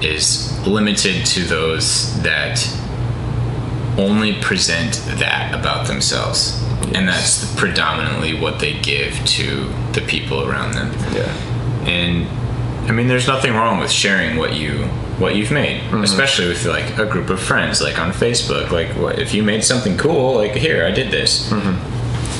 is 0.01 0.57
limited 0.67 1.25
to 1.25 1.43
those 1.43 2.21
that 2.23 2.59
only 3.97 4.33
present 4.41 4.93
that 5.19 5.53
about 5.57 5.87
themselves. 5.87 6.61
And 6.93 7.07
that's 7.07 7.55
predominantly 7.55 8.39
what 8.39 8.59
they 8.59 8.79
give 8.79 9.13
to 9.25 9.71
the 9.93 10.01
people 10.01 10.49
around 10.49 10.73
them. 10.73 10.91
Yeah. 11.13 11.31
And 11.87 12.27
I 12.89 12.91
mean 12.91 13.07
there's 13.07 13.27
nothing 13.27 13.53
wrong 13.53 13.79
with 13.79 13.91
sharing 13.91 14.37
what 14.37 14.53
you 14.55 14.89
what 15.19 15.35
you've 15.35 15.51
made, 15.51 15.81
mm-hmm. 15.81 16.03
especially 16.03 16.47
with 16.47 16.65
like 16.65 16.97
a 16.97 17.05
group 17.05 17.29
of 17.29 17.39
friends 17.39 17.81
like 17.81 17.99
on 17.99 18.11
Facebook. 18.11 18.71
Like 18.71 18.89
what 18.89 19.19
if 19.19 19.33
you 19.33 19.43
made 19.43 19.63
something 19.63 19.97
cool, 19.97 20.35
like 20.35 20.53
here, 20.53 20.85
I 20.85 20.91
did 20.91 21.11
this. 21.11 21.49
Mm-hmm. 21.49 21.97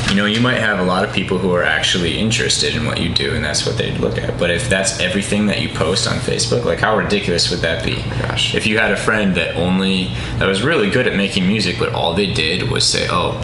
You 0.09 0.15
know, 0.15 0.25
you 0.25 0.39
might 0.39 0.59
have 0.59 0.79
a 0.79 0.83
lot 0.83 1.03
of 1.03 1.13
people 1.13 1.37
who 1.37 1.51
are 1.51 1.63
actually 1.63 2.17
interested 2.17 2.75
in 2.75 2.85
what 2.85 3.01
you 3.01 3.13
do, 3.13 3.35
and 3.35 3.43
that's 3.43 3.65
what 3.65 3.77
they'd 3.77 3.97
look 3.97 4.17
at. 4.17 4.39
But 4.39 4.51
if 4.51 4.69
that's 4.69 5.01
everything 5.01 5.47
that 5.47 5.61
you 5.61 5.67
post 5.67 6.07
on 6.07 6.15
Facebook, 6.19 6.63
like 6.63 6.79
how 6.79 6.95
ridiculous 6.97 7.51
would 7.51 7.59
that 7.59 7.83
be? 7.83 7.95
Gosh. 8.21 8.55
If 8.55 8.65
you 8.65 8.77
had 8.77 8.91
a 8.91 8.97
friend 8.97 9.35
that 9.35 9.55
only 9.55 10.13
that 10.37 10.47
was 10.47 10.63
really 10.63 10.89
good 10.89 11.07
at 11.07 11.15
making 11.15 11.45
music, 11.47 11.77
but 11.77 11.93
all 11.93 12.13
they 12.13 12.31
did 12.31 12.69
was 12.69 12.87
say, 12.87 13.07
"Oh, 13.09 13.41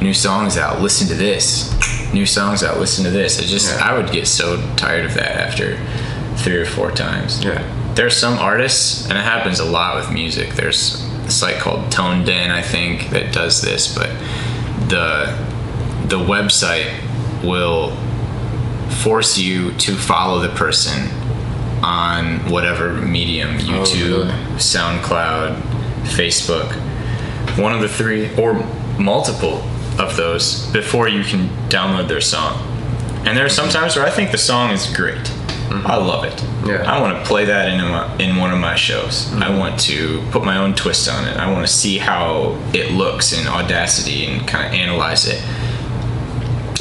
new 0.00 0.14
songs 0.14 0.56
out, 0.56 0.80
listen 0.80 1.08
to 1.08 1.14
this." 1.14 1.74
New 2.14 2.24
songs 2.24 2.62
out, 2.62 2.78
listen 2.80 3.04
to 3.04 3.10
this. 3.10 3.38
It 3.38 3.44
just 3.44 3.70
Yeah. 3.70 3.90
I 3.90 3.94
would 3.94 4.10
get 4.10 4.26
so 4.26 4.62
tired 4.76 5.04
of 5.04 5.12
that 5.14 5.36
after 5.36 5.78
three 6.36 6.56
or 6.56 6.64
four 6.64 6.90
times 6.90 7.44
Yeah. 7.44 7.60
There's 7.98 8.16
some 8.16 8.38
artists, 8.38 9.10
and 9.10 9.18
it 9.18 9.24
happens 9.24 9.58
a 9.58 9.64
lot 9.64 9.96
with 9.96 10.12
music. 10.12 10.50
There's 10.50 11.02
a 11.26 11.30
site 11.32 11.56
called 11.56 11.90
ToneDen, 11.90 12.48
I 12.48 12.62
think, 12.62 13.10
that 13.10 13.34
does 13.34 13.60
this, 13.60 13.92
but 13.92 14.08
the 14.88 15.36
the 16.06 16.16
website 16.16 16.86
will 17.42 17.90
force 19.02 19.36
you 19.36 19.72
to 19.78 19.96
follow 19.96 20.38
the 20.38 20.50
person 20.50 21.08
on 21.82 22.48
whatever 22.48 22.92
medium 22.92 23.56
oh, 23.56 23.82
YouTube, 23.82 24.26
really? 24.26 24.58
SoundCloud, 24.58 25.60
Facebook, 26.04 26.70
one 27.58 27.74
of 27.74 27.80
the 27.80 27.88
three, 27.88 28.32
or 28.36 28.54
multiple 28.96 29.60
of 29.98 30.16
those 30.16 30.70
before 30.70 31.08
you 31.08 31.24
can 31.24 31.48
download 31.68 32.06
their 32.06 32.20
song. 32.20 32.62
And 33.26 33.36
there 33.36 33.44
are 33.44 33.48
some 33.48 33.68
times 33.70 33.96
where 33.96 34.06
I 34.06 34.10
think 34.10 34.30
the 34.30 34.38
song 34.38 34.70
is 34.70 34.88
great. 34.94 35.32
I 35.70 35.96
love 35.96 36.24
it. 36.24 36.42
Yeah. 36.66 36.82
I 36.90 37.00
want 37.00 37.18
to 37.18 37.24
play 37.24 37.44
that 37.46 37.68
in, 37.68 37.80
my, 37.80 38.16
in 38.18 38.36
one 38.36 38.52
of 38.52 38.58
my 38.58 38.74
shows. 38.74 39.32
I 39.34 39.56
want 39.56 39.78
to 39.80 40.22
put 40.30 40.44
my 40.44 40.56
own 40.58 40.74
twist 40.74 41.08
on 41.10 41.26
it. 41.28 41.36
I 41.36 41.50
want 41.52 41.66
to 41.66 41.72
see 41.72 41.98
how 41.98 42.56
it 42.72 42.92
looks 42.92 43.32
in 43.32 43.46
Audacity 43.46 44.24
and 44.26 44.46
kind 44.48 44.66
of 44.66 44.72
analyze 44.72 45.26
it. 45.26 45.42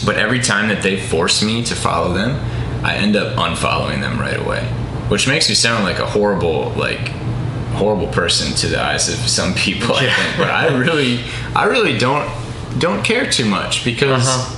But 0.06 0.16
every 0.18 0.40
time 0.40 0.70
that 0.70 0.84
they 0.84 0.98
force 1.00 1.44
me 1.44 1.64
to 1.66 1.76
follow 1.76 2.14
them, 2.14 2.40
I 2.86 2.96
end 2.96 3.16
up 3.16 3.36
unfollowing 3.38 4.00
them 4.02 4.20
right 4.20 4.38
away, 4.40 4.64
which 5.10 5.28
makes 5.28 5.50
me 5.50 5.56
sound 5.56 5.84
like 5.84 6.00
a 6.00 6.06
horrible, 6.06 6.70
like 6.78 7.10
horrible 7.74 8.08
person 8.08 8.54
to 8.56 8.68
the 8.68 8.82
eyes 8.82 9.10
of 9.10 9.16
some 9.28 9.54
people. 9.54 9.96
I 9.96 10.04
Yeah. 10.06 10.16
think, 10.16 10.38
but 10.38 10.50
I 10.50 10.68
really, 10.78 11.24
I 11.56 11.66
really 11.66 11.98
don't 11.98 12.30
don't 12.80 13.04
care 13.04 13.30
too 13.30 13.46
much 13.46 13.84
because 13.84 14.28
Uh-huh. 14.28 14.54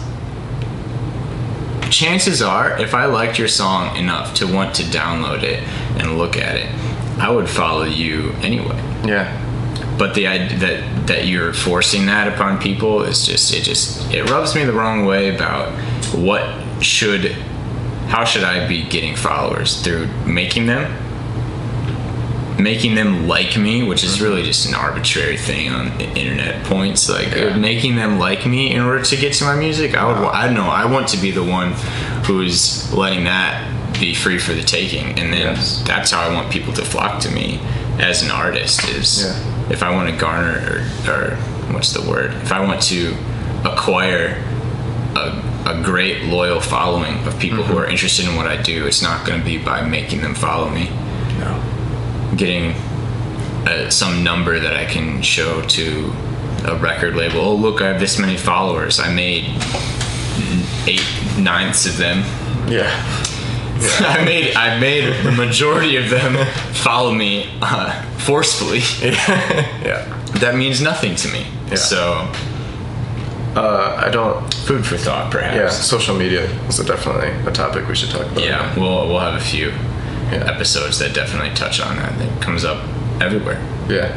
Chances 1.89 2.41
are, 2.41 2.79
if 2.79 2.93
I 2.93 3.05
liked 3.05 3.37
your 3.37 3.47
song 3.47 3.95
enough 3.95 4.33
to 4.35 4.51
want 4.51 4.75
to 4.75 4.83
download 4.83 5.43
it 5.43 5.63
and 5.99 6.17
look 6.17 6.37
at 6.37 6.55
it, 6.55 6.73
I 7.19 7.29
would 7.29 7.49
follow 7.49 7.83
you 7.83 8.31
anyway. 8.41 8.77
Yeah. 9.05 9.45
But 9.97 10.15
the 10.15 10.27
idea 10.27 10.57
that 10.59 11.07
that 11.07 11.27
you're 11.27 11.53
forcing 11.53 12.05
that 12.05 12.27
upon 12.27 12.59
people 12.59 13.03
is 13.03 13.25
just 13.25 13.53
it 13.53 13.63
just 13.63 14.11
it 14.13 14.29
rubs 14.29 14.55
me 14.55 14.63
the 14.63 14.73
wrong 14.73 15.05
way 15.05 15.33
about 15.33 15.73
what 16.13 16.47
should 16.81 17.31
how 18.07 18.23
should 18.23 18.43
I 18.43 18.67
be 18.67 18.83
getting 18.83 19.15
followers 19.15 19.81
through 19.81 20.07
making 20.25 20.67
them 20.67 21.08
making 22.59 22.95
them 22.95 23.27
like 23.27 23.57
me, 23.57 23.83
which 23.83 24.03
is 24.03 24.21
really 24.21 24.43
just 24.43 24.67
an 24.67 24.75
arbitrary 24.75 25.37
thing 25.37 25.69
on 25.69 25.99
internet 26.01 26.63
points. 26.65 27.09
Like 27.09 27.33
Yeah. 27.33 27.55
making 27.55 27.95
them 27.95 28.19
like 28.19 28.45
me 28.45 28.71
in 28.73 28.81
order 28.81 29.03
to 29.03 29.15
get 29.15 29.33
to 29.33 29.45
my 29.45 29.55
music. 29.55 29.95
I 29.95 30.05
would. 30.05 30.17
I 30.29 30.45
don't 30.45 30.55
know. 30.55 30.69
I 30.69 30.85
want 30.85 31.07
to 31.09 31.17
be 31.17 31.31
the 31.31 31.43
one 31.43 31.73
who's 32.25 32.91
letting 32.93 33.23
that 33.23 33.65
be 33.99 34.13
free 34.13 34.37
for 34.37 34.53
the 34.53 34.63
taking, 34.63 35.07
and 35.19 35.33
then 35.33 35.55
Yes. 35.55 35.81
that's 35.85 36.11
how 36.11 36.21
I 36.21 36.33
want 36.33 36.51
people 36.51 36.73
to 36.73 36.85
flock 36.85 37.19
to 37.21 37.31
me 37.31 37.59
as 37.99 38.21
an 38.21 38.31
artist. 38.31 38.87
Is 38.89 39.23
Yeah. 39.23 39.71
if 39.71 39.81
I 39.83 39.91
want 39.91 40.09
to 40.09 40.15
garner 40.15 40.83
or, 41.07 41.11
or 41.11 41.35
what's 41.71 41.93
the 41.93 42.01
word? 42.01 42.33
If 42.43 42.51
I 42.51 42.59
want 42.59 42.81
to 42.83 43.15
acquire 43.65 44.37
a, 45.15 45.33
a 45.65 45.81
great 45.83 46.23
loyal 46.25 46.61
following 46.61 47.15
of 47.27 47.37
people 47.39 47.63
who 47.63 47.73
mm-hmm. 47.73 47.83
are 47.83 47.85
interested 47.85 48.25
in 48.27 48.35
what 48.35 48.47
I 48.47 48.57
do, 48.61 48.85
it's 48.85 49.01
not 49.01 49.25
going 49.25 49.39
to 49.39 49.45
be 49.45 49.57
by 49.57 49.81
making 49.81 50.21
them 50.21 50.33
follow 50.35 50.69
me. 50.69 50.89
Getting 52.39 52.71
uh, 53.67 53.89
some 53.89 54.23
number 54.23 54.59
that 54.59 54.73
I 54.73 54.85
can 54.85 55.21
show 55.21 55.61
to 55.61 56.11
a 56.65 56.75
record 56.77 57.15
label. 57.15 57.41
Oh, 57.41 57.55
look, 57.55 57.81
I 57.81 57.87
have 57.89 57.99
this 57.99 58.17
many 58.17 58.37
followers. 58.37 58.99
I 58.99 59.13
made 59.13 59.43
eight 60.87 61.05
ninths 61.37 61.85
of 61.85 61.97
them. 61.97 62.19
Yeah. 62.71 62.89
I 64.01 64.23
made 64.25 64.55
I 64.55 64.79
made 64.79 65.23
the 65.23 65.31
majority 65.31 65.97
of 65.97 66.09
them 66.09 66.45
follow 66.73 67.13
me 67.13 67.49
uh, 67.61 68.01
forcefully. 68.17 68.79
yeah. 69.01 70.15
That 70.39 70.55
means 70.55 70.81
nothing 70.81 71.15
to 71.15 71.27
me. 71.29 71.45
Yeah. 71.69 71.75
So 71.75 72.31
Uh, 73.55 74.03
I 74.05 74.09
don't. 74.09 74.53
food 74.53 74.85
for 74.85 74.95
thought, 74.97 75.31
perhaps. 75.31 75.55
Yeah. 75.55 75.69
Social 75.69 76.15
media 76.15 76.43
is 76.67 76.77
definitely 76.77 77.29
a 77.47 77.51
topic 77.51 77.87
we 77.87 77.95
should 77.95 78.11
talk 78.11 78.25
about. 78.31 78.43
Yeah, 78.43 78.73
we'll 78.79 79.07
we'll 79.07 79.19
have 79.19 79.35
a 79.35 79.43
few 79.43 79.71
Yeah. 80.31 80.51
episodes 80.53 80.99
that 80.99 81.13
definitely 81.13 81.53
touch 81.55 81.79
on 81.81 81.95
that. 81.97 82.17
That 82.19 82.41
comes 82.41 82.63
up 82.65 82.83
everywhere. 83.21 83.59
Yeah. 83.89 84.15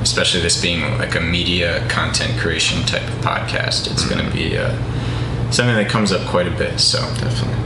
especially 0.00 0.40
this 0.40 0.60
being 0.60 0.80
like 0.98 1.14
a 1.14 1.20
media 1.20 1.86
content 1.88 2.36
creation 2.40 2.82
type 2.84 3.02
of 3.06 3.14
podcast 3.24 3.90
it's 3.92 4.04
going 4.08 4.24
to 4.24 4.32
be 4.32 4.56
uh, 4.58 4.70
something 5.52 5.76
that 5.76 5.88
comes 5.88 6.10
up 6.12 6.26
quite 6.26 6.48
a 6.48 6.50
bit 6.50 6.80
so 6.80 6.98
Definitely. 7.20 7.58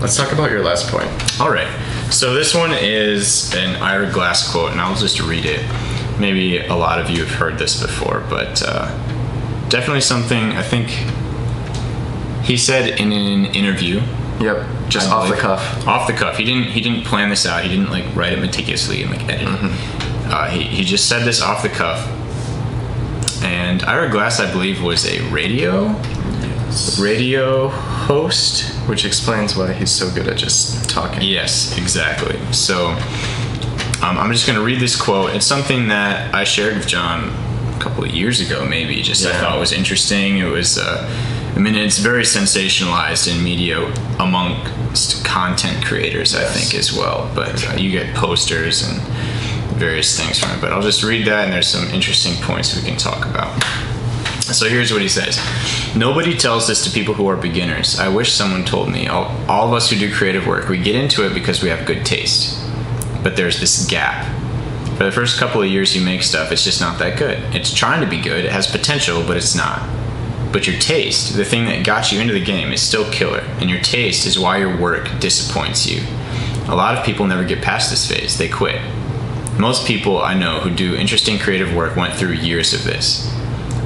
Let's 0.00 0.16
talk 0.16 0.32
about 0.32 0.50
your 0.50 0.64
last 0.64 0.90
point. 0.90 1.08
all 1.40 1.50
right 1.52 1.68
so 2.10 2.32
this 2.34 2.52
one 2.54 2.72
is 2.72 3.54
an 3.54 3.76
ira 3.82 4.10
glass 4.10 4.50
quote 4.50 4.72
and 4.72 4.80
i'll 4.80 4.96
just 4.96 5.20
read 5.20 5.44
it 5.44 5.60
maybe 6.18 6.58
a 6.58 6.74
lot 6.74 6.98
of 7.00 7.10
you 7.10 7.20
have 7.24 7.34
heard 7.34 7.58
this 7.58 7.80
before 7.80 8.24
but 8.28 8.60
uh, 8.66 8.88
definitely 9.68 10.00
something 10.00 10.52
i 10.52 10.62
think 10.62 10.88
he 12.44 12.56
said 12.56 12.98
in 12.98 13.12
an 13.12 13.44
interview 13.54 14.00
Yep. 14.40 14.66
Just 14.88 15.10
I 15.10 15.12
off 15.14 15.28
the 15.28 15.36
cuff. 15.36 15.86
Off 15.86 16.06
the 16.06 16.12
cuff. 16.12 16.36
He 16.36 16.44
didn't. 16.44 16.64
He 16.70 16.80
didn't 16.80 17.04
plan 17.04 17.28
this 17.30 17.44
out. 17.46 17.62
He 17.64 17.68
didn't 17.68 17.90
like 17.90 18.04
write 18.14 18.32
it 18.32 18.38
meticulously 18.40 19.02
and 19.02 19.10
like 19.10 19.22
edit 19.28 19.48
it. 19.48 20.32
Uh, 20.32 20.48
he 20.48 20.62
he 20.62 20.84
just 20.84 21.08
said 21.08 21.24
this 21.24 21.40
off 21.42 21.62
the 21.62 21.68
cuff. 21.68 22.06
And 23.42 23.82
Ira 23.84 24.10
Glass, 24.10 24.40
I 24.40 24.50
believe, 24.50 24.82
was 24.82 25.06
a 25.06 25.20
radio 25.30 25.88
radio 26.98 27.68
host. 27.68 28.74
Which 28.88 29.04
explains 29.04 29.56
why 29.56 29.72
he's 29.74 29.90
so 29.90 30.10
good 30.10 30.28
at 30.28 30.36
just 30.38 30.88
talking. 30.88 31.20
Yes, 31.22 31.76
exactly. 31.76 32.38
So 32.52 32.88
um, 34.02 34.16
I'm 34.16 34.32
just 34.32 34.46
going 34.46 34.58
to 34.58 34.64
read 34.64 34.80
this 34.80 34.96
quote. 35.00 35.34
It's 35.34 35.44
something 35.46 35.88
that 35.88 36.34
I 36.34 36.44
shared 36.44 36.76
with 36.76 36.86
John 36.86 37.28
a 37.76 37.78
couple 37.80 38.04
of 38.04 38.10
years 38.10 38.40
ago, 38.40 38.64
maybe. 38.64 39.02
Just 39.02 39.26
I 39.26 39.30
Yeah. 39.30 39.40
thought 39.40 39.58
was 39.58 39.72
interesting. 39.72 40.38
It 40.38 40.46
was, 40.50 40.78
uh, 40.78 41.06
I 41.58 41.60
mean, 41.60 41.74
it's 41.74 41.98
very 41.98 42.22
sensationalized 42.22 43.26
in 43.34 43.42
media 43.42 43.84
amongst 44.20 45.24
content 45.24 45.84
creators, 45.84 46.32
I 46.36 46.42
Yes. 46.42 46.54
think, 46.56 46.74
as 46.78 46.92
well. 46.92 47.28
But 47.34 47.68
uh, 47.68 47.72
you 47.76 47.90
get 47.90 48.14
posters 48.14 48.82
and 48.88 49.00
various 49.76 50.16
things 50.18 50.38
from 50.38 50.52
it. 50.52 50.60
But 50.60 50.72
I'll 50.72 50.82
just 50.82 51.02
read 51.02 51.26
that, 51.26 51.44
and 51.44 51.52
there's 51.52 51.66
some 51.66 51.88
interesting 51.88 52.34
points 52.44 52.76
we 52.76 52.82
can 52.82 52.96
talk 52.96 53.26
about. 53.26 53.60
So 54.42 54.68
here's 54.68 54.92
what 54.92 55.02
he 55.02 55.08
says 55.08 55.38
Nobody 55.96 56.34
tells 56.36 56.68
this 56.68 56.84
to 56.84 56.90
people 56.90 57.12
who 57.14 57.26
are 57.28 57.36
beginners. 57.36 57.98
I 57.98 58.08
wish 58.08 58.32
someone 58.32 58.64
told 58.64 58.90
me. 58.90 59.08
All, 59.08 59.24
all 59.48 59.66
of 59.66 59.74
us 59.74 59.90
who 59.90 59.98
do 59.98 60.14
creative 60.14 60.46
work, 60.46 60.68
we 60.68 60.78
get 60.78 60.94
into 60.94 61.26
it 61.26 61.34
because 61.34 61.60
we 61.60 61.70
have 61.70 61.84
good 61.86 62.06
taste. 62.06 62.64
But 63.24 63.36
there's 63.36 63.58
this 63.58 63.84
gap. 63.86 64.24
For 64.96 65.02
the 65.04 65.12
first 65.12 65.38
couple 65.40 65.60
of 65.60 65.68
years 65.68 65.94
you 65.96 66.04
make 66.04 66.22
stuff, 66.22 66.52
it's 66.52 66.62
just 66.62 66.80
not 66.80 67.00
that 67.00 67.18
good. 67.18 67.38
It's 67.52 67.74
trying 67.74 68.00
to 68.00 68.06
be 68.08 68.20
good, 68.22 68.44
it 68.44 68.52
has 68.52 68.68
potential, 68.68 69.24
but 69.26 69.36
it's 69.36 69.56
not. 69.56 69.80
But 70.52 70.66
your 70.66 70.78
taste, 70.78 71.36
the 71.36 71.44
thing 71.44 71.66
that 71.66 71.84
got 71.84 72.10
you 72.10 72.20
into 72.20 72.32
the 72.32 72.44
game, 72.44 72.72
is 72.72 72.80
still 72.80 73.10
killer. 73.10 73.40
And 73.60 73.68
your 73.68 73.80
taste 73.80 74.26
is 74.26 74.38
why 74.38 74.58
your 74.58 74.76
work 74.76 75.20
disappoints 75.20 75.86
you. 75.86 76.02
A 76.68 76.76
lot 76.76 76.96
of 76.96 77.04
people 77.04 77.26
never 77.26 77.44
get 77.44 77.62
past 77.62 77.90
this 77.90 78.08
phase, 78.08 78.38
they 78.38 78.48
quit. 78.48 78.80
Most 79.58 79.86
people 79.86 80.22
I 80.22 80.34
know 80.34 80.60
who 80.60 80.70
do 80.70 80.94
interesting 80.94 81.38
creative 81.38 81.74
work 81.74 81.96
went 81.96 82.14
through 82.14 82.32
years 82.32 82.72
of 82.72 82.84
this. 82.84 83.34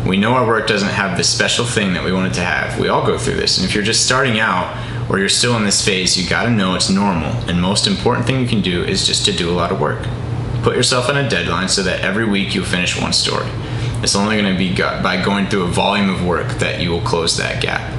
We 0.06 0.16
know 0.16 0.34
our 0.34 0.46
work 0.46 0.66
doesn't 0.66 0.88
have 0.88 1.16
the 1.16 1.24
special 1.24 1.64
thing 1.64 1.94
that 1.94 2.04
we 2.04 2.12
want 2.12 2.32
it 2.32 2.34
to 2.34 2.44
have. 2.44 2.78
We 2.78 2.88
all 2.88 3.06
go 3.06 3.16
through 3.16 3.36
this. 3.36 3.58
And 3.58 3.66
if 3.66 3.74
you're 3.74 3.84
just 3.84 4.04
starting 4.04 4.40
out, 4.40 4.76
or 5.08 5.18
you're 5.18 5.28
still 5.28 5.56
in 5.56 5.64
this 5.64 5.84
phase, 5.84 6.16
you 6.16 6.28
got 6.28 6.44
to 6.44 6.50
know 6.50 6.74
it's 6.74 6.90
normal. 6.90 7.30
And 7.48 7.60
most 7.60 7.86
important 7.86 8.26
thing 8.26 8.40
you 8.40 8.48
can 8.48 8.62
do 8.62 8.82
is 8.82 9.06
just 9.06 9.24
to 9.26 9.32
do 9.32 9.50
a 9.50 9.52
lot 9.52 9.70
of 9.70 9.80
work. 9.80 10.06
Put 10.62 10.76
yourself 10.76 11.08
on 11.08 11.16
a 11.16 11.28
deadline 11.28 11.68
so 11.68 11.82
that 11.82 12.00
every 12.00 12.24
week 12.24 12.54
you 12.54 12.64
finish 12.64 13.00
one 13.00 13.12
story. 13.12 13.48
It's 14.02 14.16
only 14.16 14.40
going 14.40 14.52
to 14.52 14.58
be 14.58 14.74
got 14.74 15.02
by 15.02 15.22
going 15.22 15.46
through 15.46 15.64
a 15.64 15.68
volume 15.68 16.10
of 16.10 16.24
work 16.24 16.48
that 16.58 16.80
you 16.80 16.90
will 16.90 17.00
close 17.02 17.36
that 17.36 17.62
gap. 17.62 17.90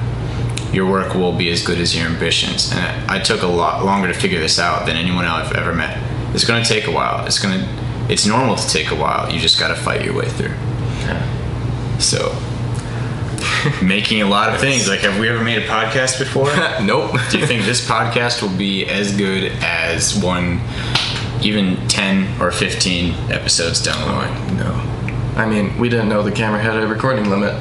Your 0.74 0.90
work 0.90 1.14
will 1.14 1.32
be 1.32 1.50
as 1.50 1.64
good 1.64 1.78
as 1.78 1.96
your 1.96 2.06
ambitions. 2.06 2.72
And 2.72 3.10
I 3.10 3.20
took 3.20 3.42
a 3.42 3.46
lot 3.46 3.84
longer 3.84 4.08
to 4.08 4.14
figure 4.14 4.40
this 4.40 4.58
out 4.58 4.86
than 4.86 4.96
anyone 4.96 5.24
I've 5.24 5.52
ever 5.52 5.72
met. 5.72 5.98
It's 6.34 6.44
going 6.44 6.62
to 6.62 6.68
take 6.68 6.86
a 6.86 6.90
while. 6.90 7.24
It's 7.26 7.38
going 7.38 7.58
to 7.58 7.84
it's 8.08 8.26
normal 8.26 8.56
to 8.56 8.68
take 8.68 8.90
a 8.90 8.94
while. 8.94 9.32
You 9.32 9.40
just 9.40 9.58
got 9.58 9.68
to 9.68 9.74
fight 9.74 10.04
your 10.04 10.14
way 10.14 10.28
through. 10.28 10.54
So, 11.98 12.36
making 13.82 14.20
a 14.20 14.26
lot 14.26 14.52
of 14.52 14.60
things. 14.60 14.88
Like, 14.88 15.00
have 15.00 15.18
we 15.18 15.28
ever 15.28 15.42
made 15.42 15.58
a 15.58 15.66
podcast 15.66 16.18
before? 16.18 16.46
nope. 16.84 17.12
Do 17.30 17.38
you 17.38 17.46
think 17.46 17.64
this 17.64 17.86
podcast 17.86 18.42
will 18.42 18.56
be 18.56 18.86
as 18.86 19.16
good 19.16 19.52
as 19.60 20.14
one, 20.20 20.60
even 21.42 21.76
10 21.88 22.40
or 22.40 22.50
15 22.50 23.30
episodes 23.30 23.82
down 23.82 24.00
the 24.00 24.12
line? 24.12 24.56
No. 24.56 24.93
I 25.36 25.46
mean, 25.46 25.76
we 25.78 25.88
didn't 25.88 26.08
know 26.08 26.22
the 26.22 26.30
camera 26.32 26.60
had 26.62 26.76
a 26.76 26.86
recording 26.86 27.28
limit. 27.28 27.54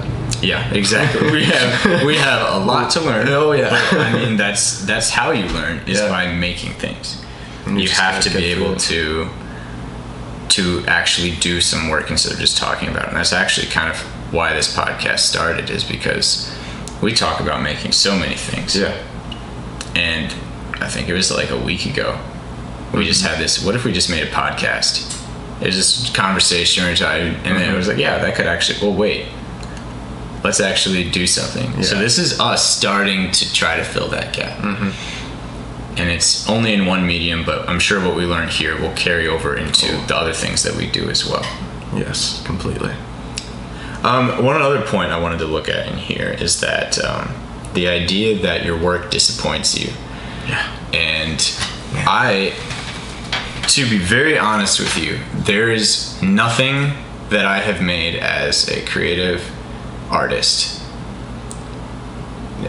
Yeah, 0.44 0.72
exactly. 0.74 1.32
we 1.32 1.44
have 1.46 2.04
we 2.06 2.16
have 2.18 2.62
a 2.62 2.66
lot 2.66 2.92
to 2.92 3.02
learn. 3.02 3.28
Oh, 3.30 3.52
yeah. 3.54 3.70
But, 3.92 4.00
I 4.00 4.14
mean, 4.14 4.38
that's 4.38 4.86
that's 4.86 5.10
how 5.10 5.32
you 5.32 5.46
learn 5.48 5.80
is 5.88 6.00
Yeah. 6.00 6.10
by 6.10 6.32
making 6.34 6.74
things. 6.74 7.24
You 7.68 7.78
You 7.80 7.90
have 7.90 8.24
gotta 8.24 8.38
be 8.38 8.46
able 8.46 8.74
it. 8.74 8.80
to 8.82 9.28
to 10.50 10.84
actually 10.88 11.32
do 11.38 11.60
some 11.62 11.90
work 11.90 12.12
instead 12.12 12.34
of 12.34 12.40
just 12.40 12.58
talking 12.58 12.90
about 12.90 13.04
it. 13.04 13.08
And 13.10 13.18
that's 13.18 13.34
actually 13.34 13.68
kind 13.68 13.90
of 13.90 13.98
why 14.34 14.54
this 14.54 14.76
podcast 14.76 15.20
started 15.20 15.70
is 15.70 15.84
because 15.84 16.54
we 17.02 17.12
talk 17.14 17.40
about 17.40 17.62
making 17.64 17.92
so 17.92 18.16
many 18.16 18.36
things. 18.36 18.76
Yeah. 18.76 18.94
And 19.96 20.34
I 20.80 20.90
think 20.90 21.10
it 21.10 21.14
was 21.14 21.32
like 21.32 21.50
a 21.50 21.58
week 21.58 21.86
ago. 21.86 22.20
We 22.94 23.06
just 23.06 23.24
had 23.26 23.40
this. 23.40 23.64
What 23.64 23.74
if 23.76 23.84
we 23.86 23.92
just 23.92 24.10
made 24.10 24.24
a 24.28 24.30
podcast? 24.32 25.20
It 25.64 25.68
was 25.68 25.76
just 25.76 26.14
conversation, 26.14 26.84
and 26.84 26.98
then 26.98 27.74
it 27.74 27.76
was 27.76 27.88
like, 27.88 27.98
yeah, 27.98 28.20
that 28.20 28.36
could 28.36 28.46
actually. 28.46 28.86
Well, 28.86 28.96
wait. 28.96 29.26
Let's 30.44 30.60
actually 30.60 31.10
do 31.10 31.26
something. 31.26 31.82
So 31.84 31.98
this 31.98 32.18
is 32.20 32.38
us 32.38 32.78
starting 32.78 33.32
to 33.32 33.54
try 33.54 33.78
to 33.78 33.84
fill 33.86 34.10
that 34.10 34.34
gap. 34.34 34.62
And 35.96 36.10
it's 36.10 36.50
only 36.50 36.74
in 36.74 36.86
one 36.86 37.08
medium, 37.08 37.46
but 37.46 37.70
I'm 37.70 37.80
sure 37.80 38.06
what 38.06 38.18
we 38.18 38.26
learned 38.26 38.52
here 38.52 38.78
will 38.82 38.92
carry 38.94 39.26
over 39.26 39.56
into 39.56 39.88
the 40.08 40.16
other 40.18 40.34
things 40.34 40.64
that 40.64 40.76
we 40.76 40.90
do 40.90 41.10
as 41.10 41.26
well. 41.26 41.44
Yes, 41.96 42.44
completely. 42.46 42.92
Um, 44.04 44.44
one 44.44 44.62
other 44.62 44.82
point 44.82 45.12
I 45.12 45.20
wanted 45.20 45.38
to 45.40 45.46
look 45.46 45.70
at 45.70 45.88
in 45.88 45.98
here 45.98 46.28
is 46.28 46.60
that 46.60 47.02
um, 47.06 47.34
the 47.74 47.88
idea 47.88 48.38
that 48.42 48.66
your 48.66 48.78
work 48.78 49.12
disappoints 49.12 49.80
you. 49.80 49.94
Yeah. 50.46 50.76
And 50.94 51.40
I, 52.06 52.54
to 53.68 53.90
be 53.90 53.98
very 53.98 54.38
honest 54.38 54.80
with 54.80 54.98
you, 54.98 55.20
there 55.34 55.70
is 55.72 56.22
nothing 56.22 56.94
that 57.30 57.46
I 57.46 57.60
have 57.60 57.82
made 57.82 58.16
as 58.16 58.68
a 58.70 58.86
creative 58.86 59.42
artist. 60.10 60.82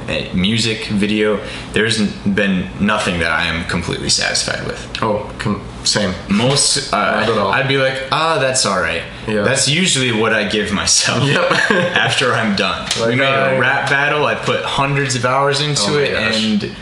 A 0.08 0.32
music, 0.34 0.86
video, 0.86 1.40
there's 1.72 1.98
been 2.24 2.68
nothing 2.84 3.20
that 3.20 3.30
I 3.30 3.44
am 3.44 3.64
completely 3.68 4.08
satisfied 4.08 4.66
with 4.66 4.80
Oh, 5.02 5.32
com- 5.38 5.62
same. 5.84 6.12
most 6.28 6.92
uh, 6.92 6.96
Not 6.96 7.22
at 7.28 7.38
all. 7.38 7.52
i'd 7.52 7.68
be 7.68 7.76
like 7.76 8.08
ah 8.10 8.38
that's 8.40 8.64
all 8.64 8.80
right 8.80 9.02
Yeah. 9.28 9.42
that's 9.42 9.68
usually 9.68 10.12
what 10.18 10.32
i 10.32 10.48
give 10.48 10.72
myself 10.72 11.22
Yep. 11.28 11.50
after 11.94 12.32
i'm 12.32 12.56
done 12.56 12.88
we 12.96 13.02
Like, 13.02 13.16
made 13.18 13.26
I- 13.26 13.50
a 13.52 13.60
rap 13.60 13.90
battle 13.90 14.24
i 14.24 14.34
put 14.34 14.62
hundreds 14.64 15.14
of 15.14 15.26
hours 15.26 15.60
into 15.60 15.82
Oh 15.92 15.98
it 15.98 16.12
gosh. 16.12 16.42
and 16.42 16.76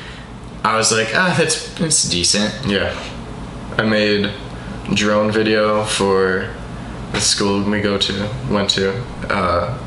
i 0.64 0.76
was 0.76 0.92
like 0.92 1.08
ah 1.16 1.34
that's 1.36 1.74
that's 1.74 2.08
decent 2.08 2.54
Yeah. 2.64 2.94
I 3.78 3.82
made 3.84 4.30
drone 4.94 5.30
video 5.30 5.84
for 5.84 6.52
the 7.12 7.20
school 7.20 7.62
we 7.62 7.80
go 7.80 7.98
to, 7.98 8.28
went 8.50 8.70
to. 8.70 9.02
Uh, 9.28 9.78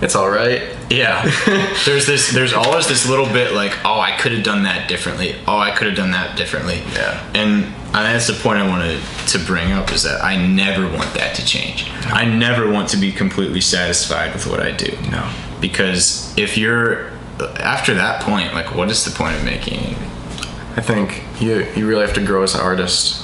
it's 0.00 0.14
all 0.16 0.28
right. 0.28 0.76
yeah 0.90 1.22
there's 1.86 2.04
this 2.06 2.30
there's 2.32 2.52
always 2.52 2.86
this 2.88 3.08
little 3.08 3.24
bit 3.26 3.52
like 3.54 3.72
oh 3.86 3.98
i 4.00 4.14
could 4.18 4.32
have 4.32 4.42
done 4.42 4.64
that 4.64 4.86
differently 4.88 5.34
oh 5.46 5.56
i 5.56 5.70
could 5.70 5.86
have 5.86 5.96
done 5.96 6.10
that 6.10 6.36
differently 6.36 6.82
Yeah. 6.92 7.24
and 7.34 7.64
and 7.64 7.94
that's 7.94 8.26
the 8.26 8.34
point 8.34 8.58
i 8.58 8.68
wanted 8.68 9.00
to 9.28 9.38
bring 9.38 9.72
up 9.72 9.92
is 9.92 10.02
that 10.02 10.22
i 10.22 10.36
never 10.36 10.82
want 10.90 11.14
that 11.14 11.34
to 11.36 11.46
change 11.46 11.88
i 12.06 12.24
never 12.26 12.70
want 12.70 12.88
to 12.90 12.96
be 12.98 13.12
completely 13.12 13.62
satisfied 13.62 14.34
with 14.34 14.46
what 14.46 14.60
i 14.60 14.72
do 14.72 14.94
No. 15.10 15.30
because 15.60 16.36
if 16.36 16.58
you're 16.58 17.10
after 17.60 17.94
that 17.94 18.20
point 18.22 18.52
like 18.52 18.74
what 18.74 18.90
is 18.90 19.04
the 19.06 19.10
point 19.12 19.36
of 19.36 19.44
making 19.44 19.96
I 20.76 20.80
think 20.80 21.22
you 21.40 21.66
you 21.76 21.86
really 21.86 22.04
have 22.06 22.14
to 22.14 22.24
grow 22.24 22.42
as 22.42 22.54
an 22.54 22.60
artist 22.60 23.22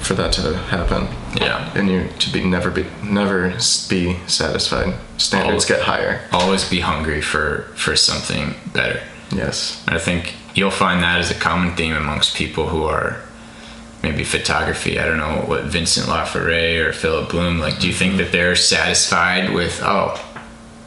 for 0.00 0.14
that 0.14 0.32
to 0.34 0.56
happen. 0.70 1.08
yeah 1.40 1.70
And 1.74 1.90
you 1.90 2.08
to 2.18 2.30
be 2.32 2.44
never 2.44 2.70
be 2.70 2.84
never 3.02 3.50
be 3.88 4.16
satisfied. 4.26 4.94
Standards 5.16 5.64
Oh. 5.64 5.68
get 5.68 5.82
higher. 5.82 6.20
always 6.32 6.68
be 6.68 6.80
hungry 6.80 7.20
for 7.22 7.66
for 7.74 7.96
something 7.96 8.54
better 8.72 9.00
Yes. 9.32 9.82
i 9.88 9.98
think 9.98 10.34
you'll 10.54 10.70
find 10.86 11.02
that 11.02 11.18
as 11.18 11.30
a 11.30 11.34
common 11.34 11.74
theme 11.76 11.96
amongst 11.96 12.36
people 12.36 12.68
who 12.68 12.84
are 12.84 13.16
maybe 14.02 14.22
photography 14.24 15.00
i 15.00 15.04
don't 15.04 15.18
know 15.18 15.42
what 15.50 15.64
vincent 15.64 16.06
laforet 16.08 16.78
or 16.84 16.92
philip 16.92 17.28
bloom 17.30 17.58
like 17.58 17.80
do 17.80 17.86
you 17.88 17.92
think 17.94 18.18
that 18.18 18.30
they're 18.30 18.54
satisfied 18.54 19.52
with 19.52 19.80
oh 19.82 20.14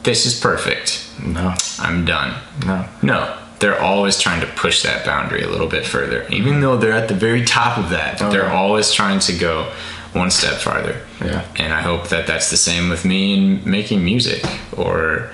this 0.04 0.24
is 0.24 0.34
perfect 0.40 1.04
No. 1.22 1.54
i'm 1.78 2.04
done 2.06 2.30
No. 2.64 2.84
no 3.02 3.36
they're 3.60 3.80
always 3.80 4.18
trying 4.18 4.40
to 4.40 4.46
push 4.48 4.82
that 4.82 5.04
boundary 5.04 5.42
a 5.42 5.48
little 5.48 5.66
bit 5.68 5.86
further 5.86 6.26
even 6.30 6.60
though 6.60 6.76
they're 6.76 6.92
at 6.92 7.08
the 7.08 7.14
very 7.14 7.44
top 7.44 7.78
of 7.78 7.90
that 7.90 8.18
they're 8.30 8.50
always 8.50 8.90
trying 8.92 9.20
to 9.20 9.32
go 9.36 9.70
one 10.12 10.30
step 10.30 10.54
farther 10.60 11.00
Yeah. 11.24 11.44
and 11.56 11.72
i 11.72 11.82
hope 11.82 12.08
that 12.08 12.26
that's 12.26 12.50
the 12.50 12.56
same 12.56 12.88
with 12.88 13.04
me 13.04 13.34
in 13.34 13.70
making 13.70 14.04
music 14.04 14.42
or 14.76 15.30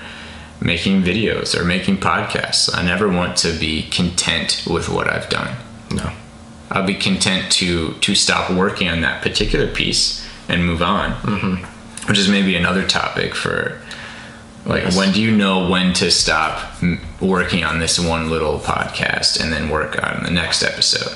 making 0.61 1.03
videos 1.03 1.55
or 1.57 1.63
making 1.63 1.97
podcasts 1.97 2.69
i 2.75 2.83
never 2.83 3.07
want 3.07 3.37
to 3.37 3.57
be 3.57 3.83
content 3.89 4.63
with 4.69 4.89
what 4.89 5.07
i've 5.07 5.29
done 5.29 5.55
No. 5.91 6.11
i'll 6.71 6.85
be 6.85 6.95
content 6.95 7.51
to 7.53 7.93
to 7.93 8.13
stop 8.15 8.51
working 8.51 8.87
on 8.89 9.01
that 9.01 9.21
particular 9.23 9.67
piece 9.67 10.27
and 10.49 10.65
move 10.65 10.81
on 10.81 11.11
mm-hmm. 11.21 12.07
which 12.07 12.17
is 12.19 12.27
maybe 12.29 12.55
another 12.55 12.85
topic 12.85 13.33
for 13.35 13.79
like 14.67 14.83
Yes. 14.83 14.95
when 14.97 15.11
do 15.13 15.21
you 15.21 15.31
know 15.31 15.69
when 15.69 15.93
to 15.93 16.11
stop 16.11 16.59
working 17.21 17.63
on 17.63 17.79
this 17.79 17.97
one 17.99 18.29
little 18.29 18.59
podcast 18.59 19.39
and 19.39 19.51
then 19.51 19.69
work 19.69 19.97
on 20.03 20.23
the 20.23 20.31
next 20.31 20.61
episode 20.61 21.15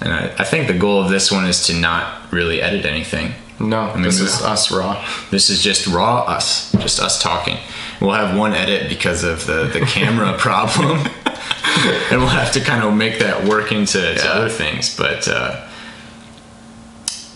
and 0.00 0.12
I, 0.12 0.32
I 0.38 0.44
think 0.44 0.66
the 0.68 0.78
goal 0.78 1.02
of 1.02 1.10
this 1.10 1.30
one 1.30 1.44
is 1.44 1.66
to 1.66 1.74
not 1.74 2.32
really 2.32 2.60
edit 2.62 2.84
anything 2.86 3.32
No. 3.60 3.92
mean, 3.94 4.02
this 4.02 4.20
is 4.20 4.40
us 4.42 4.70
raw. 4.72 5.04
this 5.30 5.50
is 5.50 5.62
just 5.62 5.86
raw 5.86 6.22
us 6.22 6.72
just 6.78 7.00
us 7.00 7.20
talking 7.22 7.58
we'll 8.00 8.12
have 8.14 8.36
one 8.36 8.54
edit 8.54 8.88
because 8.88 9.24
of 9.24 9.44
the 9.46 9.64
the 9.72 9.80
camera 9.80 10.32
problem 10.38 10.98
and 12.10 12.18
we'll 12.20 12.28
have 12.42 12.52
to 12.52 12.60
kind 12.60 12.82
of 12.82 12.94
make 12.94 13.18
that 13.18 13.44
work 13.46 13.72
into 13.72 13.98
Yeah. 13.98 14.30
other 14.32 14.48
things 14.48 14.96
but 14.96 15.28
uh, 15.28 15.64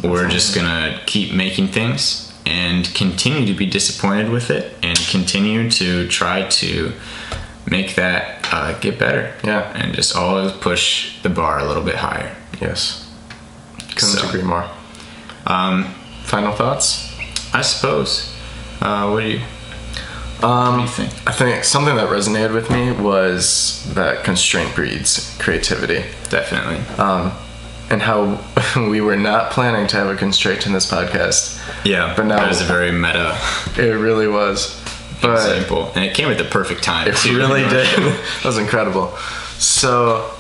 we're 0.03 0.29
just 0.29 0.55
gonna 0.55 1.01
keep 1.07 1.33
making 1.35 1.69
things 1.69 2.22
and 2.47 2.93
continue 2.95 3.47
to 3.47 3.55
be 3.55 3.67
disappointed 3.67 4.31
with 4.31 4.51
it 4.51 4.75
and 4.83 4.99
continue 5.11 5.71
to 5.71 6.09
try 6.09 6.43
to 6.49 6.93
make 7.67 7.95
that 7.95 8.47
uh, 8.53 8.79
get 8.81 8.99
better 8.99 9.35
Yeah. 9.45 9.71
and 9.75 9.95
just 9.95 10.17
always 10.17 10.53
push 10.53 11.21
the 11.23 11.29
bar 11.29 11.59
a 11.61 11.65
little 11.65 11.85
bit 11.85 11.97
higher 11.97 12.35
Yes. 12.61 13.09
Couldn't 13.95 14.19
So- 14.19 14.29
agree 14.29 14.43
more. 14.43 14.69
um, 15.47 15.95
Final 16.25 16.53
thoughts? 16.53 17.09
i 17.55 17.61
suppose 17.63 18.33
uh, 18.81 19.09
what 19.11 19.21
do 19.21 19.29
you 19.29 19.41
what 20.41 20.49
Um, 20.49 20.77
do 20.77 20.83
you 20.83 20.89
think 20.89 21.11
I 21.27 21.33
think 21.33 21.63
something 21.65 21.95
that 21.97 22.09
resonated 22.09 22.53
with 22.55 22.71
me 22.71 22.91
was 22.93 23.85
that 23.95 24.25
constraint 24.25 24.75
breeds 24.75 25.37
creativity. 25.39 26.05
definitely 26.31 26.79
Um, 26.99 27.33
and 27.91 28.01
how 28.03 28.41
we 28.77 29.01
were 29.01 29.17
not 29.17 29.51
planning 29.53 29.87
to 29.89 29.97
have 29.97 30.09
a 30.09 30.17
constraint 30.17 30.67
in 30.67 30.73
this 30.73 30.91
podcast. 30.91 31.59
Yeah, 31.85 32.15
But 32.17 32.27
now- 32.27 32.37
that 32.37 32.49
was 32.49 32.61
a 32.61 32.65
very 32.65 32.93
meta 32.93 33.37
It 33.77 33.95
really 33.99 34.29
was. 34.29 34.81
But 35.21 35.35
example, 35.51 35.93
and 35.95 36.05
it 36.05 36.15
came 36.15 36.29
at 36.31 36.39
the 36.39 36.45
perfect 36.45 36.83
time. 36.83 37.07
it 37.07 37.15
too, 37.17 37.37
really 37.37 37.61
you 37.61 37.67
know? 37.69 37.73
did. 37.73 37.87
that 37.97 38.45
was 38.45 38.59
incredible. 38.59 39.09
So, 39.59 40.33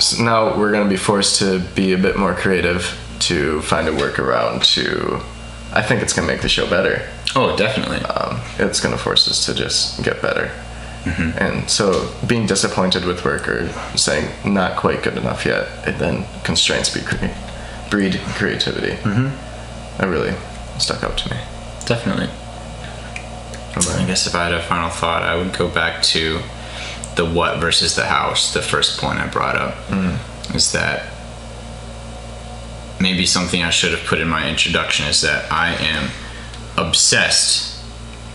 so 0.00 0.22
now 0.24 0.58
we're 0.58 0.72
going 0.72 0.82
to 0.84 0.90
be 0.90 0.96
forced 0.96 1.38
to 1.38 1.60
be 1.76 1.92
a 1.92 1.98
bit 1.98 2.16
more 2.16 2.34
creative 2.34 2.98
to 3.20 3.60
find 3.62 3.86
a 3.86 3.92
workaround 3.92 4.64
to. 4.74 5.20
I 5.72 5.82
think 5.82 6.02
it's 6.02 6.12
going 6.12 6.26
to 6.26 6.34
make 6.34 6.42
the 6.42 6.48
show 6.48 6.68
better. 6.68 7.08
Oh, 7.36 7.56
definitely. 7.56 7.98
um, 8.06 8.40
it's 8.58 8.80
going 8.80 8.92
to 8.96 9.00
force 9.00 9.28
us 9.28 9.46
to 9.46 9.54
just 9.54 10.02
get 10.02 10.20
better. 10.20 10.50
Mm-hmm. 11.04 11.38
And 11.38 11.70
so, 11.70 12.10
being 12.26 12.46
disappointed 12.46 13.04
with 13.04 13.24
work 13.24 13.48
or 13.48 13.68
saying 13.96 14.30
not 14.44 14.76
quite 14.76 15.02
good 15.02 15.16
enough 15.16 15.46
yet, 15.46 15.66
it 15.86 15.98
then 15.98 16.26
constraints 16.44 16.90
be 16.92 17.00
cre- 17.00 17.26
breed 17.90 18.20
creativity. 18.36 18.92
Mm-hmm. 19.02 19.98
That 19.98 20.08
really 20.08 20.34
stuck 20.78 21.02
out 21.02 21.16
to 21.18 21.30
me. 21.30 21.40
definitely. 23.74 24.04
I 24.04 24.06
guess 24.06 24.26
if 24.26 24.34
I 24.34 24.44
had 24.44 24.52
a 24.52 24.62
final 24.62 24.90
thought, 24.90 25.22
I 25.22 25.36
would 25.36 25.56
go 25.56 25.68
back 25.68 26.02
to 26.04 26.40
the 27.16 27.24
what 27.24 27.58
versus 27.60 27.94
the 27.96 28.04
house, 28.04 28.52
the 28.52 28.62
first 28.62 29.00
point 29.00 29.18
I 29.18 29.26
brought 29.26 29.56
up 29.56 29.76
is 30.54 30.72
that 30.72 31.06
maybe 33.00 33.24
something 33.26 33.62
I 33.62 33.70
should 33.70 33.92
have 33.92 34.04
put 34.06 34.20
in 34.20 34.28
my 34.28 34.48
introduction 34.48 35.06
is 35.06 35.20
that 35.22 35.50
I 35.52 35.74
am 35.74 36.10
obsessed 36.76 37.69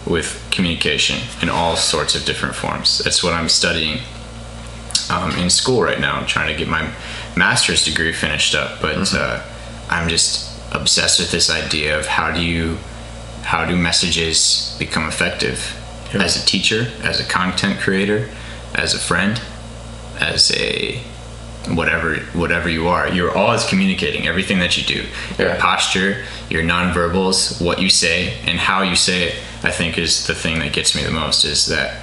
with 0.06 0.46
communication 0.52 1.20
in 1.42 1.50
all 1.50 1.76
sorts 1.76 2.16
of 2.16 2.26
different 2.26 2.56
forms. 2.56 3.00
That's 3.00 3.24
what 3.24 3.34
I'm 3.34 3.50
studying 3.50 4.00
um, 5.10 5.32
in 5.32 5.50
school 5.50 5.82
right 5.82 6.00
now. 6.00 6.16
I'm 6.16 6.26
trying 6.28 6.48
to 6.52 6.58
get 6.58 6.68
my 6.68 6.92
master's 7.36 7.84
degree 7.84 8.14
finished 8.14 8.56
up, 8.56 8.82
but 8.82 9.14
uh, 9.14 9.44
I'm 9.90 10.08
just 10.10 10.52
obsessed 10.72 11.20
with 11.20 11.32
this 11.32 11.50
idea 11.50 11.98
of 12.00 12.06
how 12.06 12.32
do 12.32 12.42
you 12.42 12.78
how 13.44 13.64
do 13.66 13.76
messages 13.76 14.76
become 14.80 15.08
effective 15.08 15.76
Yeah. 16.14 16.24
as 16.24 16.42
a 16.42 16.46
teacher, 16.46 16.88
as 17.04 17.20
a 17.20 17.24
content 17.24 17.80
creator, 17.80 18.30
as 18.74 18.96
a 18.96 19.00
friend, 19.00 19.40
as 20.20 20.52
a 20.52 21.00
whatever 21.74 22.16
whatever 22.34 22.70
you 22.70 22.88
are 22.88 23.08
you're 23.10 23.36
always 23.36 23.64
communicating 23.66 24.28
everything 24.28 24.60
that 24.60 24.78
you 24.78 24.84
do 24.84 25.04
your 25.40 25.50
Yeah. 25.50 25.60
posture 25.60 26.24
your 26.50 26.64
nonverbals 26.64 27.62
what 27.64 27.82
you 27.82 27.90
say 27.90 28.34
and 28.46 28.60
how 28.60 28.82
you 28.84 28.96
say 28.96 29.30
it 29.30 29.36
i 29.64 29.72
think 29.72 29.98
is 29.98 30.28
the 30.28 30.36
thing 30.36 30.60
that 30.60 30.74
gets 30.74 30.96
me 30.96 31.04
the 31.04 31.12
most 31.12 31.44
is 31.44 31.66
that 31.68 31.96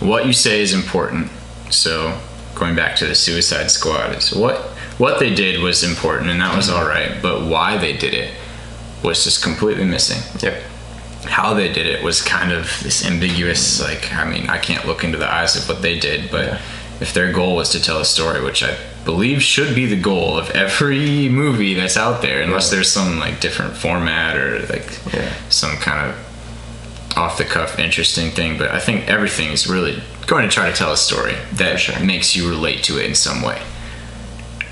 what 0.00 0.26
you 0.26 0.32
say 0.32 0.60
is 0.60 0.72
important 0.72 1.30
so 1.70 2.16
going 2.54 2.74
back 2.76 2.96
to 2.96 3.06
the 3.06 3.14
suicide 3.14 3.70
squad 3.70 4.14
is 4.16 4.32
what 4.32 4.56
what 4.98 5.18
they 5.18 5.34
did 5.34 5.60
was 5.60 5.82
important 5.82 6.30
and 6.30 6.40
that 6.40 6.56
was 6.56 6.68
all 6.70 6.84
right 6.86 7.20
but 7.20 7.44
why 7.46 7.76
they 7.76 7.92
did 7.96 8.14
it 8.14 8.32
was 9.02 9.24
just 9.24 9.42
completely 9.42 9.84
missing 9.84 10.20
Yep. 10.40 10.62
how 11.24 11.54
they 11.54 11.72
did 11.72 11.86
it 11.86 12.02
was 12.04 12.22
kind 12.22 12.52
of 12.52 12.64
this 12.82 13.04
ambiguous 13.04 13.80
like 13.82 14.12
i 14.14 14.24
mean 14.24 14.48
i 14.48 14.58
can't 14.58 14.86
look 14.86 15.02
into 15.04 15.18
the 15.18 15.30
eyes 15.30 15.56
of 15.56 15.68
what 15.68 15.82
they 15.82 15.98
did 15.98 16.30
but 16.30 16.46
Yeah. 16.46 16.60
If 17.00 17.12
their 17.12 17.32
goal 17.32 17.56
was 17.56 17.70
to 17.70 17.80
tell 17.80 17.98
a 18.00 18.04
story 18.04 18.42
which 18.42 18.62
i 18.62 18.76
believe 19.04 19.42
should 19.42 19.74
be 19.74 19.86
the 19.86 20.00
goal 20.00 20.36
of 20.38 20.50
every 20.50 21.28
movie 21.28 21.74
that's 21.74 21.96
out 21.96 22.22
there 22.22 22.42
unless 22.42 22.70
Yeah. 22.70 22.76
there's 22.76 22.90
some 22.90 23.18
like 23.18 23.40
different 23.40 23.76
format 23.76 24.36
or 24.36 24.60
like 24.68 24.88
Yeah. 25.12 25.32
some 25.48 25.76
kind 25.76 26.10
of 26.10 27.16
off 27.16 27.38
the 27.38 27.44
cuff 27.44 27.78
interesting 27.78 28.30
thing 28.30 28.58
but 28.58 28.70
i 28.70 28.78
think 28.80 29.08
everything 29.08 29.50
is 29.50 29.66
really 29.66 30.02
going 30.26 30.48
to 30.48 30.52
try 30.52 30.70
to 30.70 30.76
tell 30.76 30.92
a 30.92 30.96
story 30.96 31.34
that 31.52 31.78
sure. 31.78 31.98
makes 32.04 32.34
you 32.34 32.48
relate 32.48 32.82
to 32.84 32.98
it 32.98 33.06
in 33.06 33.14
some 33.14 33.42
way 33.42 33.60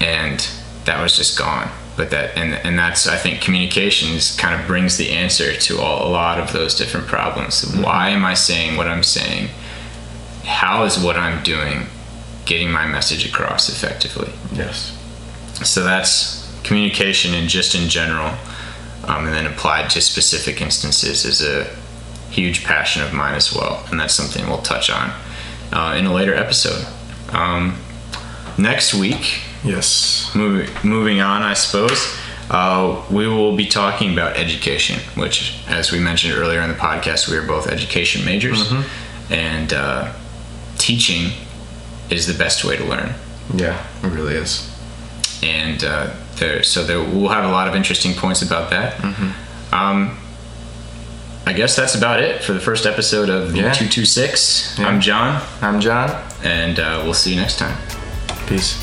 and 0.01 0.49
that 0.85 1.01
was 1.03 1.17
just 1.17 1.39
gone 1.39 1.71
but 1.97 2.11
that 2.11 2.37
and 2.37 2.55
and 2.67 2.79
that's 2.79 3.07
i 3.07 3.17
think 3.17 3.41
communications 3.41 4.37
kind 4.37 4.61
of 4.61 4.67
brings 4.67 4.97
the 4.97 5.11
answer 5.11 5.55
to 5.55 5.81
all, 5.81 6.07
a 6.07 6.11
lot 6.11 6.39
of 6.39 6.53
those 6.53 6.75
different 6.77 7.07
problems 7.07 7.63
mm-hmm. 7.65 7.83
why 7.83 8.09
am 8.11 8.25
i 8.25 8.35
saying 8.35 8.77
what 8.77 8.87
i'm 8.89 9.03
saying 9.03 9.49
how 10.45 10.85
is 10.85 10.99
what 10.99 11.17
i'm 11.17 11.43
doing 11.43 11.87
getting 12.45 12.71
my 12.71 12.87
message 12.87 13.27
across 13.27 13.69
effectively 13.69 14.33
Yes. 14.53 14.97
so 15.65 15.83
that's 15.83 16.43
communication 16.63 17.35
and 17.35 17.49
just 17.49 17.75
in 17.75 17.89
general 17.89 18.33
um, 19.05 19.27
and 19.27 19.35
then 19.35 19.47
applied 19.47 19.91
to 19.91 20.01
specific 20.01 20.61
instances 20.61 21.25
is 21.25 21.43
a 21.43 21.65
huge 22.31 22.65
passion 22.65 23.03
of 23.03 23.13
mine 23.13 23.35
as 23.35 23.55
well 23.55 23.85
and 23.91 24.01
that's 24.01 24.15
something 24.15 24.47
we'll 24.47 24.63
touch 24.63 24.91
on 24.91 25.11
uh, 25.73 25.95
in 25.97 26.07
a 26.07 26.13
later 26.13 26.35
episode 26.35 26.87
um, 27.33 27.77
next 28.59 28.95
week 28.95 29.41
Yes. 29.65 30.31
moving 30.35 30.69
moving 30.85 31.21
on, 31.21 31.41
I 31.41 31.55
suppose. 31.55 32.15
Uh, 32.51 33.03
we 33.11 33.27
will 33.27 33.57
be 33.57 33.65
talking 33.65 34.13
about 34.13 34.37
education, 34.37 35.01
which, 35.17 35.59
as 35.67 35.91
we 35.91 35.99
mentioned 35.99 36.35
earlier 36.35 36.61
in 36.61 36.69
the 36.69 36.75
podcast, 36.77 37.31
we 37.31 37.37
are 37.39 37.47
both 37.47 37.67
education 37.67 38.23
majors, 38.27 38.71
and 39.31 39.73
uh, 39.73 40.13
teaching 40.77 41.31
is 42.11 42.27
the 42.27 42.35
best 42.35 42.65
way 42.65 42.77
to 42.77 42.85
learn. 42.85 43.15
Yeah, 43.55 43.85
it 44.03 44.09
really 44.09 44.35
is. 44.35 44.71
And 45.43 45.83
uh, 45.85 46.15
there, 46.37 46.63
so 46.63 46.85
there, 46.85 46.99
we'll 47.03 47.29
have 47.29 47.45
a 47.45 47.53
lot 47.53 47.69
of 47.69 47.75
interesting 47.75 48.15
points 48.15 48.43
about 48.43 48.71
that. 48.71 49.03
Um, 49.73 50.19
I 51.47 51.53
guess 51.53 51.77
that's 51.77 51.95
about 51.95 52.21
it 52.21 52.43
for 52.43 52.53
the 52.55 52.61
first 52.61 52.87
episode 52.87 53.29
of 53.29 53.55
Yeah. 53.55 53.73
226. 53.73 54.79
Yeah. 54.79 54.87
I'm 54.87 55.01
John, 55.01 55.43
I'm 55.61 55.81
John. 55.81 56.11
and 56.43 56.79
uh, 56.79 57.03
we'll 57.05 57.13
see 57.15 57.35
you 57.35 57.41
next 57.41 57.59
time. 57.59 57.77
Peace. 58.47 58.83